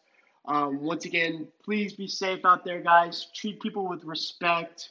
Um, 0.47 0.83
once 0.83 1.05
again, 1.05 1.49
please 1.63 1.93
be 1.93 2.09
safe 2.09 2.45
out 2.45 2.65
there, 2.65 2.81
guys. 2.81 3.27
Treat 3.35 3.61
people 3.61 3.87
with 3.87 4.05
respect. 4.05 4.91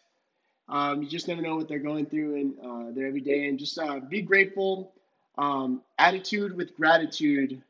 Um, 0.68 1.02
you 1.02 1.10
just 1.10 1.28
never 1.28 1.42
know 1.42 1.56
what 1.56 1.68
they're 1.68 1.80
going 1.80 2.06
through 2.06 2.36
and 2.36 2.54
uh, 2.64 2.92
their 2.96 3.08
everyday, 3.08 3.48
and 3.48 3.58
just 3.58 3.78
uh, 3.80 4.00
be 4.00 4.22
grateful. 4.22 4.94
Um, 5.38 5.82
attitude 5.98 6.56
with 6.56 6.76
gratitude, 6.76 7.62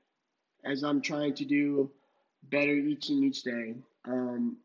as 0.63 0.83
I'm 0.83 1.01
trying 1.01 1.33
to 1.35 1.45
do 1.45 1.91
better 2.43 2.73
each 2.73 3.09
and 3.09 3.23
each 3.23 3.43
day. 3.43 3.75
Um, 4.05 4.57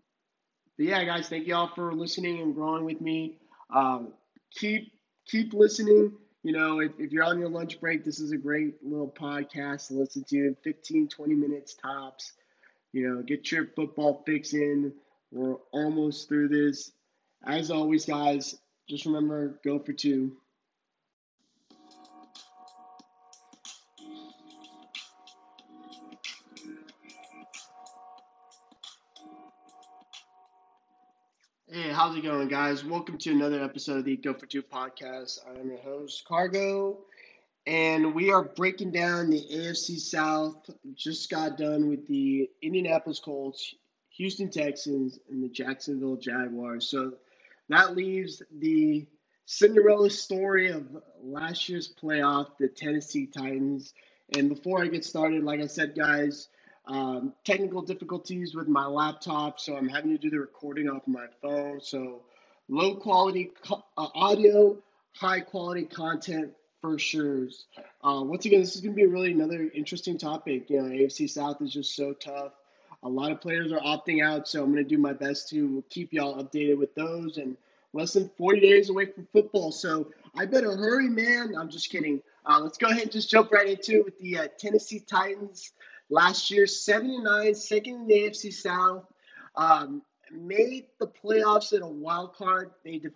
but 0.77 0.87
yeah, 0.87 1.05
guys, 1.05 1.29
thank 1.29 1.47
you 1.47 1.55
all 1.55 1.71
for 1.75 1.95
listening 1.95 2.41
and 2.41 2.55
growing 2.55 2.85
with 2.85 3.01
me. 3.01 3.39
Uh, 3.73 4.01
keep 4.51 4.93
keep 5.27 5.53
listening. 5.53 6.13
You 6.43 6.53
know, 6.53 6.80
if, 6.80 6.93
if 6.99 7.12
you're 7.12 7.24
on 7.24 7.38
your 7.38 7.51
lunch 7.51 7.80
break, 7.80 8.05
this 8.05 8.18
is 8.18 8.32
a 8.32 8.36
great 8.36 8.82
little 8.82 9.11
podcast 9.11 9.88
to 9.88 9.95
listen 9.95 10.24
to 10.28 10.36
in 10.36 10.57
15, 10.64 11.09
20 11.09 11.34
minutes 11.34 11.74
tops. 11.74 12.32
You 12.93 13.09
know, 13.09 13.22
get 13.22 13.53
your 13.53 13.66
football 13.76 14.22
fix 14.26 14.55
in. 14.55 14.93
We're 15.30 15.57
almost 15.72 16.28
through 16.28 16.49
this. 16.49 16.93
As 17.47 17.70
always, 17.70 18.07
guys, 18.07 18.57
just 18.88 19.07
remember 19.07 19.61
go 19.64 19.78
for 19.78 19.93
two. 19.93 20.36
How's 32.01 32.16
it 32.16 32.22
going, 32.22 32.48
guys? 32.48 32.82
Welcome 32.82 33.18
to 33.18 33.30
another 33.30 33.62
episode 33.62 33.98
of 33.98 34.05
the 34.07 34.16
Go 34.16 34.32
for 34.32 34.46
Two 34.46 34.62
podcast. 34.62 35.40
I'm 35.46 35.68
your 35.68 35.80
host, 35.80 36.24
Cargo, 36.26 37.01
and 37.66 38.14
we 38.14 38.32
are 38.32 38.42
breaking 38.42 38.90
down 38.90 39.28
the 39.28 39.46
AFC 39.53 39.98
South. 39.98 40.70
Just 40.94 41.28
got 41.28 41.59
done 41.59 41.90
with 41.90 42.07
the 42.07 42.48
Indianapolis 42.62 43.20
Colts, 43.20 43.74
Houston 44.16 44.48
Texans, 44.51 45.18
and 45.28 45.44
the 45.44 45.51
Jacksonville 45.51 46.16
Jaguars. 46.16 46.88
So 46.88 47.16
that 47.68 47.94
leaves 47.94 48.42
the 48.51 49.07
Cinderella 49.44 50.09
story 50.09 50.70
of 50.70 50.86
last 51.22 51.68
year's 51.68 51.92
playoff, 52.03 52.46
the 52.59 52.68
Tennessee 52.68 53.26
Titans. 53.26 53.92
And 54.34 54.48
before 54.48 54.82
I 54.82 54.86
get 54.86 55.05
started, 55.05 55.44
like 55.44 55.61
I 55.61 55.66
said, 55.66 55.94
guys, 55.94 56.48
um, 56.87 57.35
technical 57.45 57.83
difficulties 57.83 58.55
with 58.55 58.68
my 58.68 58.87
laptop, 58.87 59.61
so 59.61 59.76
I'm 59.76 59.89
having 59.89 60.11
to 60.11 60.18
do 60.18 60.31
the 60.31 60.41
recording 60.41 60.89
off 60.89 61.07
my 61.07 61.26
phone. 61.43 61.81
So 61.81 62.22
low 62.68 62.97
quality 62.97 63.53
co- 63.64 63.85
uh, 63.97 64.09
audio, 64.14 64.76
high 65.14 65.41
quality 65.41 65.85
content 65.85 66.53
for 66.81 66.99
sure. 66.99 67.49
Uh, 68.03 68.22
once 68.24 68.47
again, 68.47 68.61
this 68.61 68.74
is 68.74 68.81
going 68.81 68.95
to 68.95 68.97
be 68.97 69.07
really 69.07 69.33
another 69.33 69.70
interesting 69.74 70.18
topic. 70.18 70.70
You 70.70 70.83
know, 70.83 70.89
AFC 70.89 71.28
South 71.28 71.61
is 71.61 71.72
just 71.72 71.95
so 71.95 72.12
tough. 72.12 72.53
A 73.03 73.09
lot 73.09 73.33
of 73.33 73.41
players 73.41 73.72
are 73.72 73.81
opting 73.81 74.24
out, 74.24 74.49
so 74.49 74.62
I'm 74.62 74.72
going 74.72 74.85
to 74.85 74.89
do 74.89 74.99
my 74.99 75.12
best 75.12 75.49
to 75.51 75.83
keep 75.89 76.12
y'all 76.12 76.43
updated 76.43 76.78
with 76.78 76.95
those. 76.95 77.39
And 77.39 77.57
less 77.93 78.12
than 78.12 78.31
40 78.37 78.61
days 78.61 78.91
away 78.91 79.07
from 79.07 79.26
football, 79.33 79.72
so 79.72 80.11
I 80.37 80.47
better 80.47 80.76
hurry, 80.76 81.09
man. 81.09 81.55
I'm 81.59 81.70
just 81.70 81.91
kidding. 81.91 82.20
Uh, 82.45 82.61
let's 82.61 82.78
go 82.78 82.89
ahead 82.89 83.03
and 83.03 83.12
just 83.12 83.31
jump 83.31 83.53
right 83.53 83.68
into 83.68 83.97
it 84.01 84.05
with 84.05 84.18
the 84.18 84.39
uh, 84.39 84.49
Tennessee 84.59 85.01
Titans 85.01 85.72
Last 86.11 86.51
year, 86.51 86.67
7 86.67 87.09
and 87.09 87.25
9, 87.25 87.55
second 87.55 87.95
in 87.95 88.07
the 88.09 88.15
AFC 88.15 88.53
South. 88.53 89.05
Um, 89.55 90.03
made 90.33 90.87
the 90.99 91.07
playoffs 91.07 91.73
in 91.73 91.83
a 91.83 91.89
wild 91.89 92.35
card. 92.35 92.71
They 92.85 92.99
de- 92.99 93.11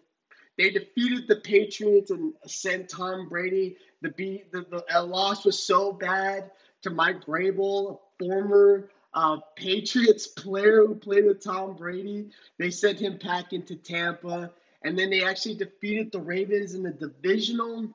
they 0.57 0.71
defeated 0.71 1.27
the 1.27 1.37
Patriots 1.37 2.11
and 2.11 2.33
sent 2.47 2.89
Tom 2.89 3.29
Brady. 3.29 3.77
The 4.03 4.11
beat 4.11 4.53
the, 4.53 4.85
the 4.89 5.03
loss 5.03 5.45
was 5.45 5.61
so 5.61 5.93
bad 5.93 6.51
to 6.83 6.91
Mike 6.91 7.25
Vrabel, 7.25 7.95
a 7.95 8.25
former 8.25 8.91
uh, 9.13 9.39
Patriots 9.57 10.27
player 10.27 10.87
who 10.87 10.95
played 10.95 11.25
with 11.25 11.43
Tom 11.43 11.75
Brady. 11.75 12.31
They 12.59 12.71
sent 12.71 13.01
him 13.01 13.19
back 13.19 13.53
into 13.53 13.77
Tampa, 13.77 14.53
and 14.83 14.99
then 14.99 15.11
they 15.11 15.25
actually 15.25 15.57
defeated 15.57 16.13
the 16.13 16.21
Ravens 16.21 16.75
in 16.75 16.83
the 16.83 16.93
divisional 16.93 17.93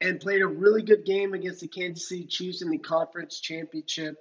and 0.00 0.20
played 0.20 0.40
a 0.40 0.46
really 0.46 0.82
good 0.82 1.04
game 1.04 1.34
against 1.34 1.60
the 1.60 1.68
Kansas 1.68 2.08
City 2.08 2.24
Chiefs 2.24 2.62
in 2.62 2.70
the 2.70 2.78
conference 2.78 3.40
championship 3.40 4.16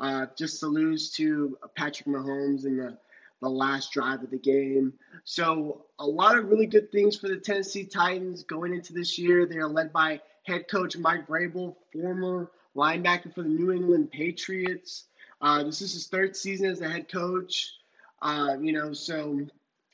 uh, 0.00 0.26
just 0.36 0.60
to 0.60 0.66
lose 0.66 1.10
to 1.12 1.58
Patrick 1.76 2.08
Mahomes 2.08 2.64
in 2.64 2.76
the, 2.76 2.96
the 3.40 3.48
last 3.48 3.92
drive 3.92 4.22
of 4.22 4.30
the 4.30 4.38
game. 4.38 4.94
So, 5.24 5.84
a 5.98 6.06
lot 6.06 6.38
of 6.38 6.48
really 6.48 6.66
good 6.66 6.90
things 6.90 7.16
for 7.16 7.28
the 7.28 7.36
Tennessee 7.36 7.84
Titans 7.84 8.42
going 8.42 8.74
into 8.74 8.92
this 8.92 9.18
year. 9.18 9.46
They 9.46 9.58
are 9.58 9.68
led 9.68 9.92
by 9.92 10.20
head 10.44 10.68
coach 10.68 10.96
Mike 10.96 11.28
Vrabel, 11.28 11.76
former 11.92 12.50
linebacker 12.74 13.34
for 13.34 13.42
the 13.42 13.48
New 13.48 13.72
England 13.72 14.10
Patriots. 14.10 15.04
Uh, 15.42 15.62
this 15.64 15.82
is 15.82 15.92
his 15.92 16.06
third 16.06 16.36
season 16.36 16.66
as 16.70 16.80
a 16.80 16.88
head 16.88 17.10
coach. 17.10 17.72
Uh, 18.22 18.56
you 18.60 18.72
know, 18.72 18.92
so 18.92 19.40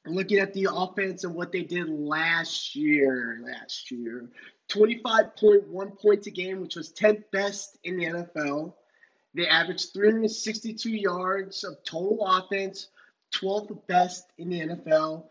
looking 0.06 0.38
at 0.38 0.52
the 0.54 0.68
offense 0.72 1.24
and 1.24 1.34
what 1.34 1.52
they 1.52 1.62
did 1.62 1.88
last 1.88 2.74
year, 2.74 3.40
last 3.42 3.90
year, 3.90 4.28
25.1 4.68 6.00
points 6.00 6.26
a 6.26 6.30
game, 6.30 6.60
which 6.60 6.76
was 6.76 6.92
10th 6.92 7.24
best 7.30 7.78
in 7.84 7.96
the 7.96 8.04
NFL. 8.04 8.72
They 9.36 9.46
averaged 9.48 9.92
362 9.92 10.90
yards 10.90 11.64
of 11.64 11.76
total 11.84 12.26
offense, 12.26 12.88
12th 13.34 13.86
best 13.86 14.32
in 14.38 14.48
the 14.48 14.60
NFL. 14.60 15.24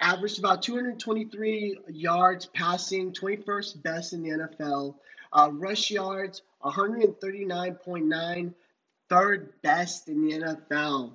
Averaged 0.00 0.40
about 0.40 0.62
223 0.62 1.78
yards 1.88 2.46
passing, 2.46 3.12
21st 3.12 3.82
best 3.82 4.12
in 4.12 4.22
the 4.22 4.30
NFL. 4.30 4.96
Uh, 5.32 5.50
rush 5.52 5.90
yards, 5.90 6.42
139.9, 6.64 8.54
third 9.08 9.52
best 9.62 10.08
in 10.08 10.26
the 10.26 10.38
NFL. 10.38 11.14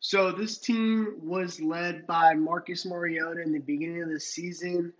So 0.00 0.32
this 0.32 0.58
team 0.58 1.16
was 1.22 1.60
led 1.60 2.06
by 2.06 2.34
Marcus 2.34 2.86
Mariota 2.86 3.42
in 3.42 3.52
the 3.52 3.58
beginning 3.60 4.02
of 4.02 4.10
the 4.10 4.20
season. 4.20 4.92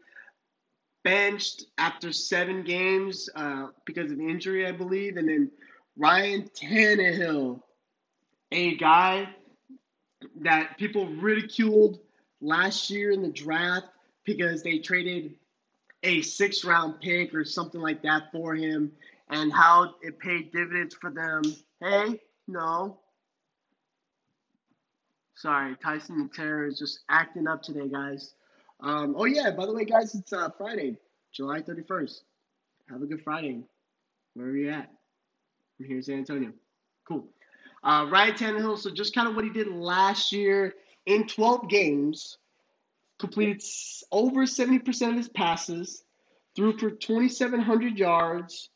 benched 1.05 1.64
after 1.78 2.12
seven 2.12 2.64
games 2.64 3.30
uh, 3.37 3.68
because 3.87 4.12
of 4.12 4.20
injury, 4.20 4.66
I 4.66 4.72
believe. 4.72 5.16
And 5.16 5.28
then 5.28 5.51
Ryan 5.97 6.51
Tannehill, 6.55 7.61
a 8.53 8.76
guy 8.76 9.28
that 10.40 10.76
people 10.78 11.07
ridiculed 11.07 12.01
last 12.40 12.90
year 12.90 13.11
in 13.11 13.22
the 13.22 13.30
draft 13.30 13.86
because 14.24 14.62
they 14.62 14.78
traded 14.78 15.34
a 16.03 16.20
six 16.22 16.64
round 16.64 17.01
pick 17.01 17.34
or 17.34 17.44
something 17.44 17.80
like 17.80 18.03
that 18.03 18.30
for 18.32 18.55
him 18.55 18.92
and 19.30 19.53
how 19.53 19.94
it 20.03 20.18
paid 20.18 20.53
dividends 20.53 20.94
for 20.94 21.11
them. 21.11 21.42
Hey, 21.80 22.20
no. 22.47 22.99
Sorry, 25.34 25.76
Tyson 25.82 26.30
Terror 26.34 26.66
is 26.66 26.78
just 26.78 27.01
acting 27.09 27.47
up 27.47 27.62
today, 27.62 27.88
guys. 27.88 28.34
Um, 28.80 29.14
oh, 29.18 29.24
yeah, 29.24 29.51
by 29.51 29.66
the 29.66 29.72
way, 29.72 29.84
guys, 29.84 30.14
it's 30.14 30.32
uh, 30.32 30.49
Friday, 30.57 30.97
July 31.32 31.61
31st. 31.61 32.20
Have 32.90 33.03
a 33.03 33.07
good 33.07 33.22
Friday. 33.22 33.62
Where 34.34 34.47
are 34.47 34.57
you 34.57 34.70
at? 34.70 34.90
I'm 35.79 35.87
here 35.87 35.97
in 35.97 36.03
San 36.03 36.18
Antonio. 36.18 36.53
Cool. 37.07 37.27
Uh, 37.83 38.07
Ryan 38.11 38.35
Tannehill, 38.35 38.79
so 38.79 38.91
just 38.91 39.14
kind 39.14 39.29
of 39.29 39.37
what 39.37 39.45
he 39.45 39.51
did 39.51 39.68
last 39.68 40.33
year 40.33 40.74
in 41.05 41.27
12 41.27 41.68
games, 41.68 42.39
completed 43.18 43.62
over 44.11 44.43
70% 44.43 45.11
of 45.11 45.16
his 45.16 45.29
passes, 45.29 46.03
threw 46.55 46.77
for 46.77 46.91
2,700 46.91 47.99
yards, 47.99 48.70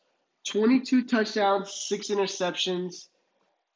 22 0.46 1.04
touchdowns, 1.04 1.72
six 1.72 2.08
interceptions 2.08 3.08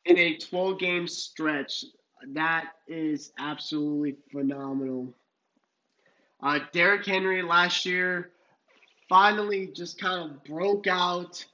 in 0.05 0.19
a 0.19 0.37
12 0.37 0.79
game 0.79 1.09
stretch. 1.09 1.85
That 2.29 2.67
is 2.87 3.33
absolutely 3.39 4.17
phenomenal. 4.31 5.15
Uh, 6.43 6.61
Derrick 6.73 7.07
Henry 7.07 7.43
last 7.43 7.87
year 7.87 8.31
finally 9.09 9.67
just 9.67 10.01
kind 10.01 10.31
of 10.31 10.45
broke 10.45 10.87
out. 10.87 11.45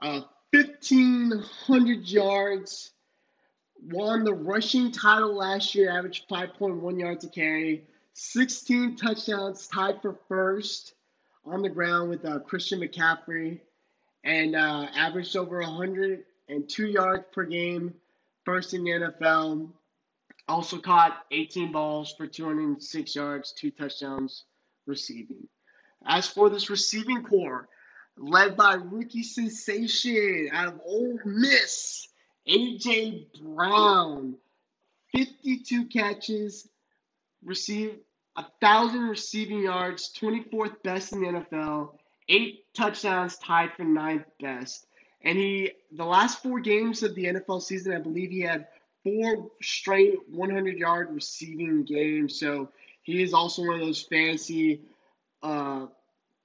Uh, 0.00 0.22
1,500 0.52 2.08
yards. 2.08 2.90
Won 3.84 4.22
the 4.22 4.34
rushing 4.34 4.92
title 4.92 5.34
last 5.34 5.74
year, 5.74 5.90
averaged 5.90 6.28
5.1 6.28 7.00
yards 7.00 7.24
a 7.24 7.28
carry. 7.28 7.84
16 8.14 8.96
touchdowns, 8.96 9.66
tied 9.66 10.00
for 10.02 10.18
first 10.28 10.94
on 11.44 11.62
the 11.62 11.68
ground 11.68 12.10
with 12.10 12.24
uh, 12.24 12.38
Christian 12.40 12.80
McCaffrey, 12.80 13.60
and 14.24 14.54
uh, 14.54 14.86
averaged 14.94 15.36
over 15.36 15.60
102 15.60 16.86
yards 16.86 17.24
per 17.32 17.44
game, 17.44 17.94
first 18.44 18.74
in 18.74 18.84
the 18.84 18.90
NFL. 18.90 19.70
Also 20.48 20.78
caught 20.78 21.24
18 21.30 21.72
balls 21.72 22.14
for 22.16 22.26
206 22.26 23.16
yards, 23.16 23.52
two 23.52 23.70
touchdowns 23.70 24.44
receiving. 24.86 25.48
As 26.06 26.28
for 26.28 26.50
this 26.50 26.68
receiving 26.68 27.22
core, 27.22 27.68
led 28.16 28.56
by 28.56 28.74
rookie 28.74 29.22
sensation 29.22 30.48
out 30.52 30.68
of 30.68 30.80
Ole 30.84 31.18
Miss, 31.24 32.08
AJ 32.48 33.26
Brown, 33.40 34.36
52 35.12 35.86
catches, 35.86 36.68
received 37.44 37.96
a 38.36 38.44
thousand 38.60 39.08
receiving 39.08 39.60
yards, 39.60 40.12
24th 40.18 40.82
best 40.82 41.12
in 41.12 41.20
the 41.20 41.26
NFL, 41.26 41.90
eight 42.28 42.64
touchdowns, 42.74 43.36
tied 43.38 43.72
for 43.76 43.84
ninth 43.84 44.24
best. 44.40 44.86
And 45.22 45.38
he, 45.38 45.72
the 45.92 46.04
last 46.04 46.42
four 46.42 46.60
games 46.60 47.02
of 47.02 47.14
the 47.14 47.26
NFL 47.26 47.62
season, 47.62 47.94
I 47.94 47.98
believe 47.98 48.30
he 48.30 48.40
had 48.40 48.66
four 49.04 49.50
straight 49.60 50.18
100 50.28 50.78
yard 50.78 51.08
receiving 51.12 51.84
games. 51.84 52.38
So 52.38 52.70
he 53.02 53.22
is 53.22 53.34
also 53.34 53.62
one 53.62 53.74
of 53.74 53.80
those 53.80 54.02
fancy 54.02 54.80
uh, 55.42 55.86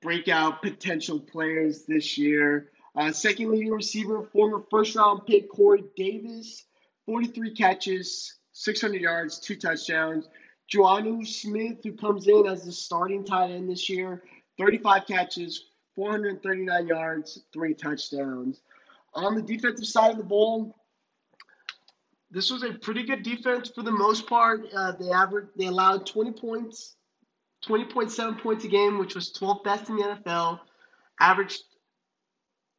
breakout 0.02 0.62
potential 0.62 1.20
players 1.20 1.86
this 1.86 2.18
year. 2.18 2.72
Uh, 2.96 3.12
second 3.12 3.52
leading 3.52 3.72
receiver, 3.72 4.24
former 4.34 4.64
first 4.72 4.96
round 4.96 5.26
pick 5.28 5.50
Corey 5.50 5.84
Davis, 5.96 6.66
43 7.06 7.54
catches, 7.54 8.38
600 8.54 9.02
yards, 9.02 9.40
two 9.40 9.56
touchdowns. 9.56 10.28
Jonnu 10.74 11.26
Smith, 11.26 11.78
who 11.84 11.94
comes 11.94 12.28
in 12.28 12.46
as 12.48 12.66
the 12.66 12.72
starting 12.72 13.24
tight 13.24 13.52
end 13.52 13.70
this 13.70 13.88
year, 13.90 14.24
35 14.58 15.06
catches, 15.06 15.66
439 15.96 16.88
yards, 16.88 17.40
three 17.54 17.74
touchdowns. 17.74 18.62
On 19.14 19.36
the 19.36 19.42
defensive 19.42 19.88
side 19.88 20.12
of 20.12 20.18
the 20.18 20.24
ball, 20.24 20.76
this 22.30 22.52
was 22.52 22.64
a 22.64 22.74
pretty 22.74 23.04
good 23.04 23.24
defense 23.24 23.70
for 23.70 23.84
the 23.84 23.92
most 23.92 24.28
part. 24.28 24.62
Uh, 24.76 24.92
they 24.92 25.10
averaged, 25.10 25.50
they 25.56 25.68
allowed 25.68 26.06
20 26.06 26.34
points, 26.34 26.97
20.7 27.66 28.42
points 28.42 28.66
a 28.66 28.68
game, 28.68 29.00
which 29.00 29.16
was 29.16 29.32
12th 29.34 29.64
best 29.64 29.90
in 29.90 29.96
the 29.98 30.04
NFL. 30.04 30.60
Averaged 31.20 31.64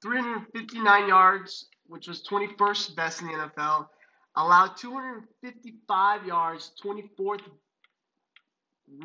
359 0.03 1.09
yards, 1.09 1.66
which 1.87 2.07
was 2.09 2.22
21st 2.22 2.95
best 2.97 3.22
in 3.22 3.29
the 3.29 3.35
NFL. 3.35 3.89
Allowed 4.37 4.76
255 4.76 6.26
yards, 6.26 6.72
24th 6.83 7.41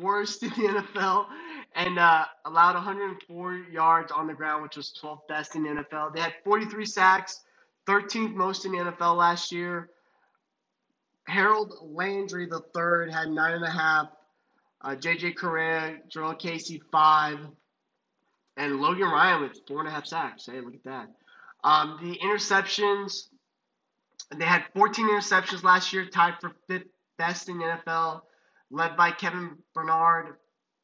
worst 0.00 0.42
in 0.42 0.50
the 0.50 0.82
NFL, 0.96 1.26
and 1.74 1.98
uh, 1.98 2.24
allowed 2.44 2.74
104 2.74 3.54
yards 3.72 4.12
on 4.12 4.26
the 4.26 4.34
ground, 4.34 4.62
which 4.62 4.76
was 4.76 4.96
12th 5.02 5.26
best 5.28 5.56
in 5.56 5.64
the 5.64 5.70
NFL. 5.70 6.14
They 6.14 6.20
had 6.20 6.34
43 6.44 6.86
sacks, 6.86 7.40
13th 7.88 8.34
most 8.34 8.64
in 8.64 8.72
the 8.72 8.78
NFL 8.78 9.16
last 9.16 9.52
year. 9.52 9.90
Harold 11.26 11.74
Landry 11.82 12.44
III 12.44 13.12
had 13.12 13.30
nine 13.30 13.54
and 13.54 13.64
a 13.64 13.70
half. 13.70 14.08
Uh, 14.84 14.94
JJ 14.94 15.36
Correa, 15.36 15.96
Jurrell 16.14 16.38
Casey 16.38 16.82
five, 16.92 17.38
and 18.56 18.80
Logan 18.80 19.08
Ryan 19.08 19.42
with 19.42 19.58
four 19.66 19.80
and 19.80 19.88
a 19.88 19.90
half 19.90 20.06
sacks. 20.06 20.46
Hey, 20.46 20.60
look 20.60 20.74
at 20.74 20.84
that. 20.84 21.08
Um, 21.64 21.98
the 22.02 22.18
interceptions, 22.18 23.28
they 24.36 24.44
had 24.44 24.64
14 24.74 25.08
interceptions 25.08 25.64
last 25.64 25.92
year, 25.92 26.06
tied 26.06 26.34
for 26.40 26.52
fifth 26.68 26.86
best 27.16 27.48
in 27.48 27.58
the 27.58 27.64
NFL 27.64 28.20
led 28.74 28.96
by 28.96 29.10
Kevin 29.12 29.56
Bernard, 29.74 30.34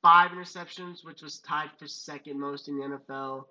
five 0.01 0.31
interceptions, 0.31 1.05
which 1.05 1.23
was 1.23 1.41
tied 1.41 1.71
for 1.79 1.87
second 1.87 2.39
most 2.39 2.69
in 2.69 2.79
the 2.79 2.85
NFL. 2.85 3.45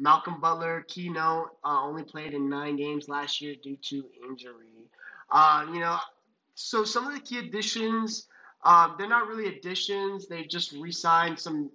Malcolm 0.00 0.40
Butler, 0.40 0.84
keynote, 0.88 1.50
uh, 1.64 1.82
only 1.82 2.02
played 2.02 2.34
in 2.34 2.48
nine 2.48 2.76
games 2.76 3.08
last 3.08 3.40
year 3.40 3.54
due 3.62 3.76
to 3.76 4.04
injury. 4.28 4.90
Uh, 5.30 5.66
you 5.72 5.78
know, 5.78 5.96
so 6.56 6.84
some 6.84 7.06
of 7.06 7.14
the 7.14 7.20
key 7.20 7.38
additions, 7.38 8.26
uh, 8.64 8.96
they're 8.96 9.08
not 9.08 9.28
really 9.28 9.46
additions. 9.56 10.26
They 10.26 10.44
just 10.44 10.72
re-signed 10.72 11.38
some 11.38 11.70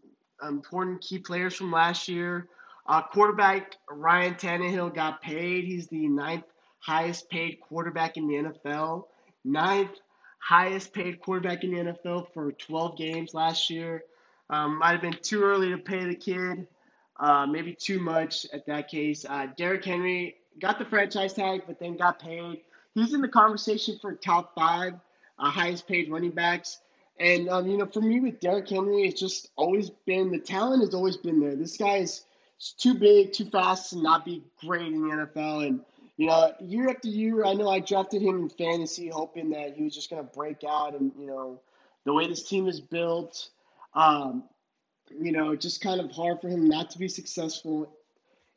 important 0.47 1.01
key 1.01 1.19
players 1.19 1.55
from 1.55 1.71
last 1.71 2.07
year. 2.07 2.47
Uh, 2.87 3.03
quarterback 3.03 3.75
Ryan 3.89 4.33
Tannehill 4.33 4.93
got 4.93 5.21
paid. 5.21 5.65
He's 5.65 5.87
the 5.87 6.07
ninth 6.07 6.45
highest 6.79 7.29
paid 7.29 7.59
quarterback 7.61 8.17
in 8.17 8.27
the 8.27 8.35
NFL. 8.35 9.05
Ninth 9.45 9.91
highest 10.39 10.93
paid 10.93 11.21
quarterback 11.21 11.63
in 11.63 11.71
the 11.71 11.93
NFL 11.93 12.33
for 12.33 12.51
12 12.51 12.97
games 12.97 13.33
last 13.33 13.69
year. 13.69 14.03
Um, 14.49 14.79
might 14.79 14.93
have 14.93 15.01
been 15.01 15.17
too 15.21 15.43
early 15.43 15.69
to 15.69 15.77
pay 15.77 16.05
the 16.05 16.15
kid, 16.15 16.67
uh, 17.19 17.45
maybe 17.45 17.75
too 17.75 17.99
much 17.99 18.47
at 18.51 18.65
that 18.65 18.87
case. 18.87 19.25
Uh, 19.29 19.47
Derrick 19.55 19.85
Henry 19.85 20.37
got 20.59 20.79
the 20.79 20.85
franchise 20.85 21.33
tag, 21.33 21.61
but 21.67 21.79
then 21.79 21.95
got 21.97 22.19
paid. 22.19 22.61
He's 22.95 23.13
in 23.13 23.21
the 23.21 23.27
conversation 23.27 23.99
for 24.01 24.15
top 24.15 24.55
five 24.55 24.93
uh, 25.39 25.49
highest 25.49 25.87
paid 25.87 26.11
running 26.11 26.31
backs. 26.31 26.79
And 27.19 27.49
um, 27.49 27.67
you 27.67 27.77
know, 27.77 27.85
for 27.85 28.01
me 28.01 28.19
with 28.19 28.39
Derrick 28.39 28.69
Henry, 28.69 29.03
it's 29.03 29.19
just 29.19 29.49
always 29.55 29.89
been 30.05 30.31
the 30.31 30.39
talent 30.39 30.83
has 30.83 30.93
always 30.93 31.17
been 31.17 31.39
there. 31.39 31.55
This 31.55 31.77
guy 31.77 31.97
is 31.97 32.23
too 32.77 32.93
big, 32.93 33.33
too 33.33 33.45
fast 33.45 33.89
to 33.91 34.01
not 34.01 34.25
be 34.25 34.43
great 34.61 34.87
in 34.87 35.01
the 35.01 35.15
NFL, 35.15 35.67
and 35.67 35.81
you 36.19 36.27
know, 36.27 36.51
year 36.59 36.89
after 36.89 37.07
year, 37.07 37.45
I 37.45 37.53
know 37.53 37.69
I 37.69 37.79
drafted 37.79 38.21
him 38.21 38.39
in 38.39 38.49
fantasy, 38.49 39.07
hoping 39.07 39.51
that 39.51 39.75
he 39.77 39.83
was 39.83 39.95
just 39.95 40.09
going 40.09 40.21
to 40.21 40.33
break 40.33 40.65
out. 40.67 40.93
And 40.93 41.13
you 41.17 41.25
know, 41.25 41.61
the 42.03 42.13
way 42.13 42.27
this 42.27 42.43
team 42.43 42.67
is 42.67 42.81
built, 42.81 43.49
um, 43.93 44.43
you 45.09 45.31
know, 45.31 45.55
just 45.55 45.81
kind 45.81 46.01
of 46.01 46.11
hard 46.11 46.41
for 46.41 46.49
him 46.49 46.67
not 46.67 46.89
to 46.91 46.99
be 46.99 47.07
successful 47.07 47.89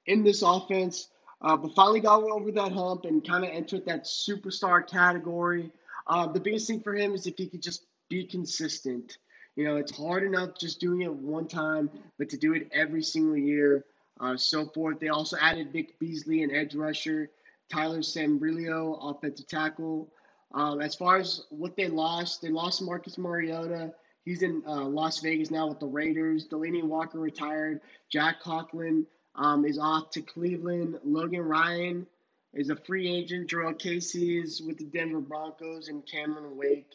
in 0.06 0.24
this 0.24 0.42
offense. 0.42 1.08
Uh, 1.40 1.56
but 1.56 1.74
finally 1.74 2.00
got 2.00 2.22
over 2.22 2.52
that 2.52 2.72
hump 2.72 3.04
and 3.04 3.26
kind 3.26 3.44
of 3.44 3.50
entered 3.50 3.84
that 3.86 4.04
superstar 4.04 4.84
category. 4.84 5.70
Uh, 6.06 6.26
the 6.26 6.40
biggest 6.40 6.66
thing 6.66 6.80
for 6.80 6.94
him 6.94 7.14
is 7.14 7.26
if 7.26 7.34
he 7.36 7.48
could 7.48 7.62
just 7.62 7.84
be 8.08 8.26
consistent. 8.26 9.18
You 9.56 9.64
know, 9.64 9.76
it's 9.76 9.96
hard 9.96 10.24
enough 10.24 10.58
just 10.58 10.80
doing 10.80 11.02
it 11.02 11.12
one 11.12 11.46
time, 11.46 11.90
but 12.18 12.28
to 12.30 12.36
do 12.36 12.54
it 12.54 12.68
every 12.72 13.02
single 13.02 13.36
year, 13.36 13.84
uh, 14.20 14.36
so 14.36 14.66
forth. 14.66 14.98
They 15.00 15.08
also 15.08 15.36
added 15.40 15.72
Vic 15.72 15.98
Beasley, 15.98 16.42
an 16.42 16.50
edge 16.50 16.74
rusher. 16.74 17.30
Tyler 17.72 18.00
Sambrailo, 18.00 18.98
offensive 19.00 19.48
tackle. 19.48 20.08
Um, 20.52 20.80
as 20.82 20.94
far 20.94 21.16
as 21.16 21.44
what 21.48 21.76
they 21.76 21.88
lost, 21.88 22.42
they 22.42 22.50
lost 22.50 22.82
Marcus 22.82 23.16
Mariota. 23.16 23.94
He's 24.24 24.42
in 24.42 24.62
uh, 24.66 24.84
Las 24.84 25.20
Vegas 25.20 25.50
now 25.50 25.68
with 25.68 25.80
the 25.80 25.86
Raiders. 25.86 26.46
Delanie 26.46 26.84
Walker 26.84 27.18
retired. 27.18 27.80
Jack 28.10 28.40
Conklin 28.40 29.06
um, 29.34 29.64
is 29.64 29.78
off 29.78 30.10
to 30.10 30.20
Cleveland. 30.20 30.98
Logan 31.02 31.40
Ryan 31.40 32.06
is 32.54 32.70
a 32.70 32.76
free 32.76 33.08
agent. 33.08 33.50
Jurrell 33.50 33.78
Casey 33.78 34.38
is 34.38 34.60
with 34.60 34.78
the 34.78 34.84
Denver 34.84 35.20
Broncos. 35.20 35.88
And 35.88 36.06
Cameron 36.06 36.56
Wake, 36.56 36.90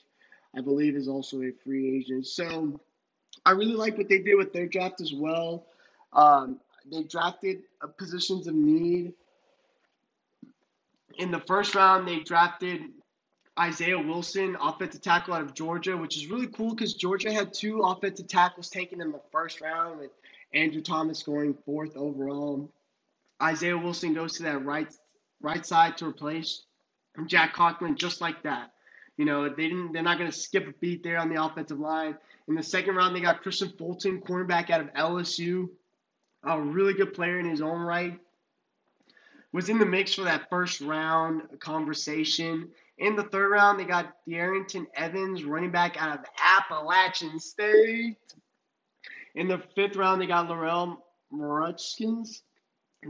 I 0.56 0.62
believe, 0.62 0.96
is 0.96 1.08
also 1.08 1.42
a 1.42 1.52
free 1.64 1.98
agent. 1.98 2.28
So 2.28 2.80
I 3.46 3.52
really 3.52 3.74
like 3.74 3.98
what 3.98 4.10
they 4.10 4.20
did 4.20 4.36
with 4.36 4.54
their 4.54 4.68
draft 4.68 5.02
as 5.02 5.14
well. 5.14 5.66
Um, 6.14 6.60
they 6.92 7.04
drafted 7.04 7.64
uh, 7.82 7.88
positions 7.88 8.48
of 8.48 8.56
need. 8.56 9.14
In 11.18 11.32
the 11.32 11.40
first 11.40 11.76
round, 11.76 12.08
they 12.08 12.20
drafted 12.20 12.82
Isaiah 13.60 13.98
Wilson, 14.00 14.56
offensive 14.62 15.02
tackle 15.02 15.34
out 15.34 15.42
of 15.42 15.54
Georgia, 15.54 15.98
which 15.98 16.16
is 16.16 16.28
really 16.28 16.48
cool 16.48 16.76
because 16.76 16.94
Georgia 16.94 17.34
had 17.34 17.54
two 17.54 17.82
offensive 17.82 18.28
tackles 18.28 18.70
taken 18.70 19.02
in 19.02 19.12
the 19.12 19.22
first 19.32 19.62
round, 19.62 20.00
with 20.00 20.12
Andrew 20.54 20.82
Thomas 20.82 21.24
going 21.24 21.56
fourth 21.66 21.98
overall. 21.98 22.72
Isaiah 23.42 23.78
Wilson 23.78 24.14
goes 24.14 24.34
to 24.38 24.44
that 24.44 24.64
right 24.64 24.94
right 25.42 25.66
side 25.66 25.98
to 25.98 26.08
replace 26.08 26.64
Jack 27.26 27.54
Conklin 27.54 27.96
just 27.96 28.22
like 28.22 28.44
that. 28.44 28.72
You 29.18 29.26
know, 29.26 29.50
they 29.50 29.68
didn't 29.68 29.94
they're 29.94 30.04
not 30.04 30.20
gonna 30.20 30.32
skip 30.32 30.68
a 30.68 30.74
beat 30.80 31.04
there 31.04 31.18
on 31.18 31.30
the 31.30 31.44
offensive 31.44 31.80
line. 31.80 32.18
In 32.48 32.56
the 32.56 32.64
second 32.64 32.96
round 32.96 33.16
they 33.16 33.22
got 33.22 33.44
Kristian 33.44 33.76
Fulton, 33.78 34.22
cornerback 34.22 34.70
out 34.70 34.82
of 34.82 34.94
LSU. 34.94 35.70
A 36.44 36.62
really 36.62 36.94
good 36.94 37.14
player 37.14 37.40
in 37.40 37.50
his 37.50 37.62
own 37.62 37.82
right. 37.82 38.20
Was 39.52 39.70
in 39.70 39.80
the 39.80 39.86
mix 39.86 40.14
for 40.14 40.24
that 40.24 40.50
first 40.50 40.82
round 40.82 41.42
conversation. 41.60 42.70
In 43.00 43.16
the 43.16 43.24
third 43.24 43.50
round, 43.50 43.80
they 43.80 43.86
got 43.86 44.16
Darrynton 44.28 44.86
Evans, 44.96 45.44
running 45.44 45.72
back 45.72 46.02
out 46.02 46.20
of 46.20 46.26
Appalachian 46.42 47.40
State. 47.40 48.18
In 49.36 49.48
the 49.48 49.62
fifth 49.76 49.96
round, 49.96 50.22
they 50.22 50.26
got 50.26 50.48
Larrell 50.48 50.98
Murchison, 51.32 52.26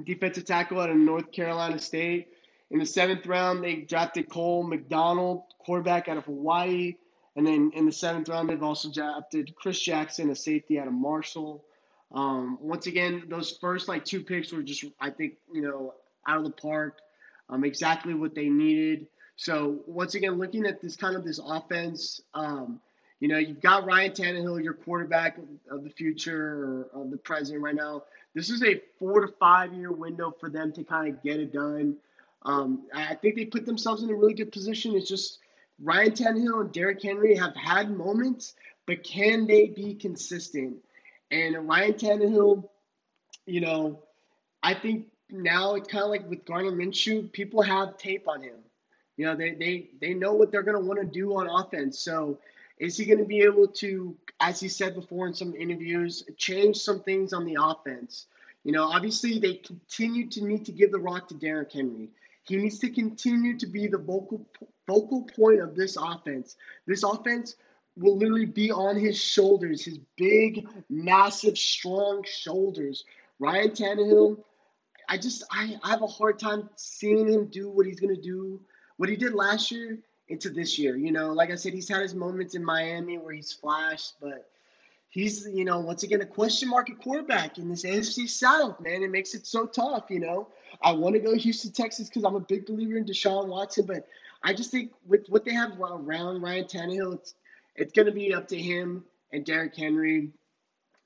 defensive 0.03 0.45
tackle 0.45 0.79
out 0.79 0.89
of 0.89 0.97
North 0.97 1.31
Carolina 1.31 1.79
State. 1.79 2.29
In 2.69 2.79
the 2.79 2.85
seventh 2.85 3.25
round, 3.25 3.63
they 3.63 3.75
drafted 3.75 4.29
Cole 4.29 4.63
McDonald, 4.63 5.43
quarterback 5.59 6.07
out 6.07 6.17
of 6.17 6.25
Hawaii. 6.25 6.95
And 7.35 7.45
then 7.45 7.71
in 7.75 7.85
the 7.85 7.91
seventh 7.91 8.29
round, 8.29 8.49
they've 8.49 8.63
also 8.63 8.91
drafted 8.91 9.55
Chris 9.55 9.79
Jackson, 9.79 10.29
a 10.29 10.35
safety 10.35 10.79
out 10.79 10.88
of 10.88 10.93
Marshall. 10.93 11.63
Um, 12.11 12.57
once 12.61 12.88
again, 12.88 13.23
those 13.29 13.51
first 13.51 13.88
like 13.88 14.03
two 14.03 14.23
picks 14.23 14.51
were 14.51 14.63
just, 14.63 14.85
I 14.99 15.11
think, 15.11 15.35
you 15.53 15.61
know, 15.61 15.93
out 16.27 16.38
of 16.38 16.43
the 16.43 16.51
park. 16.51 16.99
Um, 17.49 17.63
exactly 17.63 18.13
what 18.13 18.35
they 18.35 18.49
needed. 18.49 19.07
So 19.38 19.79
once 19.85 20.15
again, 20.15 20.33
looking 20.38 20.65
at 20.65 20.81
this 20.81 20.95
kind 20.95 21.15
of 21.15 21.23
this 21.23 21.39
offense, 21.43 22.21
um, 22.33 22.81
you 23.20 23.28
know, 23.28 23.38
you've 23.38 23.61
got 23.61 23.86
Ryan 23.86 24.11
Tannehill, 24.11 24.63
your 24.63 24.74
quarterback 24.74 25.38
of 25.70 25.84
the 25.84 25.89
future 25.89 26.88
or 26.93 27.01
of 27.01 27.11
the 27.11 27.18
present 27.18 27.61
right 27.61 27.76
now. 27.76 28.03
This 28.34 28.49
is 28.49 28.63
a 28.63 28.82
four 28.99 29.26
to 29.26 29.34
five 29.39 29.74
year 29.74 29.91
window 29.91 30.32
for 30.39 30.49
them 30.49 30.72
to 30.74 30.84
kind 30.84 31.13
of 31.13 31.24
get 31.24 31.39
it 31.39 31.51
done. 31.51 31.97
Um, 32.43 32.84
I 32.93 33.15
think 33.15 33.36
they 33.36 33.45
put 33.45 33.65
themselves 33.65 34.03
in 34.03 34.09
a 34.09 34.15
really 34.15 34.34
good 34.34 34.51
position. 34.51 34.95
It's 34.95 35.09
just 35.09 35.39
Ryan 35.82 36.11
Tannehill 36.11 36.61
and 36.61 36.72
Derrick 36.72 37.01
Henry 37.01 37.36
have 37.36 37.55
had 37.55 37.89
moments, 37.91 38.53
but 38.86 39.03
can 39.03 39.47
they 39.47 39.68
be 39.68 39.95
consistent? 39.95 40.78
And 41.32 41.68
Ryan 41.68 41.93
Tannehill, 41.93 42.70
you 43.45 43.61
know, 43.61 43.99
I 44.63 44.74
think 44.74 45.07
now 45.30 45.76
it's 45.76 45.88
kind 45.88 46.03
of 46.03 46.09
like 46.09 46.30
with 46.30 46.45
Gardner 46.45 46.72
Minshew, 46.72 47.32
people 47.32 47.61
have 47.61 47.97
tape 47.97 48.28
on 48.28 48.41
him. 48.41 48.55
You 49.18 49.26
know, 49.26 49.36
they 49.36 49.51
they 49.51 49.89
they 49.99 50.13
know 50.13 50.34
what 50.34 50.51
they're 50.51 50.63
going 50.63 50.80
to 50.80 50.86
want 50.86 50.99
to 50.99 51.05
do 51.05 51.36
on 51.38 51.47
offense. 51.49 51.99
So, 51.99 52.38
is 52.80 52.97
he 52.97 53.05
going 53.05 53.19
to 53.19 53.25
be 53.25 53.41
able 53.41 53.67
to, 53.67 54.15
as 54.39 54.59
he 54.59 54.69
said 54.69 54.95
before 54.95 55.28
in 55.28 55.34
some 55.34 55.55
interviews, 55.55 56.23
change 56.38 56.78
some 56.78 57.01
things 57.01 57.34
on 57.34 57.45
the 57.45 57.57
offense? 57.59 58.28
You 58.63 58.71
know, 58.71 58.84
obviously 58.84 59.39
they 59.39 59.55
continue 59.55 60.30
to 60.30 60.43
need 60.43 60.65
to 60.65 60.71
give 60.71 60.91
the 60.91 60.99
rock 60.99 61.30
to 61.30 61.36
Derrick 61.36 61.71
Henry. 61.71 62.09
He 62.43 62.57
needs 62.57 62.80
to 62.80 62.89
continue 62.89 63.57
to 63.57 63.67
be 63.67 63.88
the 63.88 63.97
vocal 63.97 64.45
focal 64.86 65.23
point 65.23 65.61
of 65.61 65.75
this 65.75 65.97
offense. 65.97 66.55
This 66.86 67.03
offense 67.03 67.55
will 67.97 68.17
literally 68.17 68.45
be 68.45 68.71
on 68.71 68.95
his 68.95 69.21
shoulders, 69.21 69.84
his 69.84 69.99
big, 70.15 70.67
massive, 70.89 71.57
strong 71.57 72.23
shoulders. 72.25 73.03
Ryan 73.39 73.71
Tannehill, 73.71 74.43
I 75.09 75.17
just 75.17 75.43
I, 75.51 75.78
I 75.84 75.89
have 75.89 76.03
a 76.03 76.07
hard 76.07 76.39
time 76.39 76.69
seeing 76.75 77.28
him 77.28 77.47
do 77.47 77.69
what 77.69 77.86
he's 77.86 77.99
gonna 77.99 78.15
do 78.15 78.61
what 78.97 79.09
he 79.09 79.15
did 79.15 79.34
last 79.34 79.71
year 79.71 79.99
into 80.30 80.49
this 80.49 80.78
year. 80.78 80.95
You 80.95 81.11
know, 81.11 81.32
like 81.32 81.51
I 81.51 81.55
said, 81.55 81.73
he's 81.73 81.89
had 81.89 82.01
his 82.01 82.15
moments 82.15 82.55
in 82.55 82.63
Miami 82.63 83.17
where 83.17 83.34
he's 83.34 83.53
flashed, 83.53 84.15
but 84.21 84.49
he's, 85.09 85.47
you 85.47 85.65
know, 85.65 85.80
once 85.80 86.03
again, 86.03 86.21
a 86.21 86.25
question 86.25 86.69
mark 86.69 86.89
at 86.89 86.99
quarterback 86.99 87.57
in 87.57 87.69
this 87.69 87.84
AFC 87.84 88.30
South, 88.30 88.80
man. 88.80 89.03
It 89.03 89.11
makes 89.11 89.34
it 89.34 89.45
so 89.45 89.65
tough, 89.65 90.05
you 90.09 90.19
know. 90.19 90.47
I 90.82 90.91
want 90.91 91.15
to 91.15 91.19
go 91.19 91.36
Houston, 91.36 91.71
Texas 91.71 92.07
because 92.07 92.23
I'm 92.23 92.36
a 92.36 92.41
big 92.41 92.65
believer 92.65 92.97
in 92.97 93.05
Deshaun 93.05 93.47
Watson, 93.47 93.86
but 93.86 94.07
I 94.43 94.53
just 94.53 94.71
think 94.71 94.91
with 95.07 95.28
what 95.30 95.45
they 95.45 95.53
have 95.53 95.80
around 95.80 96.41
Ryan 96.41 96.65
Tannehill, 96.65 97.15
it's 97.15 97.36
it's 97.75 97.93
going 97.93 98.07
to 98.07 98.11
be 98.11 98.34
up 98.34 98.47
to 98.47 98.57
him 98.57 99.03
and 99.32 99.45
Derrick 99.45 99.75
Henry. 99.75 100.32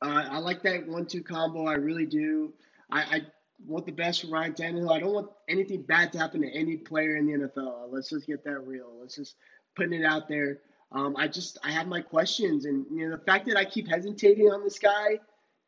Uh, 0.01 0.25
I 0.31 0.37
like 0.39 0.63
that 0.63 0.87
one-two 0.87 1.21
combo. 1.21 1.65
I 1.67 1.73
really 1.73 2.05
do. 2.05 2.53
I, 2.89 3.01
I 3.01 3.21
want 3.65 3.85
the 3.85 3.91
best 3.91 4.21
for 4.21 4.27
Ryan 4.27 4.53
Tannehill. 4.53 4.91
I 4.91 4.99
don't 4.99 5.13
want 5.13 5.29
anything 5.47 5.83
bad 5.83 6.11
to 6.13 6.19
happen 6.19 6.41
to 6.41 6.51
any 6.51 6.77
player 6.77 7.15
in 7.17 7.25
the 7.25 7.33
NFL. 7.33 7.91
Let's 7.91 8.09
just 8.09 8.27
get 8.27 8.43
that 8.43 8.59
real. 8.65 8.93
Let's 8.99 9.15
just 9.15 9.35
putting 9.75 9.93
it 9.93 10.05
out 10.05 10.27
there. 10.27 10.59
Um, 10.91 11.15
I 11.17 11.27
just 11.27 11.57
I 11.63 11.71
have 11.71 11.87
my 11.87 12.01
questions, 12.01 12.65
and 12.65 12.85
you 12.91 13.07
know 13.07 13.15
the 13.15 13.23
fact 13.23 13.47
that 13.47 13.57
I 13.57 13.63
keep 13.63 13.87
hesitating 13.87 14.47
on 14.47 14.63
this 14.63 14.77
guy, 14.77 15.19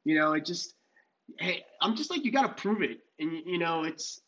you 0.03 0.15
know, 0.15 0.33
it 0.33 0.45
just 0.45 0.73
hey, 1.39 1.63
I'm 1.81 1.95
just 1.95 2.09
like 2.09 2.25
you 2.25 2.31
got 2.31 2.43
to 2.43 2.61
prove 2.61 2.81
it, 2.81 2.99
and 3.19 3.31
you 3.45 3.57
know 3.57 3.83
it's 3.83 4.21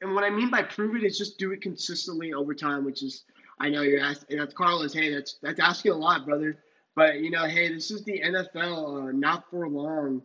and 0.00 0.14
what 0.14 0.24
I 0.24 0.30
mean 0.30 0.50
by 0.50 0.62
prove 0.62 0.94
it 0.96 1.02
is 1.02 1.18
just 1.18 1.38
do 1.38 1.52
it 1.52 1.62
consistently 1.62 2.32
over 2.32 2.54
time, 2.54 2.84
which 2.84 3.02
is 3.02 3.24
I 3.58 3.70
know 3.70 3.82
you're 3.82 4.00
asking. 4.00 4.38
That's 4.38 4.54
Carlos. 4.54 4.92
Hey, 4.92 5.12
that's 5.12 5.38
that's 5.42 5.60
asking 5.60 5.92
a 5.92 5.96
lot, 5.96 6.26
brother. 6.26 6.58
But 6.94 7.20
you 7.20 7.30
know, 7.30 7.44
hey, 7.46 7.72
this 7.72 7.90
is 7.90 8.04
the 8.04 8.20
NFL, 8.20 9.08
uh, 9.08 9.12
not 9.12 9.50
for 9.50 9.68
long. 9.68 10.22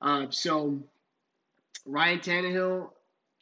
Uh, 0.00 0.26
so 0.30 0.82
Ryan 1.84 2.18
Tannehill, 2.20 2.90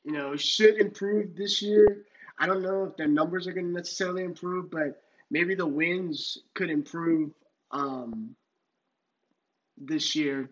you 0.05 0.13
know, 0.13 0.37
should 0.37 0.81
improve 0.81 1.37
this 1.37 1.63
year. 1.63 2.05
I 2.39 2.47
don't 2.47 2.63
know 2.63 2.85
if 2.85 2.97
their 2.97 3.09
numbers 3.09 3.47
are 3.47 3.53
going 3.53 3.67
to 3.67 3.73
necessarily 3.73 4.25
improve, 4.25 4.71
but 4.71 5.03
maybe 5.31 5.55
the 5.55 5.67
wins 5.67 6.39
could 6.55 6.71
improve 6.71 7.31
um, 7.71 8.35
this 9.77 10.17
year. 10.17 10.51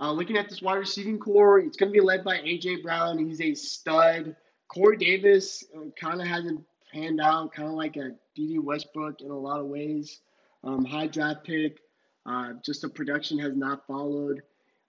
Uh, 0.00 0.12
looking 0.12 0.36
at 0.36 0.48
this 0.48 0.62
wide 0.62 0.76
receiving 0.76 1.18
core, 1.18 1.58
it's 1.58 1.76
going 1.76 1.92
to 1.92 1.98
be 1.98 2.04
led 2.04 2.24
by 2.24 2.38
AJ 2.38 2.82
Brown. 2.82 3.18
He's 3.18 3.40
a 3.40 3.54
stud. 3.54 4.34
Corey 4.68 4.96
Davis 4.96 5.64
uh, 5.76 5.90
kind 6.00 6.20
of 6.20 6.26
hasn't 6.26 6.64
panned 6.92 7.20
out, 7.20 7.52
kind 7.52 7.68
of 7.68 7.74
like 7.74 7.96
a 7.96 8.12
Dede 8.34 8.60
Westbrook 8.60 9.20
in 9.20 9.30
a 9.30 9.36
lot 9.36 9.60
of 9.60 9.66
ways. 9.66 10.20
Um, 10.62 10.84
high 10.84 11.06
draft 11.06 11.44
pick, 11.44 11.78
uh, 12.26 12.52
just 12.64 12.82
the 12.82 12.88
production 12.88 13.38
has 13.38 13.56
not 13.56 13.86
followed. 13.86 14.42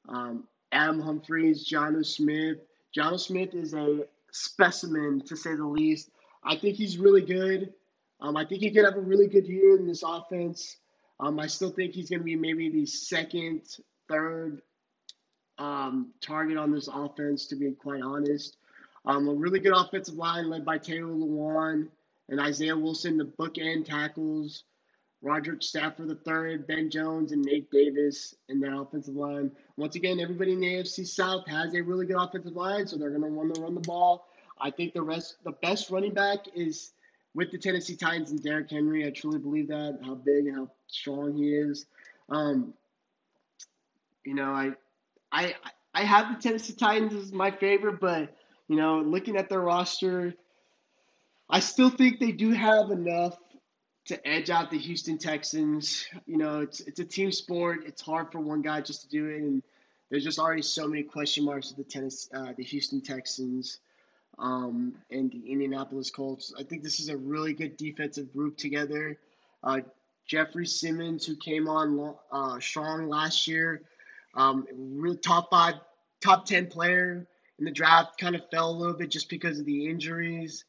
Um, 0.07 0.47
Adam 0.71 1.01
Humphries, 1.01 1.67
Jonnu 1.67 2.05
Smith. 2.05 2.57
Jonnu 2.95 3.19
Smith 3.19 3.53
is 3.53 3.73
a 3.73 4.05
specimen 4.31 5.21
to 5.25 5.35
say 5.35 5.55
the 5.55 5.65
least. 5.65 6.09
I 6.43 6.55
think 6.55 6.75
he's 6.75 6.97
really 6.97 7.21
good. 7.21 7.73
Um, 8.19 8.37
I 8.37 8.45
think 8.45 8.61
he 8.61 8.71
could 8.71 8.85
have 8.85 8.95
a 8.95 9.01
really 9.01 9.27
good 9.27 9.47
year 9.47 9.77
in 9.77 9.87
this 9.87 10.03
offense. 10.03 10.77
Um, 11.19 11.39
I 11.39 11.47
still 11.47 11.71
think 11.71 11.93
he's 11.93 12.09
going 12.09 12.19
to 12.19 12.25
be 12.25 12.35
maybe 12.35 12.69
the 12.69 12.85
second, 12.85 13.61
third 14.07 14.61
um, 15.57 16.11
target 16.21 16.57
on 16.57 16.71
this 16.71 16.89
offense, 16.91 17.47
to 17.47 17.55
be 17.55 17.71
quite 17.71 18.01
honest. 18.01 18.57
Um, 19.05 19.27
a 19.27 19.33
really 19.33 19.59
good 19.59 19.75
offensive 19.75 20.15
line 20.15 20.49
led 20.49 20.65
by 20.65 20.77
Taylor 20.77 21.13
Lewan 21.13 21.87
and 22.29 22.39
Isaiah 22.39 22.77
Wilson, 22.77 23.17
the 23.17 23.25
bookend 23.25 23.85
tackles. 23.85 24.63
Rodger 25.21 25.57
Saffold 25.57 26.09
III, 26.09 26.57
Ben 26.57 26.89
Jones, 26.89 27.31
and 27.31 27.43
Nate 27.43 27.69
Davis 27.69 28.35
in 28.49 28.59
that 28.61 28.75
offensive 28.75 29.15
line. 29.15 29.51
Once 29.77 29.95
again, 29.95 30.19
everybody 30.19 30.53
in 30.53 30.59
the 30.59 30.67
AFC 30.67 31.05
South 31.05 31.47
has 31.47 31.75
a 31.75 31.81
really 31.81 32.07
good 32.07 32.17
offensive 32.17 32.55
line, 32.55 32.87
so 32.87 32.97
they're 32.97 33.11
going 33.11 33.21
to 33.21 33.27
want 33.27 33.53
to 33.53 33.61
run 33.61 33.75
the 33.75 33.81
ball. 33.81 34.27
I 34.59 34.71
think 34.71 34.93
the 34.93 35.01
rest, 35.01 35.37
the 35.43 35.51
best 35.51 35.91
running 35.91 36.13
back 36.13 36.39
is 36.55 36.93
with 37.35 37.51
the 37.51 37.57
Tennessee 37.57 37.95
Titans 37.95 38.31
and 38.31 38.41
Derrick 38.41 38.69
Henry. 38.69 39.05
I 39.05 39.11
truly 39.11 39.39
believe 39.39 39.67
that 39.67 39.99
how 40.03 40.15
big 40.15 40.47
and 40.47 40.55
how 40.55 40.71
strong 40.87 41.35
he 41.35 41.53
is. 41.53 41.85
Um, 42.29 42.73
you 44.25 44.33
know, 44.33 44.51
I, 44.51 44.71
I, 45.31 45.55
I 45.93 46.03
have 46.03 46.35
the 46.35 46.41
Tennessee 46.41 46.73
Titans 46.73 47.13
as 47.13 47.31
my 47.31 47.51
favorite, 47.51 47.99
but 47.99 48.35
you 48.67 48.75
know, 48.75 49.01
looking 49.01 49.37
at 49.37 49.49
their 49.49 49.61
roster, 49.61 50.33
I 51.49 51.59
still 51.59 51.89
think 51.89 52.19
they 52.19 52.31
do 52.31 52.51
have 52.51 52.89
enough 52.89 53.37
to 54.05 54.27
edge 54.27 54.49
out 54.49 54.71
the 54.71 54.77
Houston 54.77 55.17
Texans. 55.17 56.05
You 56.25 56.37
know, 56.37 56.61
it's 56.61 56.81
it's 56.81 56.99
a 56.99 57.05
team 57.05 57.31
sport. 57.31 57.83
It's 57.85 58.01
hard 58.01 58.31
for 58.31 58.39
one 58.39 58.61
guy 58.61 58.81
just 58.81 59.01
to 59.01 59.09
do 59.09 59.27
it, 59.27 59.41
and 59.41 59.63
there's 60.09 60.23
just 60.23 60.39
already 60.39 60.61
so 60.61 60.87
many 60.87 61.03
question 61.03 61.45
marks 61.45 61.69
with 61.69 61.77
the 61.77 61.91
tennis, 61.91 62.29
uh, 62.33 62.53
the 62.57 62.63
Houston 62.63 63.01
Texans, 63.01 63.79
um, 64.39 64.95
and 65.09 65.31
the 65.31 65.51
Indianapolis 65.51 66.09
Colts. 66.11 66.53
I 66.57 66.63
think 66.63 66.83
this 66.83 66.99
is 66.99 67.09
a 67.09 67.17
really 67.17 67.53
good 67.53 67.77
defensive 67.77 68.33
group 68.33 68.57
together. 68.57 69.17
Uh, 69.63 69.81
Jeffery 70.27 70.65
Simmons, 70.65 71.25
who 71.25 71.35
came 71.35 71.67
on 71.67 72.15
uh, 72.31 72.59
strong 72.59 73.07
last 73.07 73.47
year, 73.47 73.83
um, 74.35 74.65
real 74.73 75.15
top 75.15 75.49
five, 75.49 75.75
top 76.21 76.45
ten 76.45 76.67
player 76.67 77.27
in 77.59 77.65
the 77.65 77.71
draft, 77.71 78.19
kind 78.19 78.35
of 78.35 78.41
fell 78.49 78.71
a 78.71 78.77
little 78.77 78.93
bit 78.95 79.11
just 79.11 79.29
because 79.29 79.59
of 79.59 79.65
the 79.65 79.87
injuries. 79.87 80.65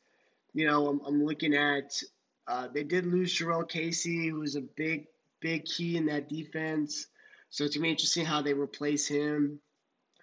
You 0.54 0.66
know, 0.66 0.88
I'm, 0.88 1.00
I'm 1.06 1.24
looking 1.24 1.54
at 1.54 2.02
uh, 2.46 2.68
they 2.72 2.84
did 2.84 3.06
lose 3.06 3.32
Jurrell 3.32 3.68
Casey, 3.68 4.28
who 4.28 4.40
was 4.40 4.56
a 4.56 4.60
big, 4.60 5.06
big 5.40 5.64
key 5.64 5.96
in 5.96 6.06
that 6.06 6.28
defense. 6.28 7.06
So 7.50 7.64
it's 7.64 7.74
to 7.74 7.80
be 7.80 7.90
interesting 7.90 8.24
how 8.24 8.42
they 8.42 8.54
replace 8.54 9.06
him. 9.06 9.60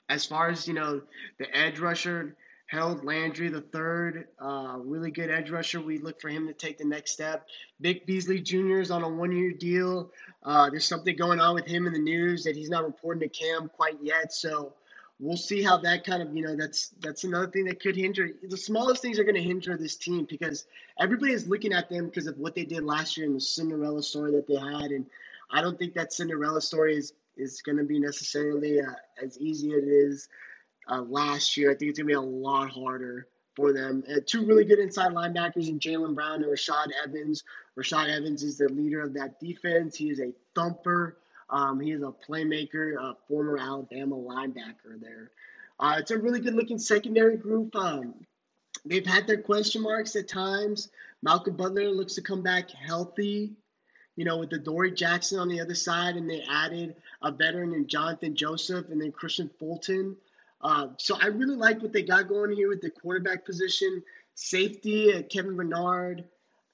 as 0.09 0.26
far 0.26 0.49
as 0.49 0.67
you 0.67 0.74
know, 0.74 1.01
the 1.38 1.55
edge 1.55 1.80
rusher 1.80 2.36
Harold 2.70 3.03
Landry 3.03 3.49
the 3.49 3.61
third, 3.61 4.28
uh, 4.39 4.78
really 4.78 5.09
good 5.09 5.32
edge 5.32 5.49
rusher. 5.49 5.82
We 5.82 5.97
look 5.97 6.22
for 6.22 6.30
him 6.30 6.45
to 6.45 6.53
take 6.53 6.78
the 6.78 6.86
next 6.86 7.11
step. 7.13 7.47
Vic 7.80 8.05
Beasley 8.05 8.39
Jr. 8.39 8.80
is 8.80 8.91
on 8.91 9.01
a 9.01 9.09
one-year 9.09 9.53
deal. 9.53 10.11
Uh, 10.43 10.70
there's 10.70 10.86
something 10.86 11.15
going 11.15 11.39
on 11.39 11.55
with 11.55 11.65
him 11.65 11.88
in 11.88 11.93
the 11.93 11.99
news 11.99 12.43
that 12.43 12.55
he's 12.55 12.70
not 12.70 12.86
reporting 12.86 13.28
to 13.28 13.30
Cam 13.30 13.70
quite 13.70 13.97
yet. 14.03 14.32
So 14.32 14.74
we'll 15.20 15.38
see 15.38 15.61
how 15.61 15.78
that 15.78 16.05
kind 16.05 16.22
of 16.22 16.36
you 16.36 16.43
know 16.43 16.55
that's 16.55 16.89
that's 17.01 17.24
another 17.24 17.47
thing 17.47 17.65
that 17.65 17.82
could 17.82 17.95
hinder. 17.95 18.30
The 18.47 18.57
smallest 18.57 19.01
things 19.01 19.20
are 19.20 19.24
going 19.24 19.36
to 19.36 19.41
hinder 19.41 19.78
this 19.78 19.95
team 19.95 20.26
because 20.30 20.65
everybody 20.99 21.34
is 21.34 21.47
looking 21.47 21.74
at 21.74 21.89
them 21.89 22.05
because 22.05 22.28
of 22.28 22.38
what 22.38 22.55
they 22.55 22.65
did 22.65 22.84
last 22.84 23.17
year 23.17 23.26
and 23.26 23.36
the 23.36 23.41
Cinderella 23.41 24.01
story 24.01 24.32
that 24.32 24.47
they 24.47 24.55
had, 24.55 24.91
and 24.91 25.05
I 25.51 25.61
don't 25.61 25.78
think 25.78 25.93
that 25.95 26.13
Cinderella 26.13 26.61
story 26.61 26.95
is 26.95 27.13
is 27.38 27.61
going 27.61 27.78
to 27.78 27.84
be 27.84 27.99
necessarily 27.99 28.82
uh, 28.82 28.93
as 29.22 29.38
easy 29.39 29.74
as 29.74 29.84
it 29.84 29.88
is 29.88 30.30
uh, 30.89 31.01
last 31.01 31.55
year. 31.57 31.72
I 31.72 31.76
think 31.76 31.89
it's 31.89 31.99
going 31.99 32.07
to 32.07 32.13
be 32.13 32.13
a 32.13 32.22
lot 32.22 32.70
harder 32.70 33.28
for 33.55 33.74
them. 33.74 34.03
Uh, 34.09 34.20
two 34.26 34.45
really 34.45 34.65
good 34.65 34.80
inside 34.80 35.11
linebackers 35.11 35.67
in 35.70 35.80
Jayon 35.80 36.15
Brown 36.15 36.43
and 36.43 36.45
Rashaan 36.45 36.88
Evans. 37.03 37.43
Rashaan 37.78 38.09
Evans 38.09 38.43
is 38.43 38.57
the 38.57 38.70
leader 38.70 39.01
of 39.01 39.13
that 39.13 39.39
defense. 39.39 39.95
He 39.95 40.09
is 40.09 40.20
a 40.20 40.34
thumper. 40.55 41.17
Um, 41.50 41.80
he 41.80 41.91
is 41.91 42.02
a 42.02 42.14
playmaker, 42.28 42.95
a 43.00 43.16
former 43.28 43.58
Alabama 43.58 44.16
linebacker 44.16 45.00
there. 45.02 45.32
Uh, 45.80 45.95
it's 45.97 46.12
a 46.12 46.18
really 46.18 46.39
good 46.39 46.54
looking 46.54 46.78
secondary 46.78 47.38
group. 47.38 47.76
Um, 47.76 48.14
they've 48.86 49.06
had 49.06 49.28
their 49.28 49.41
question 49.41 49.82
marks 49.82 50.16
at 50.16 50.28
times. 50.28 50.89
Malcolm 51.24 51.56
Butler 51.56 51.89
looks 51.89 52.16
to 52.16 52.22
come 52.22 52.43
back 52.43 52.70
healthy, 52.70 53.54
you 54.16 54.26
know, 54.26 54.38
with 54.38 54.50
the 54.50 54.60
Dory 54.60 54.91
Jackson 54.91 55.39
on 55.39 55.47
the 55.47 55.62
other 55.62 55.76
side, 55.76 56.16
and 56.16 56.30
they 56.30 56.43
added 56.50 56.95
a 57.22 57.32
veteran 57.32 57.74
in 57.74 57.88
Jonathan 57.88 58.36
Joseph 58.36 58.89
and 58.89 59.02
then 59.02 59.12
Kristian 59.12 59.50
Fulton. 59.58 60.16
Uh, 60.62 60.88
so 60.97 61.18
I 61.20 61.28
really 61.28 61.56
like 61.56 61.82
what 61.82 61.93
they 61.93 62.04
got 62.04 62.28
going 62.28 62.52
here 62.52 62.70
with 62.70 62.82
the 62.82 62.89
quarterback 62.89 63.45
position, 63.45 64.04
safety, 64.36 65.14
uh, 65.14 65.24
Kevin 65.24 65.56
Bernard, 65.56 66.26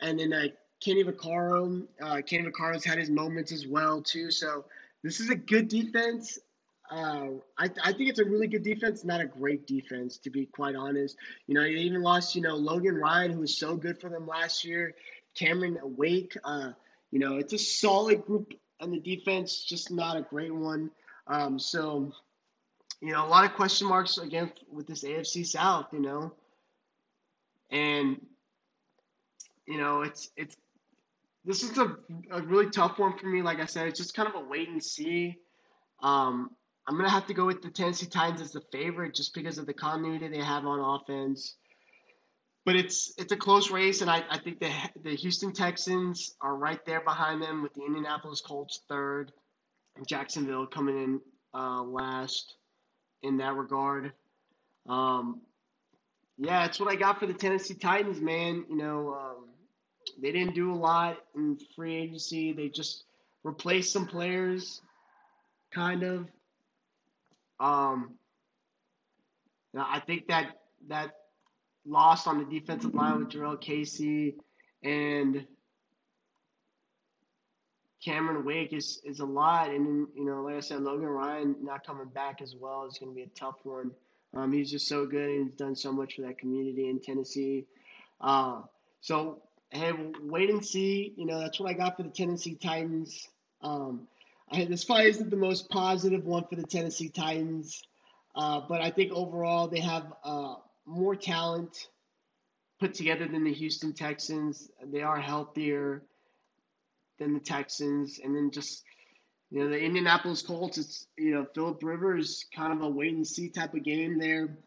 and 0.01 0.19
then 0.19 0.33
uh, 0.33 0.47
Kenny 0.85 1.03
Vaccaro. 1.03 1.83
Uh, 1.99 2.21
Kenny 2.21 2.47
Vaccaro's 2.47 2.85
had 2.85 2.99
his 2.99 3.09
moments 3.09 3.51
as 3.51 3.65
well 3.65 4.03
too. 4.03 4.29
So 4.29 4.65
this 5.03 5.19
is 5.19 5.31
a 5.31 5.35
good 5.35 5.67
defense. 5.67 6.37
Uh, 6.91 7.29
I, 7.57 7.69
I 7.83 7.93
think 7.93 8.09
it's 8.09 8.19
a 8.19 8.25
really 8.25 8.45
good 8.45 8.63
defense, 8.63 9.03
not 9.03 9.19
a 9.19 9.25
great 9.25 9.65
defense, 9.65 10.19
to 10.19 10.29
be 10.29 10.45
quite 10.45 10.75
honest. 10.75 11.17
You 11.47 11.55
know, 11.55 11.63
they 11.63 11.69
even 11.69 12.03
lost, 12.03 12.35
you 12.35 12.43
know, 12.43 12.55
Logan 12.55 12.95
Ryan, 12.95 13.31
who 13.31 13.39
was 13.39 13.57
so 13.57 13.75
good 13.75 13.99
for 13.99 14.09
them 14.09 14.27
last 14.27 14.63
year, 14.63 14.93
Cameron 15.33 15.79
Wake. 15.81 16.37
Uh, 16.43 16.73
you 17.09 17.17
know, 17.17 17.37
it's 17.37 17.53
a 17.53 17.57
solid 17.57 18.23
group 18.23 18.53
on 18.79 18.91
the 18.91 18.99
defense, 18.99 19.63
just 19.63 19.89
not 19.89 20.17
a 20.17 20.21
great 20.21 20.53
one. 20.53 20.91
Um, 21.25 21.57
so 21.57 22.13
you 23.01 23.11
know, 23.11 23.25
a 23.25 23.27
lot 23.27 23.45
of 23.45 23.55
question 23.55 23.87
marks 23.87 24.19
again 24.19 24.51
with 24.71 24.85
this 24.85 25.03
AFC 25.03 25.45
South, 25.45 25.87
you 25.91 25.99
know. 25.99 26.33
And 27.71 28.21
you 29.65 29.79
know, 29.79 30.03
it's 30.03 30.29
it's 30.37 30.55
this 31.45 31.63
is 31.63 31.77
a, 31.77 31.95
a 32.31 32.41
really 32.41 32.69
tough 32.69 32.97
one 32.97 33.17
for 33.17 33.27
me. 33.27 33.41
Like 33.41 33.59
I 33.59 33.65
said, 33.65 33.87
it's 33.87 33.99
just 33.99 34.15
kind 34.15 34.27
of 34.27 34.35
a 34.35 34.45
wait 34.45 34.69
and 34.69 34.83
see. 34.83 35.37
Um, 36.01 36.49
I'm 36.87 36.97
gonna 36.97 37.09
have 37.09 37.27
to 37.27 37.33
go 37.33 37.45
with 37.45 37.61
the 37.61 37.69
Tennessee 37.69 38.05
Titans 38.05 38.41
as 38.41 38.51
the 38.51 38.61
favorite 38.71 39.15
just 39.15 39.33
because 39.33 39.57
of 39.57 39.65
the 39.65 39.73
continuity 39.73 40.27
they 40.27 40.43
have 40.43 40.65
on 40.65 40.79
offense. 40.79 41.55
But 42.65 42.75
it's 42.75 43.13
it's 43.17 43.31
a 43.31 43.37
close 43.37 43.69
race, 43.69 44.01
and 44.01 44.09
I, 44.09 44.23
I 44.29 44.39
think 44.39 44.59
the 44.59 44.71
the 45.03 45.15
Houston 45.15 45.53
Texans 45.53 46.35
are 46.41 46.55
right 46.55 46.83
there 46.85 47.01
behind 47.01 47.41
them 47.41 47.61
with 47.61 47.73
the 47.73 47.83
Indianapolis 47.85 48.41
Colts 48.41 48.81
third, 48.89 49.31
and 49.95 50.07
Jacksonville 50.07 50.65
coming 50.65 50.97
in 50.97 51.21
uh, 51.53 51.83
last 51.83 52.55
in 53.21 53.37
that 53.37 53.55
regard. 53.55 54.13
Um, 54.87 55.41
yeah, 56.37 56.65
that's 56.65 56.79
what 56.79 56.91
I 56.91 56.95
got 56.95 57.19
for 57.19 57.27
the 57.27 57.33
Tennessee 57.33 57.75
Titans, 57.75 58.19
man. 58.19 58.65
You 58.69 58.77
know, 58.77 59.13
um, 59.13 59.44
they 60.21 60.31
didn't 60.31 60.55
do 60.55 60.71
a 60.71 60.75
lot 60.75 61.17
in 61.35 61.57
free 61.75 61.95
agency. 61.95 62.53
They 62.53 62.69
just 62.69 63.03
replaced 63.43 63.93
some 63.93 64.07
players, 64.07 64.81
kind 65.71 66.03
of. 66.03 66.27
Um, 67.59 68.15
I 69.77 69.99
think 69.99 70.27
that 70.27 70.61
that 70.87 71.11
loss 71.85 72.27
on 72.27 72.39
the 72.39 72.59
defensive 72.59 72.93
line 72.93 73.19
with 73.19 73.29
Jurrell 73.29 73.59
Casey 73.59 74.35
and 74.83 75.45
Cameron 78.03 78.45
Wake 78.45 78.73
is, 78.73 79.01
is 79.03 79.19
a 79.19 79.25
lot. 79.25 79.69
And 79.69 79.85
then, 79.85 80.07
you 80.15 80.25
know, 80.25 80.43
like 80.43 80.55
I 80.55 80.59
said, 80.59 80.81
Logan 80.81 81.07
Ryan 81.07 81.55
not 81.61 81.85
coming 81.85 82.07
back 82.07 82.41
as 82.41 82.55
well 82.55 82.85
is 82.85 82.97
going 82.99 83.11
to 83.11 83.15
be 83.15 83.23
a 83.23 83.39
tough 83.39 83.57
one. 83.63 83.91
Um, 84.35 84.51
he's 84.51 84.69
just 84.69 84.87
so 84.87 85.05
good 85.05 85.29
and 85.29 85.45
he's 85.45 85.55
done 85.55 85.75
so 85.75 85.91
much 85.91 86.15
for 86.15 86.21
that 86.23 86.37
community 86.37 86.89
in 86.89 86.99
Tennessee. 86.99 87.65
Uh, 88.21 88.61
so, 89.01 89.41
we'll 89.79 90.13
wait 90.21 90.49
and 90.49 90.65
see. 90.65 91.13
You 91.17 91.25
know, 91.25 91.39
that's 91.39 91.59
what 91.59 91.69
I 91.69 91.73
got 91.73 91.97
for 91.97 92.03
the 92.03 92.09
Tennessee 92.09 92.55
Titans. 92.55 93.27
Um, 93.61 94.07
I, 94.51 94.65
this 94.65 94.85
probably 94.85 95.09
isn't 95.09 95.29
the 95.29 95.37
most 95.37 95.69
positive 95.69 96.25
one 96.25 96.45
for 96.47 96.55
the 96.55 96.63
Tennessee 96.63 97.09
Titans, 97.09 97.81
uh, 98.35 98.61
but 98.67 98.81
I 98.81 98.91
think 98.91 99.11
overall 99.11 99.67
they 99.67 99.79
have 99.79 100.13
uh, 100.23 100.55
more 100.85 101.15
talent 101.15 101.87
put 102.79 102.93
together 102.93 103.27
than 103.27 103.43
the 103.43 103.53
Houston 103.53 103.93
Texans. 103.93 104.69
They 104.85 105.01
are 105.01 105.19
healthier 105.19 106.03
than 107.17 107.33
the 107.33 107.39
Texans, 107.39 108.19
and 108.23 108.35
then 108.35 108.51
just 108.51 108.83
you 109.49 109.59
know 109.59 109.69
the 109.69 109.79
Indianapolis 109.79 110.41
Colts. 110.41 110.77
It's 110.77 111.07
you 111.17 111.31
know 111.31 111.45
Philip 111.55 111.81
Rivers 111.81 112.45
kind 112.55 112.73
of 112.73 112.81
a 112.81 112.89
wait 112.89 113.13
and 113.13 113.25
see 113.25 113.49
type 113.49 113.73
of 113.73 113.83
game 113.83 114.19
there. 114.19 114.57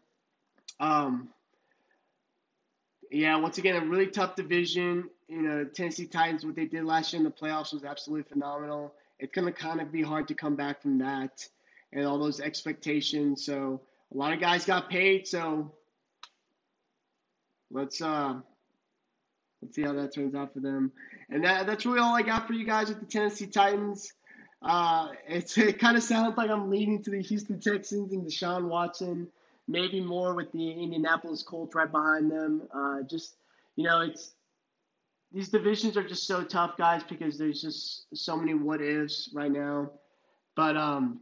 Um, 0.79 1.29
yeah, 3.09 3.35
once 3.37 3.57
again 3.57 3.75
a 3.75 3.85
really 3.85 4.07
tough 4.07 4.35
division. 4.35 5.09
You 5.27 5.41
know 5.41 5.63
Tennessee 5.63 6.07
Titans, 6.07 6.45
what 6.45 6.55
they 6.55 6.65
did 6.65 6.85
last 6.85 7.13
year 7.13 7.19
in 7.19 7.23
the 7.23 7.31
playoffs 7.31 7.73
was 7.73 7.83
absolutely 7.83 8.31
phenomenal. 8.31 8.93
It's 9.19 9.33
gonna 9.33 9.51
kind 9.51 9.81
of 9.81 9.91
be 9.91 10.01
hard 10.01 10.27
to 10.29 10.33
come 10.33 10.55
back 10.55 10.81
from 10.81 10.99
that 10.99 11.47
and 11.91 12.05
all 12.05 12.19
those 12.19 12.39
expectations. 12.39 13.45
So 13.45 13.81
a 14.13 14.17
lot 14.17 14.33
of 14.33 14.39
guys 14.39 14.65
got 14.65 14.89
paid. 14.89 15.27
So 15.27 15.71
let's 17.71 18.01
uh 18.01 18.35
let's 19.61 19.75
see 19.75 19.83
how 19.83 19.93
that 19.93 20.13
turns 20.13 20.35
out 20.35 20.53
for 20.53 20.59
them. 20.59 20.91
And 21.29 21.43
that, 21.43 21.67
that's 21.67 21.85
really 21.85 21.99
all 21.99 22.15
I 22.15 22.21
got 22.21 22.47
for 22.47 22.53
you 22.53 22.65
guys 22.65 22.89
with 22.89 22.99
the 22.99 23.05
Tennessee 23.05 23.47
Titans. 23.47 24.13
Uh, 24.61 25.09
it's, 25.27 25.57
it 25.57 25.79
kind 25.79 25.97
of 25.97 26.03
sounds 26.03 26.37
like 26.37 26.49
I'm 26.49 26.69
leading 26.69 27.03
to 27.03 27.11
the 27.11 27.21
Houston 27.21 27.59
Texans 27.59 28.13
and 28.13 28.25
Deshaun 28.25 28.67
Watson, 28.67 29.27
maybe 29.69 30.01
more 30.01 30.33
with 30.33 30.51
the 30.51 30.71
Indianapolis 30.71 31.43
Colts 31.43 31.75
right 31.75 31.89
behind 31.89 32.31
them. 32.31 32.63
Uh, 32.73 33.03
just, 33.03 33.35
you 33.75 33.83
know, 33.85 34.01
it's 34.01 34.33
these 35.31 35.49
divisions 35.49 35.95
are 35.95 36.03
just 36.03 36.25
so 36.25 36.43
tough, 36.43 36.75
guys, 36.75 37.03
because 37.03 37.37
there's 37.37 37.61
just 37.61 38.07
so 38.13 38.35
many 38.35 38.55
what 38.55 38.81
ifs 38.81 39.29
right 39.31 39.51
now. 39.51 39.91
But 40.55 40.75
um, 40.75 41.19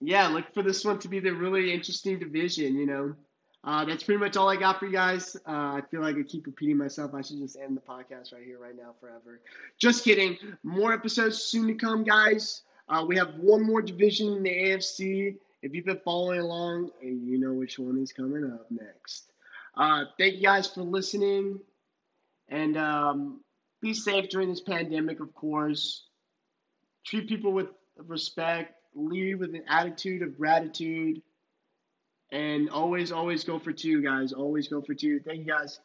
yeah, 0.00 0.28
look 0.28 0.52
for 0.52 0.62
this 0.62 0.84
one 0.84 0.98
to 1.00 1.08
be 1.08 1.18
the 1.18 1.30
really 1.30 1.72
interesting 1.72 2.18
division. 2.18 2.76
You 2.76 2.86
know, 2.86 3.14
uh, 3.64 3.86
that's 3.86 4.04
pretty 4.04 4.20
much 4.20 4.36
all 4.36 4.50
I 4.50 4.56
got 4.56 4.78
for 4.78 4.86
you 4.86 4.92
guys. 4.92 5.34
Uh, 5.48 5.80
I 5.80 5.82
feel 5.90 6.02
like 6.02 6.16
I 6.16 6.22
keep 6.22 6.46
repeating 6.46 6.76
myself. 6.76 7.14
I 7.14 7.22
should 7.22 7.38
just 7.38 7.56
end 7.56 7.74
the 7.74 7.80
podcast 7.80 8.34
right 8.34 8.44
here, 8.44 8.58
right 8.58 8.76
now, 8.76 8.94
forever. 9.00 9.40
Just 9.78 10.04
kidding. 10.04 10.36
More 10.62 10.92
episodes 10.92 11.38
soon 11.38 11.68
to 11.68 11.74
come, 11.74 12.04
guys. 12.04 12.62
Uh, 12.88 13.04
we 13.08 13.16
have 13.16 13.34
one 13.40 13.66
more 13.66 13.80
division 13.80 14.34
in 14.34 14.42
the 14.42 14.50
AFC. 14.50 15.36
If 15.62 15.74
you've 15.74 15.86
been 15.86 16.00
following 16.04 16.40
along, 16.40 16.90
and 17.02 17.26
you 17.26 17.38
know 17.38 17.52
which 17.52 17.78
one 17.78 17.98
is 17.98 18.12
coming 18.12 18.44
up 18.44 18.66
next. 18.70 19.30
Uh, 19.76 20.04
thank 20.18 20.34
you 20.36 20.42
guys 20.42 20.66
for 20.66 20.82
listening, 20.82 21.60
and 22.48 22.76
um, 22.76 23.40
be 23.82 23.94
safe 23.94 24.28
during 24.28 24.48
this 24.48 24.60
pandemic, 24.60 25.20
of 25.20 25.34
course. 25.34 26.04
Treat 27.04 27.28
people 27.28 27.52
with 27.52 27.68
respect. 27.96 28.74
Lead 28.94 29.36
with 29.36 29.54
an 29.54 29.64
attitude 29.68 30.22
of 30.22 30.36
gratitude. 30.36 31.22
And 32.32 32.70
always, 32.70 33.12
always 33.12 33.44
go 33.44 33.58
for 33.58 33.72
two, 33.72 34.02
guys. 34.02 34.32
Always 34.32 34.68
go 34.68 34.80
for 34.82 34.94
two. 34.94 35.20
Thank 35.20 35.40
you, 35.40 35.44
guys. 35.44 35.78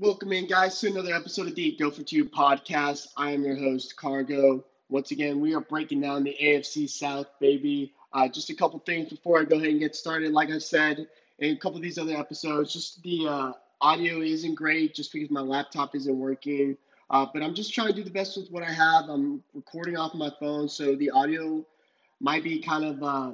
Welcome 0.00 0.32
in, 0.32 0.46
guys, 0.46 0.78
to 0.78 0.86
another 0.86 1.12
episode 1.12 1.48
of 1.48 1.56
the 1.56 1.72
Go 1.72 1.90
for 1.90 2.04
Two 2.04 2.24
podcast. 2.24 3.08
I 3.16 3.32
am 3.32 3.42
your 3.42 3.56
host, 3.56 3.96
Cargo. 3.96 4.64
Once 4.88 5.10
again, 5.10 5.40
we 5.40 5.56
are 5.56 5.60
breaking 5.60 6.00
down 6.02 6.22
the 6.22 6.36
AFC 6.40 6.88
South, 6.88 7.26
baby. 7.40 7.92
Uh, 8.12 8.28
just 8.28 8.48
a 8.48 8.54
couple 8.54 8.78
things 8.78 9.08
before 9.08 9.40
I 9.40 9.44
go 9.44 9.56
ahead 9.56 9.70
and 9.70 9.80
get 9.80 9.96
started. 9.96 10.32
Like 10.32 10.50
I 10.50 10.58
said 10.58 11.08
in 11.40 11.56
a 11.56 11.58
couple 11.58 11.78
of 11.78 11.82
these 11.82 11.98
other 11.98 12.16
episodes, 12.16 12.72
just 12.72 13.02
the 13.02 13.26
uh, 13.26 13.52
audio 13.80 14.20
isn't 14.20 14.54
great 14.54 14.94
just 14.94 15.12
because 15.12 15.32
my 15.32 15.40
laptop 15.40 15.96
isn't 15.96 16.16
working. 16.16 16.76
Uh, 17.10 17.26
but 17.34 17.42
I'm 17.42 17.52
just 17.52 17.74
trying 17.74 17.88
to 17.88 17.92
do 17.92 18.04
the 18.04 18.10
best 18.10 18.36
with 18.36 18.52
what 18.52 18.62
I 18.62 18.70
have. 18.72 19.08
I'm 19.08 19.42
recording 19.52 19.96
off 19.96 20.14
my 20.14 20.30
phone, 20.38 20.68
so 20.68 20.94
the 20.94 21.10
audio 21.10 21.66
might 22.20 22.44
be 22.44 22.60
kind 22.60 22.84
of 22.84 23.02
uh, 23.02 23.32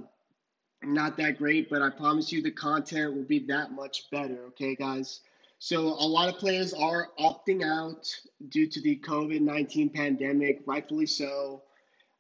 not 0.83 1.19
that 1.19 1.37
great, 1.37 1.69
but 1.69 1.83
I 1.83 1.91
promise 1.91 2.33
you 2.33 2.41
the 2.41 2.51
content 2.51 3.15
will 3.15 3.25
be 3.25 3.41
that 3.49 3.73
much 3.73 4.11
better. 4.11 4.45
Okay, 4.47 4.75
guys. 4.75 5.21
So 5.65 5.81
a 5.81 6.07
lot 6.07 6.29
of 6.29 6.39
players 6.39 6.75
are 6.75 7.09
opting 7.19 7.65
out 7.65 8.15
due 8.51 8.67
to 8.67 8.83
the 8.83 8.97
COVID 8.97 9.41
nineteen 9.41 9.89
pandemic, 9.89 10.61
rightfully 10.67 11.07
so. 11.07 11.63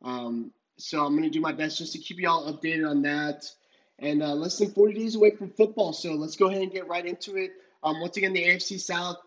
Um, 0.01 0.51
so 0.79 1.05
I'm 1.05 1.13
going 1.13 1.25
to 1.25 1.29
do 1.29 1.43
my 1.43 1.53
best 1.53 1.77
just 1.77 1.93
to 1.93 1.99
keep 1.99 2.19
you 2.19 2.27
all 2.27 2.51
updated 2.51 2.89
on 2.89 3.03
that. 3.03 3.45
And 3.99 4.23
uh, 4.23 4.33
less 4.33 4.57
than 4.57 4.71
40 4.71 4.95
days 4.95 5.15
away 5.15 5.33
from 5.33 5.51
football, 5.51 5.93
so 5.93 6.15
let's 6.15 6.37
go 6.37 6.49
ahead 6.49 6.63
and 6.63 6.73
get 6.73 6.89
right 6.89 7.05
into 7.05 7.37
it. 7.37 7.51
Um, 7.83 8.01
once 8.01 8.17
again, 8.17 8.33
the 8.33 8.43
AFC 8.43 8.81
South. 8.81 9.19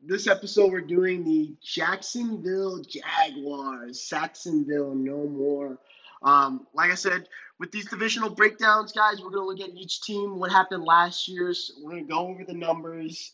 This 0.00 0.28
episode, 0.28 0.70
we're 0.70 0.80
doing 0.80 1.24
the 1.24 1.56
Jacksonville 1.60 2.84
Jaguars. 2.84 4.00
Sacksonville, 4.00 4.94
no 4.94 5.26
more. 5.26 5.76
Um, 6.22 6.68
like 6.72 6.92
I 6.92 6.94
said, 6.94 7.26
with 7.58 7.72
these 7.72 7.90
divisional 7.90 8.30
breakdowns, 8.30 8.92
guys, 8.92 9.20
we're 9.20 9.30
going 9.30 9.42
to 9.42 9.64
look 9.64 9.68
at 9.68 9.76
each 9.76 10.02
team, 10.02 10.38
what 10.38 10.52
happened 10.52 10.84
last 10.84 11.26
year. 11.26 11.52
So 11.52 11.74
we're 11.82 11.90
going 11.90 12.06
to 12.06 12.12
go 12.12 12.28
over 12.28 12.44
the 12.44 12.54
numbers, 12.54 13.32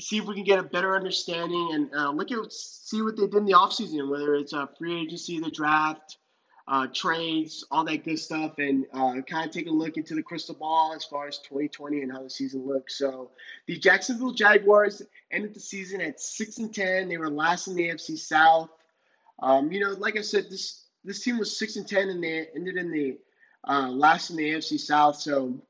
see 0.00 0.18
if 0.18 0.24
we 0.24 0.34
can 0.34 0.44
get 0.44 0.58
a 0.58 0.62
better 0.62 0.96
understanding, 0.96 1.70
and 1.72 1.94
uh, 1.94 2.10
look 2.10 2.30
at 2.32 2.52
see 2.52 3.02
what 3.02 3.16
they 3.16 3.22
did 3.22 3.34
in 3.34 3.44
the 3.44 3.52
offseason, 3.52 4.08
whether 4.08 4.34
it's 4.34 4.52
a 4.52 4.68
free 4.78 5.00
agency, 5.00 5.38
the 5.38 5.50
draft, 5.50 6.18
uh, 6.66 6.86
trades, 6.92 7.64
all 7.70 7.84
that 7.84 8.04
good 8.04 8.18
stuff, 8.18 8.58
and 8.58 8.86
uh, 8.92 9.14
kind 9.28 9.46
of 9.46 9.50
take 9.50 9.68
a 9.68 9.70
look 9.70 9.96
into 9.96 10.14
the 10.14 10.22
crystal 10.22 10.54
ball 10.54 10.94
as 10.94 11.04
far 11.04 11.28
as 11.28 11.38
2020 11.38 12.02
and 12.02 12.10
how 12.12 12.22
the 12.22 12.30
season 12.30 12.66
looks. 12.66 12.96
So, 12.96 13.30
the 13.66 13.78
Jacksonville 13.78 14.32
Jaguars 14.32 15.02
ended 15.30 15.54
the 15.54 15.60
season 15.60 16.00
at 16.00 16.20
six 16.20 16.58
and 16.58 16.74
ten. 16.74 17.08
They 17.08 17.18
were 17.18 17.30
last 17.30 17.68
in 17.68 17.76
the 17.76 17.88
AFC 17.88 18.18
South. 18.18 18.70
Um, 19.40 19.70
you 19.72 19.80
know, 19.80 19.92
like 19.92 20.16
I 20.16 20.22
said, 20.22 20.46
this 20.50 20.86
this 21.04 21.22
team 21.22 21.38
was 21.38 21.56
six 21.56 21.76
and 21.76 21.86
ten, 21.86 22.08
and 22.08 22.22
they 22.22 22.48
ended 22.56 22.76
in 22.76 22.90
the 22.90 23.18
uh, 23.68 23.90
last 23.90 24.30
in 24.30 24.36
the 24.36 24.54
AFC 24.54 24.80
South. 24.80 25.16
So, 25.16 25.60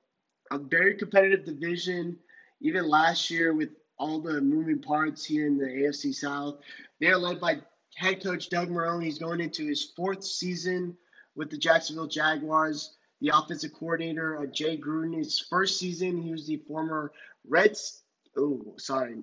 a 0.51 0.59
very 0.59 0.95
competitive 0.95 1.45
division. 1.45 2.19
Even 2.61 2.89
last 2.89 3.31
year, 3.31 3.53
with 3.53 3.71
all 4.05 4.21
the 4.21 4.39
moving 4.43 4.79
parts 4.79 5.25
here 5.25 5.47
in 5.47 5.57
the 5.57 5.65
AFC 5.65 6.15
South, 6.15 6.59
they 7.01 7.07
are 7.07 7.17
led 7.17 7.41
by 7.41 7.59
head 7.97 8.23
coach 8.23 8.51
Doug 8.51 8.69
Marrone. 8.69 9.03
He's 9.03 9.19
going 9.19 9.41
into 9.41 9.67
his 9.67 9.93
fourth 9.97 10.23
season 10.23 10.95
with 11.35 11.49
the 11.49 11.57
Jacksonville 11.57 12.07
Jaguars. 12.07 12.97
The 13.23 13.31
offensive 13.33 13.73
coordinator, 13.73 14.39
uh, 14.39 14.47
Jay 14.47 14.77
Gruden, 14.77 15.17
his 15.17 15.41
first 15.41 15.79
season, 15.79 16.21
he 16.21 16.33
was 16.33 16.47
the 16.47 16.59
former 16.69 17.13
Reds. 17.49 18.03
Oh, 18.37 18.75
sorry, 18.77 19.17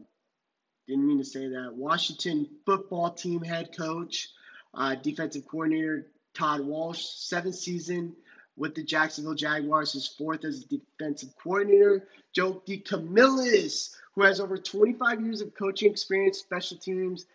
didn't 0.87 1.05
mean 1.05 1.19
to 1.19 1.25
say 1.25 1.47
that. 1.49 1.75
Washington 1.75 2.47
football 2.65 3.11
team 3.11 3.43
head 3.43 3.77
coach, 3.77 4.29
uh, 4.73 4.95
defensive 4.95 5.47
coordinator 5.47 6.07
Todd 6.33 6.61
Wash, 6.61 7.05
seventh 7.05 7.55
season 7.55 8.15
with 8.57 8.73
the 8.73 8.83
Jacksonville 8.83 9.35
Jaguars, 9.35 9.93
his 9.93 10.07
fourth 10.07 10.43
as 10.43 10.63
a 10.63 10.77
defensive 10.77 11.29
coordinator. 11.41 12.07
Joe 12.33 12.63
DeCamillis, 12.67 13.95
who 14.15 14.23
has 14.23 14.39
over 14.39 14.57
25 14.57 15.21
years 15.21 15.41
of 15.41 15.53
coaching 15.53 15.91
experience, 15.91 16.39
special 16.39 16.77
teams, 16.77 17.25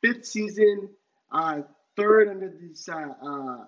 fifth 0.00 0.26
season, 0.26 0.88
uh, 1.30 1.62
third 1.96 2.28
under 2.28 2.48
this 2.48 2.88
uh, 2.88 3.14
uh, 3.22 3.64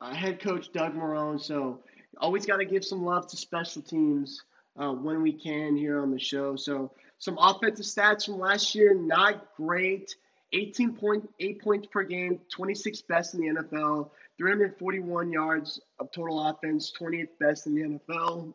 uh, 0.00 0.14
head 0.14 0.40
coach 0.40 0.72
Doug 0.72 0.94
Marrone. 0.94 1.40
So 1.40 1.80
always 2.18 2.46
got 2.46 2.58
to 2.58 2.64
give 2.64 2.84
some 2.84 3.04
love 3.04 3.28
to 3.28 3.36
special 3.36 3.82
teams 3.82 4.42
uh, 4.76 4.92
when 4.92 5.22
we 5.22 5.32
can 5.32 5.76
here 5.76 6.02
on 6.02 6.10
the 6.10 6.18
show. 6.18 6.56
So 6.56 6.92
some 7.18 7.38
offensive 7.38 7.86
stats 7.86 8.26
from 8.26 8.38
last 8.38 8.74
year, 8.74 8.94
not 8.94 9.54
great. 9.56 10.16
18.8 10.54 11.62
points 11.62 11.86
per 11.86 12.02
game, 12.02 12.38
26th 12.54 13.06
best 13.06 13.34
in 13.34 13.40
the 13.40 13.62
NFL, 13.62 14.10
341 14.36 15.32
yards 15.32 15.80
of 15.98 16.12
total 16.12 16.46
offense, 16.46 16.92
20th 16.98 17.28
best 17.40 17.66
in 17.66 17.74
the 17.74 17.82
NFL, 17.82 18.52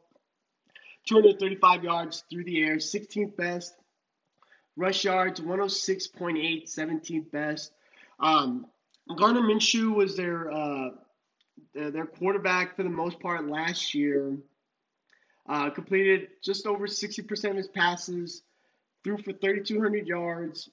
235 1.07 1.83
yards 1.83 2.23
through 2.29 2.43
the 2.43 2.63
air, 2.63 2.75
16th 2.75 3.35
best 3.35 3.73
Rush 4.77 5.03
yards, 5.03 5.41
106.8, 5.41 6.65
17th 6.65 7.31
best. 7.31 7.71
Um, 8.19 8.67
Gardner 9.17 9.41
Minshew 9.41 9.93
was 9.95 10.15
their, 10.15 10.51
uh, 10.51 10.89
their 11.73 12.05
quarterback 12.05 12.75
for 12.75 12.83
the 12.83 12.89
most 12.89 13.19
part 13.19 13.47
last 13.47 13.95
year. 13.95 14.37
Uh, 15.49 15.71
completed 15.71 16.27
just 16.43 16.67
over 16.67 16.85
60% 16.85 17.49
of 17.49 17.55
his 17.55 17.67
passes, 17.69 18.43
threw 19.03 19.17
for 19.17 19.33
3,200 19.33 20.05
yards, 20.05 20.69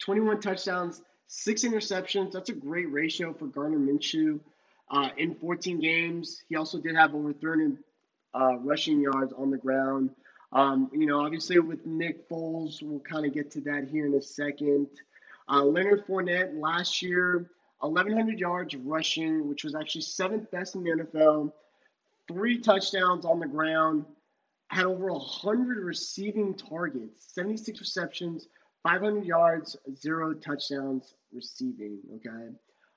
21 0.00 0.40
touchdowns, 0.40 1.00
six 1.28 1.62
interceptions. 1.62 2.32
That's 2.32 2.50
a 2.50 2.54
great 2.54 2.92
ratio 2.92 3.32
for 3.32 3.46
Gardner 3.46 3.78
Minshew. 3.78 4.40
Uh, 4.90 5.08
in 5.16 5.36
14 5.36 5.80
games, 5.80 6.42
he 6.50 6.56
also 6.56 6.78
did 6.78 6.96
have 6.96 7.14
over 7.14 7.32
300 7.32 7.78
uh, 8.34 8.56
rushing 8.58 9.00
yards 9.00 9.32
on 9.32 9.50
the 9.50 9.56
ground. 9.56 10.10
Um, 10.52 10.90
you 10.92 11.06
know, 11.06 11.24
obviously 11.24 11.58
with 11.58 11.84
Nick 11.86 12.28
Foles, 12.28 12.82
we'll 12.82 13.00
kind 13.00 13.24
of 13.24 13.32
get 13.32 13.50
to 13.52 13.60
that 13.62 13.88
here 13.90 14.06
in 14.06 14.14
a 14.14 14.22
second. 14.22 14.86
Uh, 15.48 15.64
Leonard 15.64 16.06
Fournette 16.06 16.58
last 16.60 17.02
year, 17.02 17.50
1,100 17.80 18.38
yards 18.38 18.76
rushing, 18.76 19.48
which 19.48 19.64
was 19.64 19.74
actually 19.74 20.02
seventh 20.02 20.50
best 20.50 20.74
in 20.74 20.84
the 20.84 20.90
NFL. 20.90 21.52
Three 22.28 22.58
touchdowns 22.58 23.24
on 23.24 23.40
the 23.40 23.46
ground, 23.46 24.04
had 24.68 24.84
over 24.84 25.12
100 25.12 25.84
receiving 25.84 26.54
targets, 26.54 27.32
76 27.34 27.80
receptions, 27.80 28.48
500 28.82 29.24
yards, 29.24 29.76
zero 29.94 30.32
touchdowns 30.32 31.14
receiving. 31.32 31.98
Okay. 32.16 32.50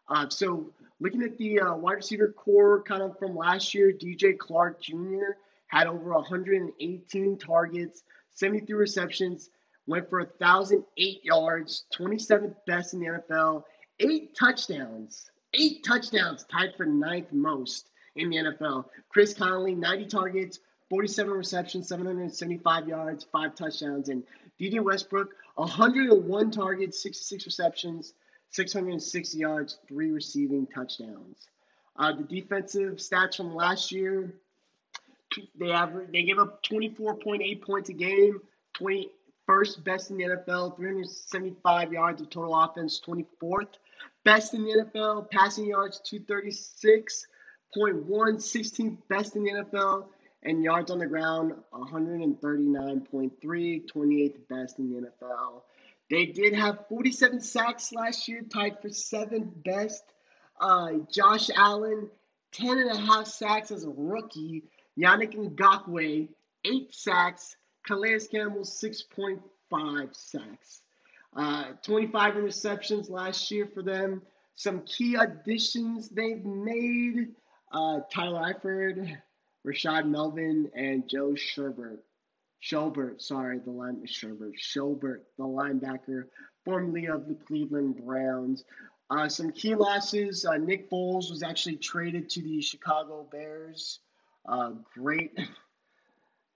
Uh, 0.08 0.30
so 0.30 0.72
looking 1.00 1.24
at 1.24 1.38
the 1.38 1.60
uh, 1.60 1.76
wide 1.76 1.94
receiver 1.94 2.34
core 2.36 2.82
kind 2.84 3.02
of 3.02 3.18
from 3.18 3.36
last 3.36 3.74
year, 3.74 3.92
DJ 3.92 4.38
Chark 4.38 4.80
Jr 4.80 5.38
had 5.68 5.88
over 5.88 6.14
118 6.14 7.38
targets, 7.38 8.04
73 8.32 8.76
receptions, 8.76 9.50
went 9.88 10.10
for 10.10 10.20
1,008 10.20 11.24
yards, 11.24 11.86
27th 11.98 12.56
best 12.66 12.94
in 12.94 13.00
the 13.00 13.08
NFL, 13.08 13.64
eight 14.00 14.36
touchdowns, 14.36 15.30
eight 15.54 15.84
touchdowns, 15.84 16.46
tied 16.46 16.76
for 16.76 16.86
ninth 16.86 17.32
most 17.32 17.90
in 18.16 18.30
the 18.30 18.38
NFL. 18.38 18.86
Chris 19.10 19.34
Conley, 19.34 19.76
90 19.76 20.06
targets, 20.06 20.60
47 20.90 21.34
receptions, 21.34 21.88
775 21.88 22.88
yards, 22.88 23.26
five 23.32 23.56
touchdowns, 23.56 24.10
and 24.10 24.24
DJ 24.60 24.82
Westbrook, 24.82 25.34
101 25.56 26.52
targets, 26.52 27.02
66 27.02 27.46
receptions, 27.46 28.14
660 28.52 29.38
yards, 29.38 29.80
three 29.88 30.12
receiving 30.12 30.68
touchdowns. 30.68 31.48
Uh, 31.98 32.14
the 32.14 32.24
defensive 32.24 32.96
stats 32.96 33.38
from 33.38 33.56
last 33.56 33.92
year 33.92 34.34
they 35.60 35.72
average 35.72 36.12
they 36.12 36.24
give 36.24 36.40
up 36.40 36.64
24.8 36.64 37.62
points 37.62 37.90
a 37.90 37.94
game, 37.94 38.42
21st 38.80 39.84
best 39.84 40.12
in 40.12 40.18
the 40.18 40.24
NFL, 40.24 40.76
375 40.78 41.94
yards 41.94 42.22
of 42.22 42.30
total 42.30 42.58
offense, 42.58 43.02
24th 43.06 43.78
best 44.24 44.54
in 44.54 44.64
the 44.64 44.86
NFL, 44.86 45.30
passing 45.32 45.66
yards 45.66 46.02
236.1, 46.10 47.26
16th 47.76 48.98
best 49.08 49.36
in 49.36 49.44
the 49.44 49.52
NFL, 49.52 50.06
and 50.44 50.64
yards 50.64 50.92
on 50.92 51.00
the 51.00 51.06
ground 51.06 51.54
139.3, 51.74 53.32
28th 53.42 54.48
best 54.50 54.80
in 54.80 54.90
the 54.92 55.02
NFL. 55.02 55.62
They 56.10 56.28
did 56.28 56.54
have 56.54 56.88
47 56.88 57.42
sacks 57.42 57.92
last 57.92 58.28
year, 58.28 58.42
tied 58.42 58.82
for 58.82 58.90
seventh 58.90 59.52
best. 59.64 60.04
Uh, 60.60 60.92
Josh 61.12 61.50
Allen, 61.56 62.10
10 62.54 62.78
and 62.78 62.92
a 62.92 62.98
half 62.98 63.28
sacks 63.28 63.72
as 63.72 63.84
a 63.84 63.90
rookie 63.90 64.64
Yannick 64.98 65.36
Ngakoue, 65.36 66.30
eight 66.64 66.94
sacks. 66.94 67.56
Calais 67.86 68.20
Campbell, 68.32 68.62
6.5 68.62 70.16
sacks. 70.16 70.82
Uh, 71.36 71.74
25 71.84 72.34
interceptions 72.36 73.10
last 73.10 73.52
year 73.52 73.68
for 73.68 73.84
them. 73.84 74.22
Some 74.56 74.82
key 74.82 75.16
additions 75.16 76.10
they've 76.10 76.44
made 76.44 77.36
uh, 77.72 78.00
Tyler 78.12 78.54
Eifert, 78.54 79.18
Rashaan 79.66 80.10
Melvin, 80.10 80.72
and 80.76 81.08
Joe 81.08 81.36
Sherbert. 81.36 82.00
Schobert, 82.66 83.22
sorry, 83.22 83.60
the 83.60 83.72
line 83.72 84.02
Sherbert. 84.06 84.54
Schobert, 84.60 85.22
the 85.38 85.44
linebacker, 85.44 86.26
formerly 86.64 87.06
of 87.08 87.28
the 87.28 87.36
Cleveland 87.36 88.04
Browns. 88.04 88.64
Uh, 89.10 89.30
some 89.30 89.52
key 89.52 89.76
losses. 89.76 90.46
Uh, 90.46 90.58
Nick 90.58 90.90
Foles 90.90 91.30
was 91.30 91.44
actually 91.44 91.76
traded 91.76 92.30
to 92.30 92.42
the 92.42 92.62
Chicago 92.62 93.28
Bears. 93.32 94.00
Uh, 94.48 94.72
great. 94.96 95.38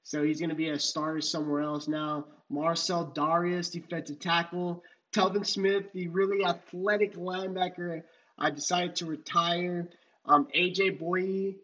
So 0.02 0.24
he's 0.24 0.40
going 0.40 0.50
to 0.50 0.56
be 0.56 0.70
a 0.70 0.80
starter 0.80 1.22
somewhere 1.22 1.62
else 1.62 1.88
now. 1.88 2.26
Marcell 2.50 3.12
Dareus, 3.16 3.72
defensive 3.72 4.20
tackle. 4.20 4.84
Telvin 5.14 5.46
Smith, 5.46 5.92
the 5.94 6.08
really 6.08 6.44
athletic 6.44 7.14
linebacker, 7.16 8.02
I 8.40 8.50
decided 8.50 8.96
to 8.96 9.06
retire. 9.06 9.88
Um, 10.26 10.48
AJ 10.56 11.00
Bouye, 11.00 11.58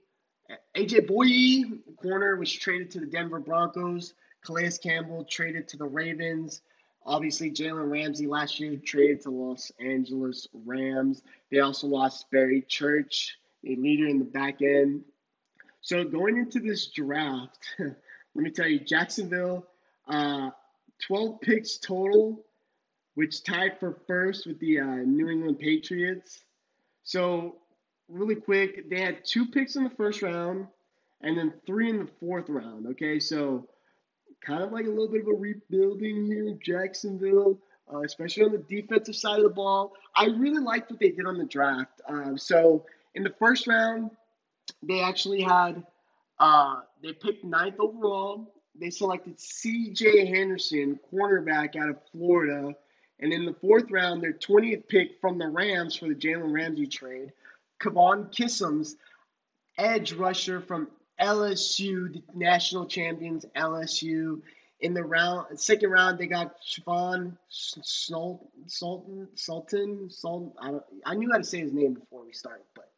AJ 0.77 1.07
Bouye, 1.07 1.79
corner, 1.97 2.35
was 2.35 2.51
traded 2.51 2.91
to 2.91 2.99
the 2.99 3.07
Denver 3.07 3.39
Broncos. 3.39 4.13
Calais 4.45 4.77
Campbell 4.81 5.25
traded 5.25 5.67
to 5.69 5.77
the 5.77 5.85
Ravens. 5.85 6.61
Obviously, 7.05 7.51
Jalen 7.51 7.91
Ramsey 7.91 8.27
last 8.27 8.59
year 8.59 8.77
traded 8.77 9.21
to 9.21 9.31
Los 9.31 9.71
Angeles 9.79 10.47
Rams. 10.65 11.21
They 11.51 11.59
also 11.59 11.87
lost 11.87 12.29
Barry 12.31 12.61
Church, 12.61 13.37
a 13.65 13.75
leader 13.75 14.07
in 14.07 14.19
the 14.19 14.25
back 14.25 14.61
end. 14.61 15.03
So 15.81 16.03
going 16.03 16.37
into 16.37 16.59
this 16.59 16.87
draft, 16.87 17.59
let 17.79 17.95
me 18.35 18.49
tell 18.49 18.67
you, 18.67 18.79
Jacksonville, 18.79 19.67
uh, 20.07 20.49
12 21.07 21.41
picks 21.41 21.77
total, 21.77 22.43
which 23.13 23.43
tied 23.43 23.79
for 23.79 23.99
first 24.07 24.47
with 24.47 24.59
the 24.59 24.79
uh, 24.79 24.95
New 25.05 25.29
England 25.29 25.59
Patriots. 25.59 26.43
So, 27.03 27.57
really 28.07 28.35
quick, 28.35 28.89
they 28.89 28.99
had 28.99 29.25
two 29.25 29.45
picks 29.45 29.75
in 29.75 29.83
the 29.83 29.91
first 29.91 30.21
round 30.21 30.67
and 31.21 31.37
then 31.37 31.53
three 31.65 31.89
in 31.89 31.99
the 31.99 32.09
fourth 32.19 32.49
round. 32.49 32.87
Okay, 32.87 33.19
so 33.19 33.67
kind 34.45 34.63
of 34.63 34.71
like 34.71 34.85
a 34.85 34.89
little 34.89 35.07
bit 35.07 35.21
of 35.21 35.27
a 35.27 35.33
rebuilding 35.33 36.25
here 36.25 36.47
in 36.47 36.59
Jacksonville, 36.63 37.57
uh, 37.91 38.01
especially 38.01 38.43
on 38.43 38.51
the 38.51 38.57
defensive 38.59 39.15
side 39.15 39.37
of 39.37 39.43
the 39.43 39.49
ball. 39.49 39.93
I 40.15 40.25
really 40.25 40.61
liked 40.61 40.91
what 40.91 40.99
they 40.99 41.09
did 41.09 41.25
on 41.25 41.37
the 41.37 41.45
draft. 41.45 42.01
Uh, 42.07 42.35
so 42.37 42.85
in 43.15 43.23
the 43.23 43.33
first 43.39 43.67
round, 43.67 44.11
they 44.83 45.01
actually 45.01 45.41
had 45.41 45.83
uh, 46.39 46.81
they 47.01 47.13
picked 47.13 47.43
ninth 47.43 47.79
overall. 47.79 48.53
They 48.79 48.89
selected 48.89 49.39
C.J. 49.39 50.25
Henderson, 50.25 50.99
cornerback 51.11 51.75
out 51.75 51.89
of 51.89 51.97
Florida. 52.11 52.75
And 53.19 53.31
in 53.31 53.45
the 53.45 53.53
fourth 53.53 53.89
round, 53.89 54.21
their 54.21 54.33
20th 54.33 54.87
pick 54.89 55.21
from 55.21 55.37
the 55.37 55.47
Rams 55.47 55.95
for 55.95 56.09
the 56.09 56.15
Jalen 56.15 56.53
Ramsey 56.53 56.87
trade, 56.87 57.31
K'Lavon 57.81 58.29
Chaisson, 58.33 58.85
edge 59.77 60.11
rusher 60.11 60.59
from 60.59 60.89
LSU, 61.19 62.13
the 62.13 62.23
national 62.33 62.85
champions, 62.85 63.45
LSU. 63.55 64.41
In 64.81 64.93
the 64.93 65.03
round, 65.03 65.59
second 65.59 65.89
round, 65.89 66.19
they 66.19 66.27
got 66.27 66.55
Siobhan 66.61 67.37
Sultan, 67.49 69.27
Sultan, 69.35 70.09
Sultan. 70.09 70.51
I, 70.61 70.71
don't, 70.71 70.83
I 71.05 71.15
knew 71.15 71.31
how 71.31 71.37
to 71.37 71.43
say 71.43 71.59
his 71.59 71.71
name 71.71 71.93
before 71.93 72.25
we 72.25 72.33
started, 72.33 72.65
but 72.75 72.89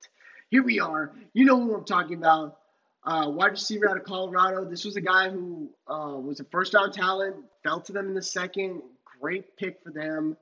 here 0.49 0.63
we 0.63 0.79
are. 0.79 1.13
You 1.33 1.45
know 1.45 1.61
who 1.61 1.75
I'm 1.75 1.85
talking 1.85 2.17
about. 2.17 2.57
Uh, 3.03 3.29
wide 3.29 3.51
receiver 3.51 3.89
out 3.89 3.95
of 3.95 4.03
Colorado. 4.03 4.65
This 4.65 4.83
was 4.83 4.97
a 4.97 5.01
guy 5.01 5.29
who 5.29 5.69
uh, 5.87 6.17
was 6.17 6.39
a 6.39 6.43
first 6.45 6.73
round 6.73 6.93
talent, 6.93 7.35
fell 7.63 7.79
to 7.81 7.93
them 7.93 8.07
in 8.07 8.13
the 8.15 8.21
second. 8.21 8.81
Great 9.21 9.55
pick 9.55 9.81
for 9.81 9.91
them 9.91 10.35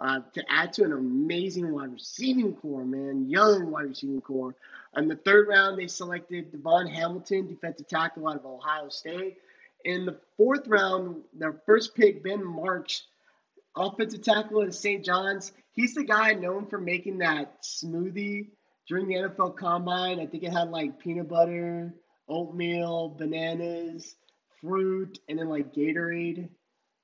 uh, 0.00 0.20
to 0.32 0.42
add 0.48 0.72
to 0.72 0.84
an 0.84 0.92
amazing 0.92 1.72
wide 1.72 1.92
receiving 1.92 2.54
core, 2.54 2.84
man. 2.84 3.28
Young 3.28 3.70
wide 3.70 3.88
receiving 3.88 4.20
core. 4.20 4.54
In 4.96 5.08
the 5.08 5.16
third 5.16 5.48
round, 5.48 5.78
they 5.78 5.86
selected 5.86 6.52
DaVon 6.52 6.90
Hamilton, 6.90 7.48
defensive 7.48 7.86
tackle 7.86 8.28
out 8.28 8.36
of 8.36 8.46
Ohio 8.46 8.88
State. 8.88 9.38
In 9.84 10.06
the 10.06 10.16
fourth 10.36 10.66
round, 10.66 11.22
their 11.34 11.54
first 11.66 11.94
pick, 11.94 12.24
Ben 12.24 12.40
Bartch, 12.40 13.02
offensive 13.76 14.22
tackle 14.22 14.62
at 14.62 14.74
St. 14.74 15.04
John's. 15.04 15.52
He's 15.72 15.94
the 15.94 16.04
guy 16.04 16.32
known 16.32 16.66
for 16.66 16.78
making 16.78 17.18
that 17.18 17.62
smoothie 17.62 18.48
during 18.88 19.06
the 19.06 19.14
NFL 19.14 19.56
Combine. 19.56 20.18
I 20.18 20.26
think 20.26 20.42
it 20.42 20.52
had 20.52 20.70
like 20.70 20.98
peanut 20.98 21.28
butter, 21.28 21.94
oatmeal, 22.28 23.14
bananas, 23.16 24.16
fruit, 24.60 25.18
and 25.28 25.38
then 25.38 25.48
like 25.48 25.74
Gatorade. 25.74 26.48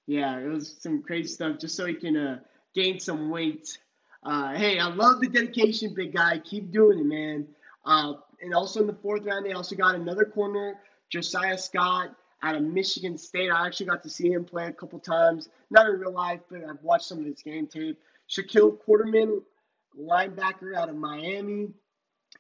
Yeah, 0.07 0.39
it 0.39 0.49
was 0.49 0.77
some 0.81 1.03
crazy 1.03 1.29
stuff 1.29 1.59
just 1.59 1.77
so 1.77 1.87
he 1.87 1.95
can 1.95 2.17
uh, 2.17 2.39
gain 2.77 3.01
some 3.01 3.31
weight. 3.31 3.79
Uh, 4.23 4.55
hey, 4.55 4.79
I 4.79 4.89
love 4.89 5.21
the 5.21 5.29
dedication, 5.29 5.95
big 5.95 6.15
guy. 6.15 6.39
Keep 6.39 6.71
doing 6.71 6.99
it, 6.99 7.07
man. 7.07 7.49
Uh, 7.85 8.15
and 8.43 8.55
also 8.55 8.81
in 8.81 8.87
the 8.87 8.93
fourth 8.93 9.25
round, 9.25 9.47
they 9.47 9.53
also 9.53 9.75
got 9.75 9.95
another 9.95 10.25
corner, 10.25 10.75
Josiah 11.09 11.57
Scott 11.57 12.11
out 12.43 12.55
of 12.55 12.63
Michigan 12.63 13.17
State. 13.17 13.51
I 13.51 13.67
actually 13.67 13.87
got 13.87 14.03
to 14.03 14.11
see 14.11 14.31
him 14.31 14.45
play 14.45 14.67
a 14.67 14.73
couple 14.73 14.99
times, 14.99 15.49
not 15.71 15.87
in 15.87 15.99
real 15.99 16.13
life, 16.13 16.41
but 16.51 16.63
I've 16.69 16.83
watched 16.83 17.07
some 17.07 17.21
of 17.21 17.25
his 17.25 17.43
game 17.43 17.67
tape. 17.67 17.99
Shaquille 18.29 18.79
Quarterman, 18.87 19.41
linebacker 19.99 20.77
out 20.77 20.91
of 20.91 20.97
Miami. 20.97 21.69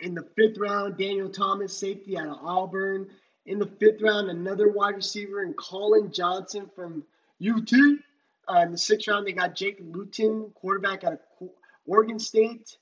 In 0.01 0.15
the 0.15 0.27
fifth 0.37 0.59
round, 0.59 0.99
Daniel 0.99 1.31
Thomas, 1.31 1.75
safety 1.77 2.19
out 2.19 2.29
of 2.29 2.39
Auburn. 2.43 3.09
In 3.47 3.59
the 3.59 3.71
fifth 3.81 4.03
round, 4.03 4.29
another 4.29 4.71
wide 4.71 4.97
receiver 4.97 5.45
and 5.45 5.57
Collin 5.57 6.13
Johnson 6.13 6.69
from 6.75 7.05
UT. 7.41 7.73
Uh, 8.49 8.61
in 8.61 8.73
the 8.73 8.79
sixth 8.79 9.09
round, 9.09 9.27
they 9.27 9.33
got 9.33 9.55
Jake 9.55 9.79
Luton, 9.81 10.51
quarterback 10.55 11.05
out 11.05 11.15
of 11.15 11.49
Oregon 11.87 12.19
State. 12.19 12.77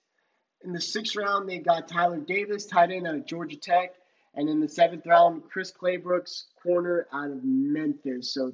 In 0.63 0.73
the 0.73 0.81
sixth 0.81 1.17
round, 1.17 1.49
they 1.49 1.59
got 1.59 1.89
Tyler 1.89 2.21
Davis, 2.21 2.67
tight 2.67 2.91
end 2.91 3.07
out 3.07 3.15
of 3.15 3.27
Georgia 3.27 3.57
Tech. 3.57 3.95
And 4.35 4.49
in 4.49 4.61
the 4.61 4.69
seventh 4.69 5.07
round, 5.07 5.43
Chris 5.51 5.73
Claybrooks, 5.73 6.45
corner 6.63 7.07
out 7.13 7.31
of 7.31 7.45
Memphis. 7.45 8.33
So 8.35 8.53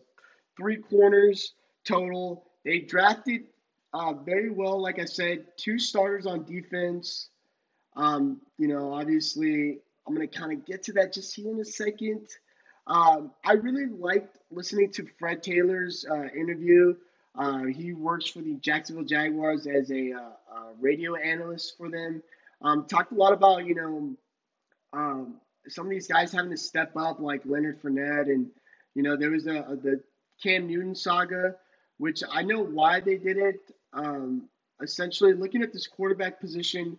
three 0.56 0.76
corners 0.76 1.54
total. 1.84 2.44
They 2.64 2.80
drafted 2.80 3.44
uh, 3.92 4.12
very 4.12 4.50
well, 4.50 4.80
like 4.80 4.98
I 4.98 5.04
said, 5.04 5.46
two 5.56 5.78
starters 5.78 6.26
on 6.26 6.44
defense. 6.44 7.28
Um, 7.96 8.40
you 8.58 8.68
know, 8.68 8.92
obviously, 8.92 9.78
I'm 10.06 10.14
going 10.14 10.28
to 10.28 10.38
kind 10.38 10.52
of 10.52 10.66
get 10.66 10.84
to 10.84 10.92
that 10.94 11.12
just 11.12 11.34
here 11.34 11.50
in 11.50 11.60
a 11.60 11.64
second. 11.64 12.28
Um, 12.90 13.30
I 13.44 13.52
really 13.52 13.86
liked 13.86 14.36
listening 14.50 14.90
to 14.92 15.06
Fred 15.18 15.42
Taylor's 15.42 16.04
uh, 16.10 16.24
interview 16.36 16.94
uh, 17.38 17.64
he 17.64 17.92
works 17.92 18.28
for 18.28 18.40
the 18.40 18.54
Jacksonville 18.54 19.04
Jaguars 19.04 19.66
as 19.66 19.90
a, 19.90 20.12
uh, 20.12 20.30
radio 20.80 21.14
analyst 21.14 21.76
for 21.76 21.88
them. 21.88 22.22
Um, 22.62 22.86
talked 22.86 23.12
a 23.12 23.14
lot 23.14 23.32
about 23.32 23.66
you 23.66 23.74
know 23.74 24.16
um, 24.92 25.34
some 25.68 25.86
of 25.86 25.90
these 25.90 26.06
guys 26.06 26.32
having 26.32 26.50
to 26.50 26.56
step 26.56 26.92
up, 26.96 27.20
like 27.20 27.42
Leonard 27.44 27.82
Fournette, 27.82 28.26
and 28.26 28.46
you 28.94 29.02
know 29.02 29.16
there 29.16 29.30
was 29.30 29.46
a, 29.46 29.60
a 29.62 29.76
the 29.76 30.02
Cam 30.42 30.66
Newton 30.66 30.94
saga, 30.94 31.54
which 31.98 32.22
I 32.30 32.42
know 32.42 32.62
why 32.62 33.00
they 33.00 33.16
did 33.16 33.36
it. 33.36 33.60
Um, 33.92 34.48
essentially, 34.82 35.34
looking 35.34 35.62
at 35.62 35.72
this 35.72 35.86
quarterback 35.86 36.40
position, 36.40 36.98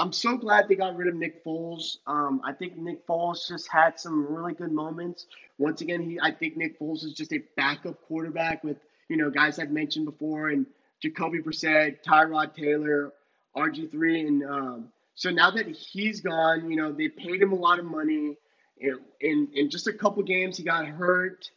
I'm 0.00 0.12
so 0.12 0.36
glad 0.36 0.68
they 0.68 0.76
got 0.76 0.96
rid 0.96 1.08
of 1.08 1.14
Nick 1.14 1.44
Foles. 1.44 1.98
Um, 2.06 2.40
I 2.44 2.52
think 2.52 2.76
Nick 2.76 3.06
Foles 3.06 3.46
just 3.46 3.68
had 3.70 4.00
some 4.00 4.26
really 4.32 4.54
good 4.54 4.72
moments. 4.72 5.26
Once 5.58 5.82
again, 5.82 6.02
he 6.02 6.18
I 6.20 6.30
think 6.32 6.56
Nick 6.56 6.78
Foles 6.80 7.04
is 7.04 7.12
just 7.12 7.32
a 7.32 7.42
backup 7.56 8.00
quarterback 8.06 8.64
with 8.64 8.78
you 9.10 9.16
know, 9.16 9.28
guys 9.28 9.58
I've 9.58 9.72
mentioned 9.72 10.06
before, 10.06 10.50
and 10.50 10.64
Jacoby 11.02 11.40
Brissett, 11.40 12.02
Tyrod 12.06 12.54
Taylor, 12.54 13.12
RG3, 13.56 14.28
and 14.28 14.44
um, 14.44 14.88
so 15.16 15.30
now 15.30 15.50
that 15.50 15.66
he's 15.66 16.20
gone, 16.20 16.70
you 16.70 16.76
know, 16.76 16.92
they 16.92 17.08
paid 17.08 17.42
him 17.42 17.52
a 17.52 17.56
lot 17.56 17.78
of 17.78 17.84
money. 17.84 18.38
In, 18.78 18.98
in, 19.20 19.48
in 19.52 19.68
just 19.68 19.88
a 19.88 19.92
couple 19.92 20.22
games, 20.22 20.56
he 20.56 20.62
got 20.62 20.86
hurt, 20.86 21.50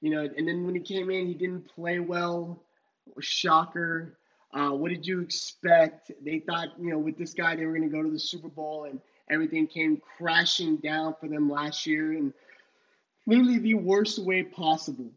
you 0.00 0.10
know, 0.10 0.26
and 0.34 0.48
then 0.48 0.64
when 0.64 0.74
he 0.74 0.80
came 0.80 1.10
in, 1.10 1.26
he 1.26 1.34
didn't 1.34 1.68
play 1.68 1.98
well. 1.98 2.62
Shocker. 3.18 4.16
Uh, 4.52 4.70
what 4.70 4.90
did 4.90 5.06
you 5.06 5.20
expect? 5.20 6.10
They 6.24 6.40
thought, 6.40 6.68
you 6.80 6.90
know, 6.90 6.98
with 6.98 7.16
this 7.16 7.34
guy, 7.34 7.54
they 7.54 7.64
were 7.64 7.76
going 7.76 7.88
to 7.88 7.96
go 7.96 8.02
to 8.02 8.10
the 8.10 8.18
Super 8.18 8.48
Bowl, 8.48 8.84
and 8.84 9.00
everything 9.30 9.66
came 9.66 10.00
crashing 10.18 10.76
down 10.76 11.14
for 11.20 11.28
them 11.28 11.48
last 11.48 11.86
year, 11.86 12.12
and 12.12 12.32
literally 13.26 13.58
the 13.58 13.74
worst 13.74 14.18
way 14.18 14.42
possible. 14.42 15.10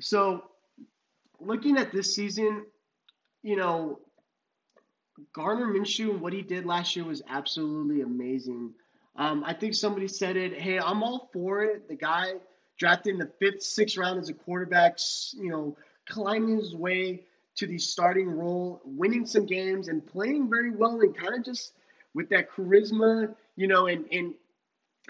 So 0.00 0.44
looking 1.40 1.78
at 1.78 1.92
this 1.92 2.14
season, 2.14 2.66
you 3.42 3.56
know, 3.56 4.00
Gardner 5.32 5.66
Minshew 5.66 6.10
and 6.10 6.20
what 6.20 6.32
he 6.32 6.42
did 6.42 6.66
last 6.66 6.96
year 6.96 7.04
was 7.04 7.22
absolutely 7.28 8.02
amazing. 8.02 8.72
Um, 9.16 9.44
I 9.44 9.54
think 9.54 9.74
somebody 9.74 10.08
said 10.08 10.36
it. 10.36 10.60
Hey, 10.60 10.78
I'm 10.78 11.02
all 11.02 11.30
for 11.32 11.62
it. 11.62 11.88
The 11.88 11.94
guy 11.94 12.34
drafted 12.78 13.14
in 13.14 13.18
the 13.20 13.30
fifth, 13.38 13.62
sixth 13.62 13.96
round 13.96 14.18
as 14.18 14.28
a 14.28 14.34
quarterback, 14.34 14.98
you 15.34 15.50
know, 15.50 15.76
climbing 16.08 16.58
his 16.58 16.74
way 16.74 17.22
to 17.56 17.66
the 17.66 17.78
starting 17.78 18.28
role, 18.28 18.80
winning 18.84 19.26
some 19.26 19.46
games 19.46 19.88
and 19.88 20.04
playing 20.06 20.48
very 20.48 20.70
well 20.70 21.00
and 21.00 21.16
kind 21.16 21.34
of 21.34 21.44
just 21.44 21.72
with 22.14 22.28
that 22.28 22.50
charisma, 22.50 23.34
you 23.56 23.66
know, 23.66 23.86
and, 23.86 24.06
and 24.10 24.34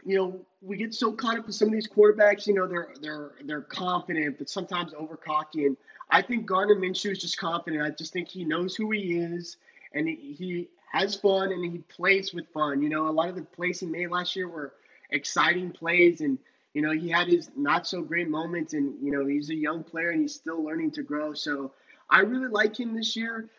you 0.05 0.17
know, 0.17 0.41
we 0.61 0.77
get 0.77 0.95
so 0.95 1.13
caught 1.13 1.39
up 1.39 1.47
with 1.47 1.55
some 1.55 1.69
of 1.69 1.75
these 1.75 1.89
quarterbacks, 1.89 2.47
you 2.47 2.55
know, 2.55 2.67
they're 2.67 2.95
they're 3.01 3.33
they're 3.45 3.63
confident, 3.63 4.39
but 4.39 4.49
sometimes 4.49 4.93
over 4.95 5.17
cocky. 5.17 5.67
And 5.67 5.77
I 6.11 6.23
think 6.23 6.47
Gardner 6.47 6.75
Minshew 6.75 7.13
is 7.13 7.19
just 7.19 7.39
confident. 7.39 7.83
I 7.83 7.91
just 7.91 8.13
think 8.13 8.29
he 8.29 8.45
knows 8.45 8.75
who 8.75 8.91
he 8.91 9.19
is, 9.19 9.57
and 9.93 10.09
he, 10.09 10.69
has 10.93 11.17
fun 11.17 11.51
and 11.51 11.65
he 11.65 11.79
plays 11.79 12.33
with 12.33 12.47
fun. 12.55 12.81
You 12.81 12.89
know, 12.89 13.09
a 13.09 13.11
lot 13.11 13.29
of 13.29 13.35
the 13.35 13.43
plays 13.43 13.81
he 13.81 13.87
made 13.87 14.13
last 14.13 14.37
year 14.37 14.47
were 14.47 14.75
exciting 15.11 15.73
plays, 15.73 16.21
and 16.21 16.39
you 16.73 16.83
know, 16.83 16.93
he 16.93 17.09
had 17.09 17.27
his 17.27 17.51
not 17.57 17.85
so 17.85 18.01
great 18.01 18.29
moments, 18.29 18.75
and 18.75 18.95
you 19.03 19.11
know, 19.11 19.27
he's 19.27 19.51
a 19.51 19.55
young 19.57 19.83
player 19.83 20.11
and 20.11 20.21
he's 20.21 20.35
still 20.35 20.63
learning 20.63 20.93
to 20.93 21.03
grow. 21.03 21.35
So 21.35 21.73
I 22.15 22.21
really 22.21 22.47
like 22.47 22.79
him 22.79 22.95
this 22.95 23.17
year. 23.17 23.51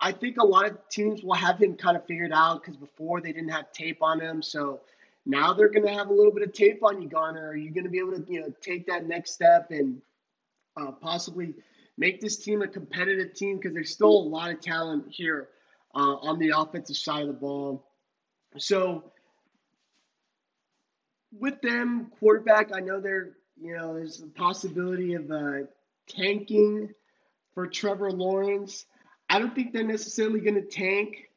I 0.00 0.12
think 0.12 0.38
a 0.38 0.44
lot 0.44 0.64
of 0.64 0.78
teams 0.88 1.22
will 1.22 1.34
have 1.34 1.58
him 1.58 1.76
kind 1.76 1.98
of 1.98 2.06
figured 2.06 2.32
out 2.32 2.62
because 2.62 2.78
before 2.78 3.20
they 3.20 3.30
didn't 3.30 3.50
have 3.50 3.70
tape 3.72 3.98
on 4.00 4.18
him, 4.18 4.40
so 4.40 4.80
now 5.26 5.52
they're 5.52 5.68
going 5.68 5.86
to 5.86 5.92
have 5.92 6.08
a 6.08 6.12
little 6.14 6.32
bit 6.32 6.42
of 6.42 6.54
tape 6.54 6.82
on 6.82 7.02
you, 7.02 7.10
Gardner. 7.10 7.48
Are 7.48 7.54
you 7.54 7.70
going 7.70 7.84
to 7.84 7.90
be 7.90 7.98
able 7.98 8.12
to, 8.12 8.24
you 8.26 8.40
know, 8.40 8.54
take 8.62 8.86
that 8.86 9.06
next 9.06 9.32
step 9.32 9.70
and 9.70 10.00
uh, 10.80 10.92
possibly 10.92 11.52
make 11.98 12.22
this 12.22 12.38
team 12.38 12.62
a 12.62 12.68
competitive 12.68 13.34
team? 13.34 13.58
Because 13.58 13.74
there's 13.74 13.90
still 13.90 14.08
a 14.08 14.28
lot 14.28 14.50
of 14.50 14.62
talent 14.62 15.04
here 15.10 15.50
uh, 15.94 16.16
on 16.22 16.38
the 16.38 16.54
offensive 16.56 16.96
side 16.96 17.20
of 17.20 17.28
the 17.28 17.34
ball. 17.34 17.86
So 18.56 19.12
with 21.38 21.60
them, 21.60 22.10
quarterback, 22.18 22.70
I 22.74 22.80
know 22.80 22.98
there, 22.98 23.32
you 23.60 23.76
know, 23.76 23.92
there's 23.92 24.22
a 24.22 24.26
possibility 24.26 25.12
of 25.12 25.30
uh, 25.30 25.66
tanking 26.08 26.94
for 27.60 27.66
Trevor 27.66 28.10
Lawrence. 28.10 28.86
I 29.28 29.38
don't 29.38 29.54
think 29.54 29.74
they're 29.74 29.84
necessarily 29.84 30.40
going 30.40 30.54
to 30.54 30.62
tank. 30.62 31.28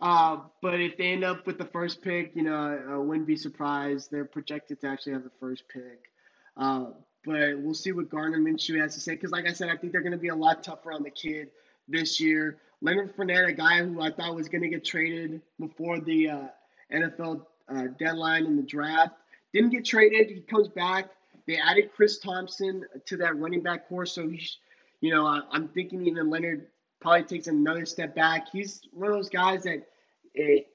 Uh, 0.00 0.38
but 0.60 0.80
if 0.80 0.96
they 0.96 1.12
end 1.12 1.22
up 1.22 1.46
with 1.46 1.58
the 1.58 1.64
first 1.64 2.02
pick, 2.02 2.34
you 2.34 2.42
know, 2.42 2.82
I 2.90 2.96
wouldn't 2.96 3.28
be 3.28 3.36
surprised. 3.36 4.10
They're 4.10 4.24
projected 4.24 4.80
to 4.80 4.88
actually 4.88 5.12
have 5.12 5.22
the 5.22 5.30
first 5.38 5.62
pick. 5.68 6.10
Uh, 6.56 6.86
but 7.24 7.56
we'll 7.60 7.72
see 7.72 7.92
what 7.92 8.10
Gardner 8.10 8.40
Minshew 8.40 8.80
has 8.80 8.94
to 8.94 9.00
say. 9.00 9.12
Because, 9.12 9.30
like 9.30 9.48
I 9.48 9.52
said, 9.52 9.68
I 9.68 9.76
think 9.76 9.92
they're 9.92 10.02
going 10.02 10.10
to 10.10 10.18
be 10.18 10.28
a 10.28 10.34
lot 10.34 10.64
tougher 10.64 10.92
on 10.92 11.04
the 11.04 11.10
kid 11.10 11.50
this 11.86 12.18
year. 12.18 12.58
Leonard 12.82 13.16
Fournette, 13.16 13.48
a 13.48 13.52
guy 13.52 13.84
who 13.84 14.00
I 14.00 14.10
thought 14.10 14.34
was 14.34 14.48
going 14.48 14.62
to 14.62 14.68
get 14.68 14.84
traded 14.84 15.40
before 15.60 16.00
the 16.00 16.30
uh, 16.30 16.46
NFL 16.92 17.46
uh, 17.68 17.84
deadline 17.96 18.46
in 18.46 18.56
the 18.56 18.62
draft, 18.64 19.14
didn't 19.52 19.70
get 19.70 19.84
traded. 19.84 20.30
He 20.30 20.40
comes 20.40 20.66
back. 20.66 21.10
They 21.46 21.58
added 21.58 21.92
Chris 21.94 22.18
Thompson 22.18 22.84
to 23.06 23.16
that 23.18 23.38
running 23.38 23.62
back 23.62 23.88
core, 23.88 24.06
so 24.06 24.28
he's, 24.28 24.58
you 25.04 25.10
know, 25.10 25.26
I, 25.26 25.42
am 25.52 25.68
thinking 25.68 26.06
even 26.06 26.30
Leonard 26.30 26.66
probably 26.98 27.24
takes 27.24 27.46
another 27.46 27.84
step 27.84 28.14
back. 28.14 28.48
He's 28.50 28.80
one 28.90 29.10
of 29.10 29.16
those 29.16 29.28
guys 29.28 29.64
that 29.64 29.86
it 30.32 30.68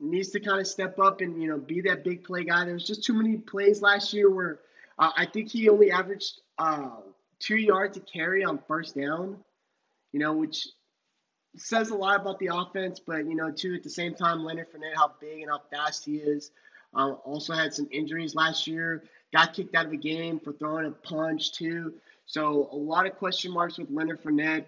needs 0.00 0.30
to 0.30 0.40
kind 0.40 0.60
of 0.60 0.66
step 0.66 0.98
up 0.98 1.20
and 1.20 1.42
you 1.42 1.48
know 1.48 1.58
be 1.58 1.82
that 1.82 2.02
big 2.02 2.24
play 2.24 2.44
guy. 2.44 2.64
There 2.64 2.72
was 2.72 2.86
just 2.86 3.04
too 3.04 3.12
many 3.12 3.36
plays 3.36 3.82
last 3.82 4.14
year 4.14 4.30
where 4.30 4.60
uh, 4.98 5.10
I 5.14 5.26
think 5.26 5.50
he 5.50 5.68
only 5.68 5.90
averaged 5.90 6.40
uh, 6.58 6.88
two 7.38 7.56
yards 7.56 7.98
to 7.98 8.00
carry 8.00 8.44
on 8.44 8.58
first 8.66 8.96
down, 8.96 9.36
you 10.12 10.20
know, 10.20 10.32
which 10.32 10.68
says 11.58 11.90
a 11.90 11.94
lot 11.94 12.18
about 12.18 12.38
the 12.38 12.48
offense. 12.50 12.98
But 12.98 13.26
you 13.26 13.34
know, 13.34 13.50
too 13.50 13.74
at 13.74 13.82
the 13.82 13.90
same 13.90 14.14
time, 14.14 14.42
Leonard 14.42 14.72
Fournette, 14.72 14.96
how 14.96 15.12
big 15.20 15.42
and 15.42 15.50
how 15.50 15.60
fast 15.70 16.06
he 16.06 16.16
is. 16.16 16.50
Uh, 16.94 17.12
also 17.26 17.52
had 17.52 17.74
some 17.74 17.88
injuries 17.92 18.34
last 18.34 18.66
year. 18.66 19.04
Got 19.34 19.52
kicked 19.52 19.74
out 19.74 19.84
of 19.84 19.90
the 19.90 19.98
game 19.98 20.40
for 20.40 20.54
throwing 20.54 20.86
a 20.86 20.90
punch 20.92 21.52
too. 21.52 21.92
So 22.26 22.68
a 22.72 22.76
lot 22.76 23.06
of 23.06 23.16
question 23.16 23.52
marks 23.52 23.78
with 23.78 23.90
Leonard 23.90 24.22
Fournette. 24.22 24.66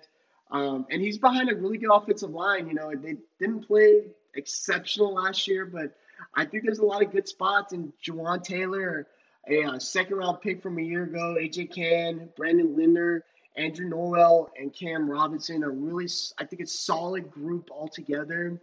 Um, 0.50 0.86
and 0.90 1.02
he's 1.02 1.18
behind 1.18 1.50
a 1.50 1.56
really 1.56 1.78
good 1.78 1.92
offensive 1.92 2.30
line. 2.30 2.68
You 2.68 2.74
know, 2.74 2.92
they 2.94 3.16
didn't 3.38 3.66
play 3.66 4.04
exceptional 4.34 5.14
last 5.14 5.46
year, 5.46 5.66
but 5.66 5.94
I 6.34 6.44
think 6.44 6.64
there's 6.64 6.78
a 6.78 6.86
lot 6.86 7.02
of 7.02 7.12
good 7.12 7.28
spots. 7.28 7.72
in 7.72 7.92
Jawaan 8.02 8.42
Taylor, 8.42 9.06
a, 9.48 9.62
a 9.62 9.68
uh, 9.68 9.78
second 9.78 10.16
round 10.16 10.40
pick 10.40 10.62
from 10.62 10.78
a 10.78 10.82
year 10.82 11.04
ago, 11.04 11.36
AJ 11.38 11.74
Cann, 11.74 12.28
Brandon 12.36 12.76
Linder, 12.76 13.24
Andrew 13.56 13.88
Norwell, 13.88 14.48
and 14.58 14.72
Cam 14.72 15.10
Robinson 15.10 15.64
are 15.64 15.72
really, 15.72 16.08
I 16.38 16.44
think, 16.44 16.62
it's 16.62 16.78
solid 16.78 17.30
group 17.30 17.70
altogether. 17.70 18.60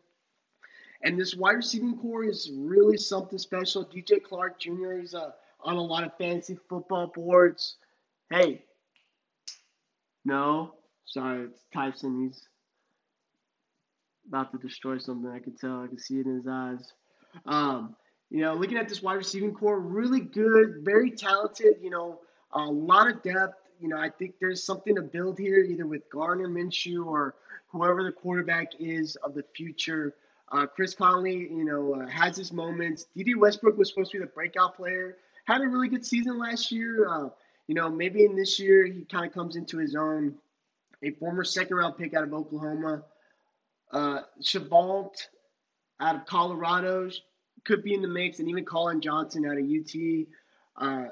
And 1.02 1.20
this 1.20 1.36
wide 1.36 1.58
receiving 1.58 1.98
core 1.98 2.24
is 2.24 2.50
really 2.52 2.98
something 2.98 3.38
special. 3.38 3.86
DJ 3.86 4.26
Chark 4.26 4.58
Jr. 4.58 4.94
is 4.94 5.14
uh, 5.14 5.32
on 5.62 5.76
a 5.76 5.82
lot 5.82 6.04
of 6.04 6.18
fantasy 6.18 6.58
football 6.68 7.08
boards. 7.08 7.76
Hey, 8.32 8.64
no, 10.26 10.74
sorry, 11.06 11.46
it's 11.46 11.62
Tyson. 11.74 12.24
He's 12.28 12.48
about 14.28 14.52
to 14.52 14.58
destroy 14.58 14.98
something. 14.98 15.30
I 15.30 15.40
can 15.40 15.56
tell. 15.56 15.84
I 15.84 15.88
can 15.88 16.00
see 16.00 16.20
it 16.20 16.26
in 16.26 16.38
his 16.38 16.48
eyes. 16.48 16.94
Um, 17.46 17.96
you 18.30 18.42
know, 18.42 18.56
looking 18.56 18.78
at 18.78 18.90
this 18.90 19.04
wide 19.04 19.14
receiving 19.14 19.54
core, 19.54 19.80
really 19.80 20.20
good, 20.20 20.80
very 20.82 21.12
talented. 21.12 21.76
You 21.82 21.92
know, 21.92 22.20
a 22.54 22.64
lot 22.64 23.08
of 23.08 23.22
depth. 23.22 23.62
You 23.80 23.90
know, 23.90 23.98
I 23.98 24.10
think 24.10 24.36
there's 24.40 24.64
something 24.64 24.96
to 24.96 25.02
build 25.02 25.38
here, 25.38 25.60
either 25.60 25.86
with 25.86 26.10
Gardner 26.10 26.48
Minshew 26.48 27.06
or 27.06 27.36
whoever 27.68 28.04
the 28.04 28.12
quarterback 28.12 28.72
is 28.80 29.16
of 29.18 29.36
the 29.36 29.44
future. 29.56 30.16
Uh, 30.52 30.66
Chris 30.66 30.94
Conley, 30.94 31.50
you 31.52 31.66
know, 31.66 31.96
uh, 31.96 32.08
has 32.08 32.38
his 32.38 32.54
moments. 32.54 33.08
Dede 33.16 33.36
Westbrook 33.36 33.78
was 33.78 33.90
supposed 33.90 34.12
to 34.12 34.20
be 34.20 34.24
the 34.24 34.32
breakout 34.32 34.76
player. 34.76 35.18
Had 35.46 35.62
a 35.62 35.68
really 35.68 35.90
good 35.90 36.06
season 36.06 36.40
last 36.40 36.72
year. 36.72 37.08
Uh, 37.08 37.30
you 37.68 37.76
know, 37.76 37.90
maybe 37.90 38.26
in 38.26 38.36
this 38.36 38.60
year 38.60 38.86
he 38.86 39.06
kind 39.06 39.26
of 39.26 39.34
comes 39.34 39.56
into 39.56 39.78
his 39.78 39.96
own. 39.96 40.36
A 41.04 41.12
former 41.12 41.44
second 41.44 41.78
round 41.78 41.98
pick 41.98 42.14
out 42.14 42.24
of 42.24 42.34
Oklahoma. 42.34 43.04
Uh, 43.92 44.22
Shenault 44.42 45.12
out 46.00 46.16
of 46.16 46.26
Colorado 46.26 47.10
could 47.64 47.84
be 47.84 47.94
in 47.94 48.02
the 48.02 48.08
mix, 48.08 48.40
and 48.40 48.50
even 48.50 48.66
Collin 48.66 49.02
Johnson 49.02 49.46
out 49.46 49.58
of 49.58 49.64
UT. 49.64 50.28
Uh, 50.78 51.10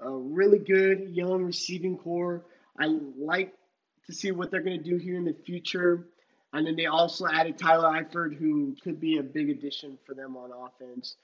a 0.00 0.10
really 0.10 0.58
good 0.58 1.10
young 1.10 1.44
receiving 1.44 1.98
core. 1.98 2.44
I 2.78 2.86
like 3.18 3.52
to 4.06 4.12
see 4.12 4.30
what 4.30 4.50
they're 4.50 4.62
going 4.62 4.78
to 4.78 4.90
do 4.90 4.96
here 4.96 5.16
in 5.16 5.24
the 5.24 5.34
future. 5.34 6.06
And 6.52 6.66
then 6.66 6.76
they 6.76 6.86
also 6.86 7.26
added 7.26 7.58
Tyler 7.58 7.88
Eifert, 7.88 8.36
who 8.36 8.74
could 8.82 8.98
be 8.98 9.18
a 9.18 9.22
big 9.22 9.50
addition 9.50 9.98
for 10.06 10.14
them 10.14 10.36
on 10.36 10.50
offense. 10.50 11.16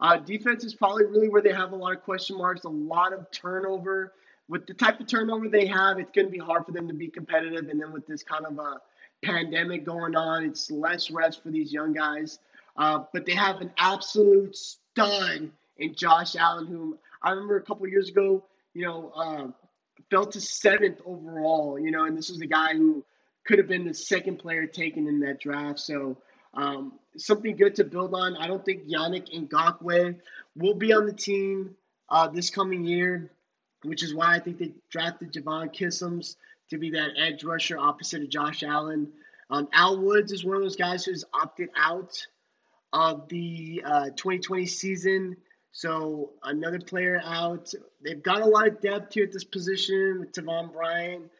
Uh, 0.00 0.16
defense 0.16 0.64
is 0.64 0.74
probably 0.74 1.04
really 1.04 1.28
where 1.28 1.42
they 1.42 1.52
have 1.52 1.72
a 1.72 1.76
lot 1.76 1.92
of 1.92 2.02
question 2.02 2.36
marks, 2.36 2.64
a 2.64 2.68
lot 2.68 3.12
of 3.12 3.30
turnover. 3.30 4.12
With 4.52 4.66
the 4.66 4.74
type 4.74 5.00
of 5.00 5.06
turnover 5.06 5.48
they 5.48 5.66
have, 5.66 5.98
it's 5.98 6.12
going 6.12 6.26
to 6.26 6.30
be 6.30 6.38
hard 6.38 6.66
for 6.66 6.72
them 6.72 6.86
to 6.88 6.94
be 6.94 7.08
competitive. 7.08 7.68
And 7.70 7.80
then 7.80 7.90
with 7.90 8.06
this 8.06 8.22
kind 8.22 8.44
of 8.44 8.58
a 8.58 8.80
pandemic 9.22 9.84
going 9.84 10.16
on. 10.16 10.44
It's 10.44 10.70
less 10.70 11.10
rest 11.10 11.42
for 11.42 11.50
these 11.50 11.72
young 11.72 11.92
guys. 11.92 12.38
Uh, 12.76 13.04
but 13.12 13.24
they 13.24 13.34
have 13.34 13.60
an 13.60 13.70
absolute 13.78 14.56
stud 14.56 15.50
in 15.78 15.94
Josh 15.94 16.36
Allen, 16.36 16.66
whom 16.66 16.98
I 17.22 17.30
remember 17.30 17.56
a 17.56 17.62
couple 17.62 17.86
years 17.88 18.08
ago, 18.08 18.44
you 18.74 18.84
know, 18.84 19.12
uh, 19.14 19.46
fell 20.10 20.26
to 20.26 20.40
seventh 20.40 21.00
overall, 21.04 21.78
you 21.78 21.90
know, 21.90 22.04
and 22.04 22.16
this 22.16 22.30
was 22.30 22.40
a 22.40 22.46
guy 22.46 22.74
who 22.74 23.04
could 23.46 23.58
have 23.58 23.68
been 23.68 23.86
the 23.86 23.94
second 23.94 24.38
player 24.38 24.66
taken 24.66 25.06
in 25.06 25.20
that 25.20 25.40
draft. 25.40 25.80
So 25.80 26.16
um, 26.54 26.92
something 27.16 27.56
good 27.56 27.74
to 27.76 27.84
build 27.84 28.14
on. 28.14 28.36
I 28.36 28.46
don't 28.46 28.64
think 28.64 28.88
Yannick 28.88 29.28
Ngakoue 29.32 30.16
will 30.56 30.74
be 30.74 30.92
on 30.92 31.06
the 31.06 31.12
team 31.12 31.74
uh, 32.08 32.28
this 32.28 32.50
coming 32.50 32.84
year, 32.84 33.30
which 33.84 34.02
is 34.02 34.14
why 34.14 34.34
I 34.34 34.38
think 34.38 34.58
they 34.58 34.72
drafted 34.90 35.32
K'Lavon 35.32 35.74
Chaisson 35.74 36.34
to 36.70 36.78
be 36.78 36.90
that 36.90 37.10
edge 37.16 37.44
rusher 37.44 37.78
opposite 37.78 38.22
of 38.22 38.30
Josh 38.30 38.62
Allen. 38.62 39.12
Um, 39.50 39.68
Al 39.72 39.98
Woods 39.98 40.32
is 40.32 40.44
one 40.44 40.56
of 40.56 40.62
those 40.62 40.76
guys 40.76 41.04
who's 41.04 41.24
opted 41.34 41.68
out 41.76 42.26
of 42.92 43.28
the 43.28 43.82
uh, 43.84 44.04
2020 44.16 44.66
season. 44.66 45.36
So 45.72 46.32
another 46.42 46.80
player 46.80 47.20
out. 47.22 47.72
They've 48.02 48.22
got 48.22 48.42
a 48.42 48.46
lot 48.46 48.68
of 48.68 48.80
depth 48.80 49.14
here 49.14 49.24
at 49.24 49.32
this 49.32 49.44
position 49.44 50.20
with 50.20 50.32
Taven 50.32 50.72
Bryan, 50.72 51.30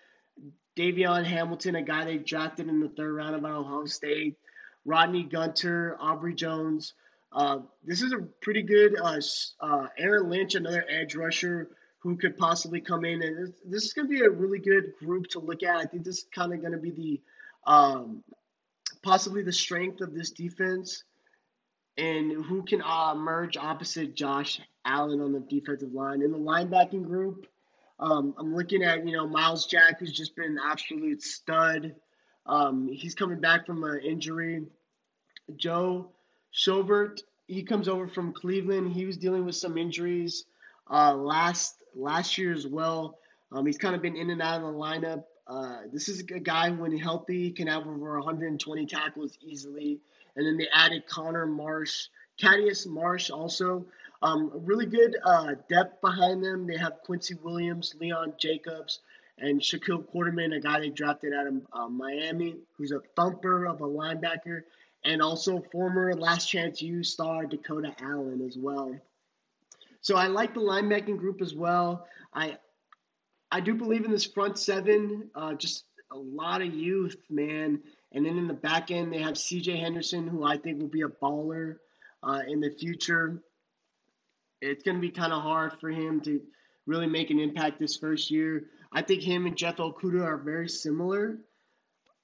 DaVon 0.77 1.25
Hamilton, 1.25 1.77
a 1.77 1.83
guy 1.83 2.05
they 2.05 2.19
drafted 2.19 2.69
in 2.69 2.81
the 2.81 2.89
third 2.89 3.15
round 3.15 3.35
of 3.35 3.45
Ohio 3.45 3.85
State, 3.85 4.39
Rodney 4.85 5.23
Gunter, 5.23 5.97
Aubrey 6.01 6.35
Jones. 6.35 6.95
Uh, 7.31 7.61
this 7.85 8.03
is 8.03 8.13
a 8.13 8.19
pretty 8.41 8.63
good 8.63 8.97
uh, 8.99 9.21
uh, 9.61 9.87
Aaron 9.99 10.29
Lynch, 10.29 10.55
another 10.55 10.85
edge 10.89 11.15
rusher 11.15 11.69
who 12.03 12.17
could 12.17 12.37
possibly 12.37 12.81
come 12.81 13.05
in. 13.05 13.23
And 13.23 13.53
this 13.65 13.85
is 13.85 13.93
going 13.93 14.09
to 14.09 14.13
be 14.13 14.23
a 14.23 14.31
really 14.31 14.59
good 14.59 14.93
group 14.99 15.29
to 15.29 15.39
look 15.39 15.63
at. 15.63 15.77
I 15.77 15.85
think 15.85 16.05
this 16.05 16.19
is 16.19 16.27
kind 16.35 16.53
of 16.53 16.61
going 16.61 16.73
to 16.73 16.79
be 16.79 16.91
the 16.91 17.21
um, 17.71 18.25
possibly 19.03 19.43
the 19.43 19.53
strength 19.53 20.01
of 20.01 20.13
this 20.13 20.31
defense 20.31 21.05
and 21.97 22.45
who 22.45 22.63
can 22.63 22.83
uh, 22.83 23.15
merge 23.15 23.57
opposite 23.57 24.17
Josh 24.17 24.61
Allen 24.85 25.21
on 25.21 25.33
the 25.33 25.41
defensive 25.41 25.93
line. 25.93 26.23
In 26.23 26.33
the 26.33 26.39
linebacking 26.39 27.05
group, 27.05 27.47
um, 28.01 28.35
I'm 28.37 28.55
looking 28.55 28.83
at, 28.83 29.07
you 29.07 29.17
know, 29.17 29.29
Myles 29.29 29.67
Jack, 29.67 30.01
who's 30.01 30.13
just 30.13 30.35
been 30.35 30.53
an 30.53 30.59
absolute 30.65 31.23
stud. 31.23 31.95
Um, 32.47 32.89
he's 32.89 33.15
coming 33.15 33.41
back 33.41 33.65
from 33.65 33.85
an 33.85 34.01
injury. 34.01 34.65
Joe 35.55 36.11
Schobert, 36.53 37.21
he 37.47 37.63
comes 37.63 37.89
over 37.89 38.09
from 38.09 38.33
Cleveland. 38.33 38.93
He 38.93 39.05
was 39.05 39.17
dealing 39.17 39.45
with 39.45 39.55
some 39.55 39.79
injuries 39.79 40.47
uh, 40.91 41.15
last 41.15 41.77
last 41.95 42.39
year 42.39 42.53
as 42.53 42.67
well. 42.67 43.19
Um, 43.51 43.67
he's 43.67 43.79
kind 43.79 43.95
of 43.95 44.03
been 44.03 44.17
in 44.17 44.31
and 44.31 44.41
out 44.41 44.57
of 44.57 44.63
the 44.63 44.79
lineup. 44.79 45.25
Uh, 45.47 45.81
this 45.93 46.09
is 46.09 46.21
a 46.21 46.39
guy 46.39 46.71
when 46.71 46.97
healthy 46.97 47.51
can 47.51 47.67
have 47.67 47.87
over 47.87 48.19
120 48.19 48.87
tackles 48.87 49.37
easily. 49.43 50.01
And 50.37 50.47
then 50.47 50.57
they 50.57 50.69
added 50.73 51.07
Connor 51.07 51.47
Marsh, 51.47 52.07
Thaddeus 52.41 52.87
Marsh 52.87 53.31
also. 53.31 53.85
Um, 54.23 54.51
really 54.55 54.87
good 54.87 55.17
uh, 55.25 55.55
depth 55.69 56.01
behind 56.01 56.43
them. 56.43 56.67
They 56.67 56.77
have 56.77 57.03
Quincy 57.05 57.35
Williams, 57.43 57.95
Leon 58.01 58.35
Jacobs, 58.39 59.01
and 59.39 59.61
Shaquille 59.61 60.05
Quarterman, 60.11 60.57
a 60.57 60.61
guy 60.61 60.81
they 60.81 60.91
drafted 60.91 61.35
out 61.35 61.49
of 61.49 61.55
uh, 61.73 61.89
Miami, 61.89 62.57
who's 62.77 62.93
a 62.93 63.01
thumper 63.17 63.67
of 63.67 63.81
a 63.81 63.87
linebacker, 63.87 64.63
and 65.05 65.21
also 65.21 65.63
former 65.73 66.15
Last 66.15 66.47
Chance 66.47 66.81
U 66.83 67.03
star 67.03 67.47
Dakota 67.47 67.95
Allen 68.01 68.47
as 68.47 68.57
well. 68.57 68.97
So 70.03 70.17
I 70.17 70.27
like 70.27 70.53
the 70.53 70.61
linebacking 70.61 71.19
group 71.19 71.41
as 71.41 71.55
well. 71.55 72.07
I 72.35 72.59
I 73.51 73.61
do 73.61 73.75
believe 73.75 74.05
in 74.05 74.11
this 74.11 74.27
front 74.27 74.59
seven. 74.59 75.31
Uh, 75.35 75.55
just 75.55 75.85
a 76.13 76.17
lot 76.17 76.61
of 76.61 76.75
youth, 76.75 77.17
man. 77.31 77.81
And 78.13 78.27
then 78.27 78.37
in 78.37 78.47
the 78.47 78.55
back 78.55 78.91
end, 78.91 79.13
they 79.13 79.19
have 79.19 79.39
C.J. 79.39 79.79
Henderson, 79.79 80.27
who 80.27 80.45
I 80.45 80.59
think 80.59 80.81
will 80.81 80.89
be 80.89 81.03
a 81.03 81.09
baller 81.09 81.77
uh, 82.23 82.41
in 82.47 82.61
the 82.61 82.71
future. 82.71 83.43
It's 84.61 84.83
going 84.83 84.97
to 84.97 85.01
be 85.01 85.11
kind 85.11 85.33
of 85.33 85.43
hard 85.43 85.81
for 85.81 85.91
him 85.91 86.21
to 86.23 86.41
really 86.87 87.07
make 87.07 87.31
an 87.31 87.39
impact 87.39 87.79
this 87.79 87.97
first 87.97 88.31
year. 88.31 88.67
I 88.93 89.03
think 89.03 89.23
him 89.23 89.47
and 89.47 89.57
Jeff 89.57 89.77
Okudah 89.77 90.25
are 90.25 90.37
very 90.37 90.69
similar. 90.69 91.39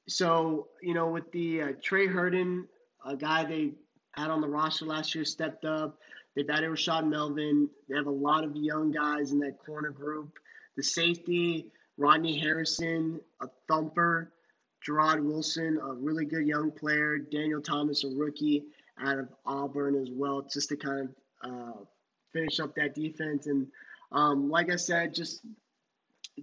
So, 0.09 0.69
you 0.83 0.95
know, 0.95 1.09
with 1.09 1.31
the 1.33 1.63
uh, 1.63 1.73
Tre 1.83 2.07
Herndon, 2.07 2.67
a 3.05 3.17
guy 3.17 3.45
they 3.45 3.73
had 4.15 4.31
on 4.31 4.41
the 4.41 4.49
roster 4.49 4.85
last 4.85 5.15
year, 5.15 5.25
stepped 5.25 5.65
up. 5.65 5.99
They've 6.39 6.49
added 6.49 6.71
Rashaan 6.71 7.09
Melvin. 7.09 7.69
They 7.89 7.97
have 7.97 8.07
a 8.07 8.11
lot 8.11 8.45
of 8.45 8.55
young 8.55 8.93
guys 8.93 9.33
in 9.33 9.41
that 9.41 9.59
corner 9.59 9.91
group. 9.91 10.39
The 10.77 10.85
safety, 10.85 11.73
Rodney 11.97 12.39
Harrison, 12.39 13.21
a 13.41 13.49
thumper. 13.67 14.31
Jarrod 14.87 15.21
Wilson, 15.25 15.81
a 15.83 15.95
really 15.95 16.25
good 16.25 16.47
young 16.47 16.71
player. 16.71 17.19
Daniel 17.19 17.61
Thomas, 17.61 18.05
a 18.05 18.09
rookie 18.09 18.63
out 19.05 19.19
of 19.19 19.29
Auburn 19.45 19.97
as 19.97 20.11
well, 20.13 20.47
just 20.53 20.69
to 20.69 20.77
kind 20.77 21.09
of 21.43 21.51
uh, 21.51 21.81
finish 22.33 22.61
up 22.61 22.77
that 22.77 22.95
defense. 22.95 23.49
And 23.49 23.67
Um, 24.13 24.49
like 24.49 24.71
I 24.71 24.77
said, 24.77 25.15
just 25.15 25.41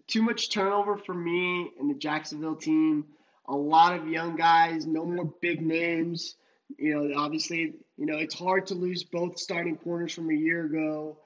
too 0.07 0.21
much 0.21 0.49
turnover 0.49 0.97
for 0.97 1.13
me 1.13 1.71
and 1.79 1.89
the 1.89 1.95
Jacksonville 1.97 2.57
team. 2.57 3.05
A 3.47 3.55
lot 3.55 3.97
of 3.97 4.09
young 4.09 4.35
guys, 4.35 4.85
no 4.85 5.05
more 5.05 5.33
big 5.41 5.61
names. 5.61 6.35
You 6.77 6.95
know, 6.95 7.19
obviously, 7.19 7.75
you 7.97 8.05
know, 8.05 8.17
it's 8.17 8.35
hard 8.35 8.67
to 8.67 8.75
lose 8.75 9.03
both 9.03 9.39
starting 9.39 9.77
corners 9.77 10.13
from 10.13 10.29
a 10.29 10.33
year 10.33 10.65
ago. 10.65 11.17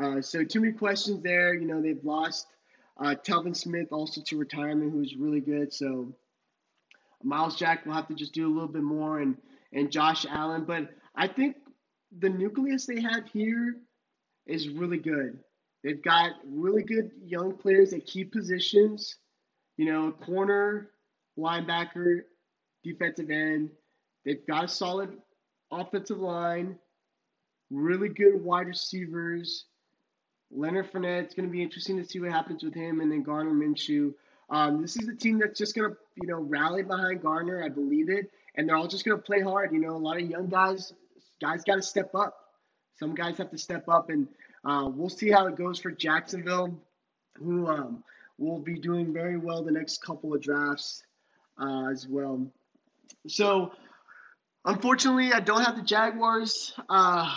Uh, 0.00 0.20
so 0.20 0.44
too 0.44 0.60
many 0.60 0.72
questions 0.72 1.22
there. 1.22 1.54
You 1.54 1.66
know, 1.66 1.80
they've 1.80 2.04
lost 2.04 2.46
uh, 2.98 3.14
Telvin 3.24 3.56
Smith 3.56 3.88
also 3.92 4.20
to 4.22 4.38
retirement, 4.38 4.92
who's 4.92 5.16
really 5.16 5.40
good. 5.40 5.72
So 5.72 6.14
Myles 7.22 7.56
Jack 7.56 7.84
will 7.86 7.94
have 7.94 8.08
to 8.08 8.14
just 8.14 8.32
do 8.34 8.46
a 8.46 8.52
little 8.52 8.68
bit 8.68 8.82
more, 8.82 9.20
and 9.20 9.36
and 9.72 9.90
Josh 9.90 10.26
Allen. 10.28 10.64
But 10.64 10.90
I 11.14 11.28
think 11.28 11.56
the 12.16 12.28
nucleus 12.28 12.86
they 12.86 13.00
have 13.00 13.28
here 13.32 13.76
is 14.46 14.68
really 14.68 14.98
good. 14.98 15.38
They've 15.84 16.02
got 16.02 16.32
really 16.44 16.82
good 16.82 17.10
young 17.22 17.56
players 17.56 17.92
at 17.92 18.06
key 18.06 18.24
positions. 18.24 19.16
You 19.76 19.86
know, 19.86 20.12
corner, 20.12 20.90
linebacker, 21.38 22.22
defensive 22.82 23.30
end. 23.30 23.70
They've 24.28 24.46
got 24.46 24.64
a 24.64 24.68
solid 24.68 25.16
offensive 25.72 26.18
line, 26.18 26.76
really 27.70 28.10
good 28.10 28.44
wide 28.44 28.66
receivers. 28.66 29.64
Leonard 30.50 30.92
Fournette, 30.92 31.22
it's 31.22 31.34
going 31.34 31.48
to 31.48 31.50
be 31.50 31.62
interesting 31.62 31.96
to 31.96 32.04
see 32.04 32.20
what 32.20 32.30
happens 32.30 32.62
with 32.62 32.74
him, 32.74 33.00
and 33.00 33.10
then 33.10 33.22
Gardner 33.22 33.54
Minshew. 33.54 34.12
Um, 34.50 34.82
this 34.82 34.98
is 34.98 35.08
a 35.08 35.14
team 35.14 35.38
that's 35.38 35.58
just 35.58 35.74
going 35.74 35.90
to, 35.90 35.96
you 36.20 36.28
know, 36.28 36.40
rally 36.40 36.82
behind 36.82 37.22
Gardner. 37.22 37.64
I 37.64 37.70
believe 37.70 38.10
it, 38.10 38.30
and 38.54 38.68
they're 38.68 38.76
all 38.76 38.86
just 38.86 39.06
going 39.06 39.16
to 39.16 39.22
play 39.22 39.40
hard. 39.40 39.72
You 39.72 39.80
know, 39.80 39.96
a 39.96 39.96
lot 39.96 40.20
of 40.20 40.28
young 40.28 40.48
guys, 40.48 40.92
guys 41.40 41.64
got 41.64 41.76
to 41.76 41.82
step 41.82 42.14
up. 42.14 42.36
Some 42.98 43.14
guys 43.14 43.38
have 43.38 43.50
to 43.52 43.58
step 43.58 43.88
up, 43.88 44.10
and 44.10 44.28
uh, 44.62 44.90
we'll 44.92 45.08
see 45.08 45.30
how 45.30 45.46
it 45.46 45.56
goes 45.56 45.78
for 45.78 45.90
Jacksonville, 45.90 46.78
who 47.38 47.66
um, 47.66 48.04
will 48.36 48.58
be 48.58 48.78
doing 48.78 49.10
very 49.10 49.38
well 49.38 49.62
the 49.62 49.72
next 49.72 50.02
couple 50.02 50.34
of 50.34 50.42
drafts 50.42 51.02
uh, 51.58 51.88
as 51.90 52.06
well. 52.06 52.46
So, 53.26 53.72
unfortunately, 54.64 55.32
I 55.32 55.40
don't 55.40 55.62
have 55.62 55.76
the 55.76 55.82
Jaguars 55.82 56.72
uh, 56.88 57.34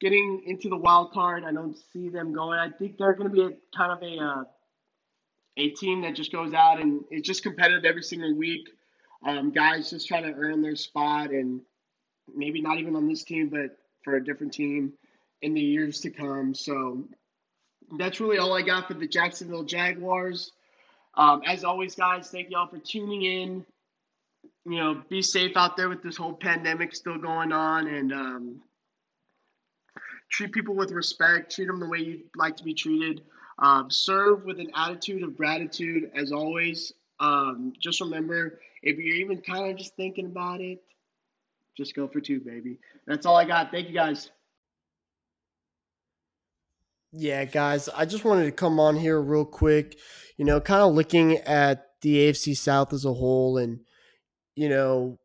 getting 0.00 0.42
into 0.46 0.68
the 0.68 0.76
wild 0.76 1.12
card. 1.12 1.44
I 1.44 1.52
don't 1.52 1.76
see 1.92 2.08
them 2.08 2.32
going. 2.32 2.58
I 2.58 2.70
think 2.70 2.98
they're 2.98 3.14
going 3.14 3.30
to 3.30 3.34
be 3.34 3.42
a, 3.42 3.50
kind 3.76 3.92
of 3.92 4.02
a 4.02 4.24
uh, 4.24 4.44
a 5.56 5.70
team 5.70 6.02
that 6.02 6.16
just 6.16 6.32
goes 6.32 6.52
out 6.52 6.80
and 6.80 7.04
is 7.10 7.22
just 7.22 7.42
competitive 7.42 7.84
every 7.84 8.02
single 8.02 8.34
week. 8.34 8.68
Um, 9.24 9.52
guys 9.52 9.90
just 9.90 10.08
trying 10.08 10.24
to 10.24 10.32
earn 10.32 10.62
their 10.62 10.76
spot, 10.76 11.30
and 11.30 11.60
maybe 12.34 12.60
not 12.60 12.78
even 12.78 12.96
on 12.96 13.08
this 13.08 13.24
team, 13.24 13.48
but 13.48 13.76
for 14.02 14.16
a 14.16 14.24
different 14.24 14.52
team 14.52 14.92
in 15.40 15.54
the 15.54 15.60
years 15.60 16.00
to 16.00 16.10
come. 16.10 16.54
So 16.54 17.04
that's 17.98 18.20
really 18.20 18.38
all 18.38 18.52
I 18.52 18.62
got 18.62 18.88
for 18.88 18.94
the 18.94 19.06
Jacksonville 19.06 19.64
Jaguars. 19.64 20.52
Um, 21.16 21.42
as 21.46 21.64
always, 21.64 21.94
guys, 21.94 22.28
thank 22.28 22.50
y'all 22.50 22.66
for 22.66 22.78
tuning 22.78 23.22
in. 23.22 23.66
You 24.66 24.76
know, 24.76 25.02
be 25.10 25.20
safe 25.20 25.56
out 25.56 25.76
there 25.76 25.88
with 25.88 26.02
this 26.02 26.16
whole 26.16 26.32
pandemic 26.32 26.94
still 26.94 27.18
going 27.18 27.52
on, 27.52 27.86
and 27.86 28.12
um, 28.12 28.62
treat 30.30 30.52
people 30.52 30.74
with 30.74 30.90
respect. 30.90 31.54
Treat 31.54 31.66
them 31.66 31.80
the 31.80 31.88
way 31.88 31.98
you'd 31.98 32.22
like 32.36 32.56
to 32.56 32.64
be 32.64 32.74
treated. 32.74 33.22
Um, 33.58 33.90
serve 33.90 34.44
with 34.44 34.58
an 34.58 34.70
attitude 34.74 35.22
of 35.22 35.36
gratitude, 35.36 36.10
as 36.16 36.32
always. 36.32 36.92
Um, 37.20 37.72
just 37.78 38.00
remember, 38.00 38.58
if 38.82 38.98
you're 38.98 39.16
even 39.16 39.40
kind 39.42 39.70
of 39.70 39.76
just 39.76 39.94
thinking 39.96 40.26
about 40.26 40.60
it, 40.60 40.82
just 41.76 41.94
go 41.94 42.08
for 42.08 42.20
two, 42.20 42.40
baby. 42.40 42.78
That's 43.06 43.26
all 43.26 43.36
I 43.36 43.44
got. 43.44 43.70
Thank 43.70 43.88
you, 43.88 43.94
guys. 43.94 44.30
Yeah, 47.16 47.44
guys, 47.44 47.88
I 47.88 48.06
just 48.06 48.24
wanted 48.24 48.46
to 48.46 48.52
come 48.52 48.80
on 48.80 48.96
here 48.96 49.20
real 49.20 49.44
quick, 49.44 49.96
you 50.36 50.44
know, 50.44 50.60
kind 50.60 50.82
of 50.82 50.94
looking 50.94 51.36
at 51.38 51.86
the 52.00 52.16
AFC 52.16 52.56
South 52.56 52.92
as 52.92 53.04
a 53.04 53.12
whole 53.12 53.56
and, 53.56 53.78
you 54.56 54.68
know, 54.68 55.18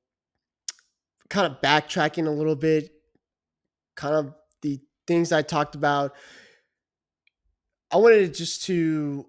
kind 1.30 1.52
of 1.52 1.62
backtracking 1.62 2.28
a 2.28 2.32
little 2.32 2.56
bit, 2.56 2.92
kind 3.96 4.16
of 4.16 4.34
the 4.62 4.80
things 5.08 5.32
I 5.32 5.42
talked 5.42 5.76
about. 5.76 6.14
I 7.92 7.98
wanted 7.98 8.34
just 8.34 8.64
to, 8.66 9.26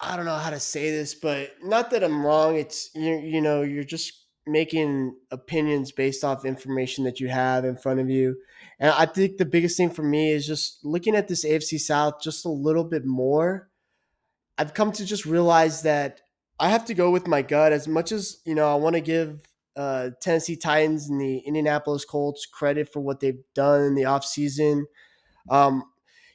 I 0.00 0.16
don't 0.16 0.26
know 0.26 0.36
how 0.36 0.50
to 0.50 0.60
say 0.60 0.90
this, 0.90 1.14
but 1.14 1.52
not 1.62 1.90
that 1.90 2.04
I'm 2.04 2.24
wrong. 2.24 2.56
It's, 2.56 2.90
you, 2.94 3.16
you 3.18 3.40
know, 3.40 3.62
you're 3.62 3.84
just 3.84 4.12
making 4.46 5.16
opinions 5.30 5.90
based 5.90 6.22
off 6.22 6.44
information 6.44 7.04
that 7.04 7.18
you 7.18 7.28
have 7.28 7.64
in 7.64 7.76
front 7.76 8.00
of 8.00 8.08
you. 8.08 8.36
And 8.78 8.90
I 8.90 9.06
think 9.06 9.38
the 9.38 9.44
biggest 9.44 9.76
thing 9.76 9.90
for 9.90 10.02
me 10.02 10.30
is 10.30 10.46
just 10.46 10.84
looking 10.84 11.16
at 11.16 11.28
this 11.28 11.44
AFC 11.44 11.80
South 11.80 12.20
just 12.20 12.44
a 12.44 12.50
little 12.50 12.84
bit 12.84 13.04
more. 13.04 13.68
I've 14.58 14.74
come 14.74 14.92
to 14.92 15.04
just 15.04 15.26
realize 15.26 15.82
that 15.82 16.20
I 16.58 16.70
have 16.70 16.84
to 16.86 16.94
go 16.94 17.10
with 17.10 17.26
my 17.26 17.42
gut 17.42 17.72
as 17.72 17.86
much 17.86 18.12
as, 18.12 18.38
you 18.44 18.54
know, 18.54 18.70
I 18.70 18.76
want 18.76 18.94
to 18.94 19.00
give 19.00 19.40
uh, 19.76 20.10
Tennessee 20.22 20.56
Titans 20.56 21.08
and 21.08 21.20
the 21.20 21.38
Indianapolis 21.38 22.04
Colts 22.04 22.46
credit 22.46 22.92
for 22.92 23.00
what 23.00 23.20
they've 23.20 23.42
done 23.54 23.82
in 23.82 23.94
the 23.94 24.02
offseason. 24.02 24.84
Um, 25.50 25.84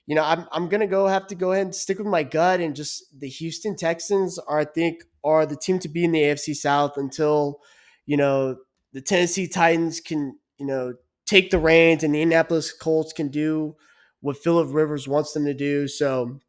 you 0.06 0.16
know, 0.16 0.24
I'm, 0.24 0.48
I'm 0.52 0.70
to 0.70 0.88
go 0.88 1.08
have 1.08 1.28
to 1.28 1.36
go 1.36 1.52
ahead 1.54 1.66
and 1.66 1.76
stick 1.76 1.98
with 1.98 2.08
my 2.08 2.24
gut 2.24 2.60
and 2.60 2.76
just 2.76 3.20
the 3.20 3.30
Houston 3.30 3.76
Texans 3.76 4.38
are, 4.40 4.60
I 4.60 4.66
think, 4.66 5.04
are 5.24 5.46
the 5.46 5.56
team 5.56 5.80
to 5.80 5.90
be 5.90 6.04
in 6.04 6.12
the 6.12 6.22
AFC 6.22 6.56
South 6.56 6.98
until– 6.98 7.62
you 8.06 8.18
know, 8.18 8.58
the 8.94 9.02
Tennessee 9.02 9.48
Titans 9.48 10.00
can, 10.00 10.38
you 10.58 10.66
know, 10.66 10.96
take 11.26 11.50
the 11.50 11.60
reins 11.60 12.04
and 12.04 12.14
the 12.14 12.22
Indianapolis 12.22 12.74
Colts 12.74 13.14
can 13.14 13.30
do 13.30 13.76
what 14.20 14.38
Philip 14.38 14.68
Rivers 14.72 15.08
wants 15.08 15.34
them 15.34 15.46
to 15.46 15.54
do. 15.54 15.88
So 15.88 16.40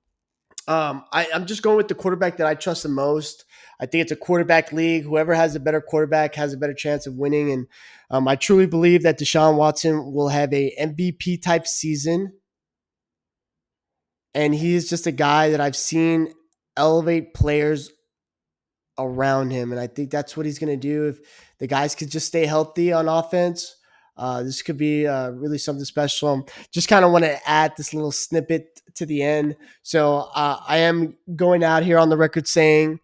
um, 0.67 1.05
I, 1.13 1.29
I'm 1.33 1.47
just 1.47 1.63
going 1.63 1.77
with 1.77 1.89
the 1.89 1.95
quarterback 1.95 2.39
that 2.39 2.47
I 2.47 2.55
trust 2.55 2.83
the 2.83 2.89
most. 2.89 3.45
I 3.83 3.87
think 3.87 4.03
it's 4.03 4.13
a 4.13 4.17
quarterback 4.17 4.71
league. 4.71 5.03
Whoever 5.03 5.35
has 5.35 5.57
a 5.57 5.61
better 5.61 5.81
quarterback 5.81 6.37
has 6.37 6.53
a 6.53 6.57
better 6.57 6.73
chance 6.73 7.05
of 7.05 7.17
winning. 7.17 7.51
And 7.51 7.67
um, 8.13 8.29
I 8.29 8.37
truly 8.37 8.67
believe 8.67 9.03
that 9.03 9.19
Deshaun 9.19 9.57
Watson 9.57 10.13
will 10.13 10.29
have 10.29 10.55
a 10.55 10.73
MVP 10.81 11.43
type 11.43 11.67
season. 11.67 12.33
And 14.35 14.55
he 14.55 14.75
is 14.75 14.89
just 14.89 15.09
a 15.09 15.13
guy 15.13 15.51
that 15.51 15.61
I've 15.61 15.75
seen 15.75 16.33
elevate 16.77 17.35
players 17.35 17.91
around 18.99 19.51
him. 19.51 19.73
And 19.73 19.81
I 19.81 19.89
think 19.89 20.13
that's 20.13 20.37
what 20.37 20.47
he's 20.47 20.61
going 20.61 20.73
to 20.73 20.77
do. 20.77 21.09
If 21.09 21.19
the 21.59 21.67
guys 21.67 21.97
could 21.97 22.09
just 22.09 22.29
stay 22.29 22.47
healthy 22.47 22.93
on 22.93 23.09
offense, 23.09 23.75
uh, 24.17 24.45
this 24.45 24.63
could 24.63 24.79
be 24.79 25.09
uh, 25.09 25.31
really 25.31 25.59
something 25.59 25.85
special. 25.85 26.49
Just 26.73 26.87
kind 26.87 27.05
of 27.05 27.11
want 27.11 27.25
to 27.25 27.49
add 27.49 27.73
this 27.77 27.93
little 27.93 28.13
snippet 28.13 28.81
to 28.95 29.07
the 29.07 29.23
end. 29.23 29.57
So 29.83 30.29
uh, 30.37 30.61
I 30.69 30.79
am 30.79 31.17
going 31.35 31.65
out 31.65 31.83
here 31.83 31.99
on 31.99 32.11
the 32.11 32.17
record 32.17 32.47
saying 32.47 33.01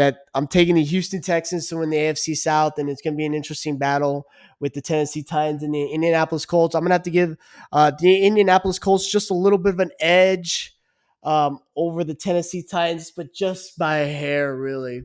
that 0.00 0.24
I'm 0.34 0.46
taking 0.46 0.76
the 0.76 0.82
Houston 0.82 1.20
Texans 1.20 1.68
to 1.68 1.76
win 1.76 1.90
the 1.90 1.98
AFC 1.98 2.34
South, 2.34 2.78
and 2.78 2.88
it's 2.88 3.02
going 3.02 3.12
to 3.12 3.18
be 3.18 3.26
an 3.26 3.34
interesting 3.34 3.76
battle 3.76 4.26
with 4.58 4.72
the 4.72 4.80
Tennessee 4.80 5.22
Titans 5.22 5.62
and 5.62 5.74
the 5.74 5.88
Indianapolis 5.88 6.46
Colts. 6.46 6.74
I'm 6.74 6.80
going 6.80 6.88
to 6.88 6.94
have 6.94 7.02
to 7.02 7.10
give 7.10 7.36
uh, 7.70 7.92
the 8.00 8.22
Indianapolis 8.22 8.78
Colts 8.78 9.12
just 9.12 9.30
a 9.30 9.34
little 9.34 9.58
bit 9.58 9.74
of 9.74 9.80
an 9.80 9.90
edge 10.00 10.74
um, 11.22 11.60
over 11.76 12.02
the 12.02 12.14
Tennessee 12.14 12.62
Titans, 12.62 13.10
but 13.10 13.34
just 13.34 13.76
by 13.76 13.96
hair, 13.96 14.56
really. 14.56 15.02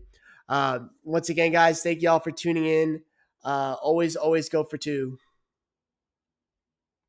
Uh, 0.47 0.80
once 1.03 1.27
again, 1.27 1.51
guys, 1.51 1.84
thank 1.84 2.01
you 2.01 2.09
all 2.09 2.22
for 2.22 2.31
tuning 2.31 2.65
in. 2.65 3.01
Uh, 3.43 3.76
always, 3.81 4.15
always 4.15 4.47
go 4.47 4.63
for 4.63 4.77
two. 4.77 5.17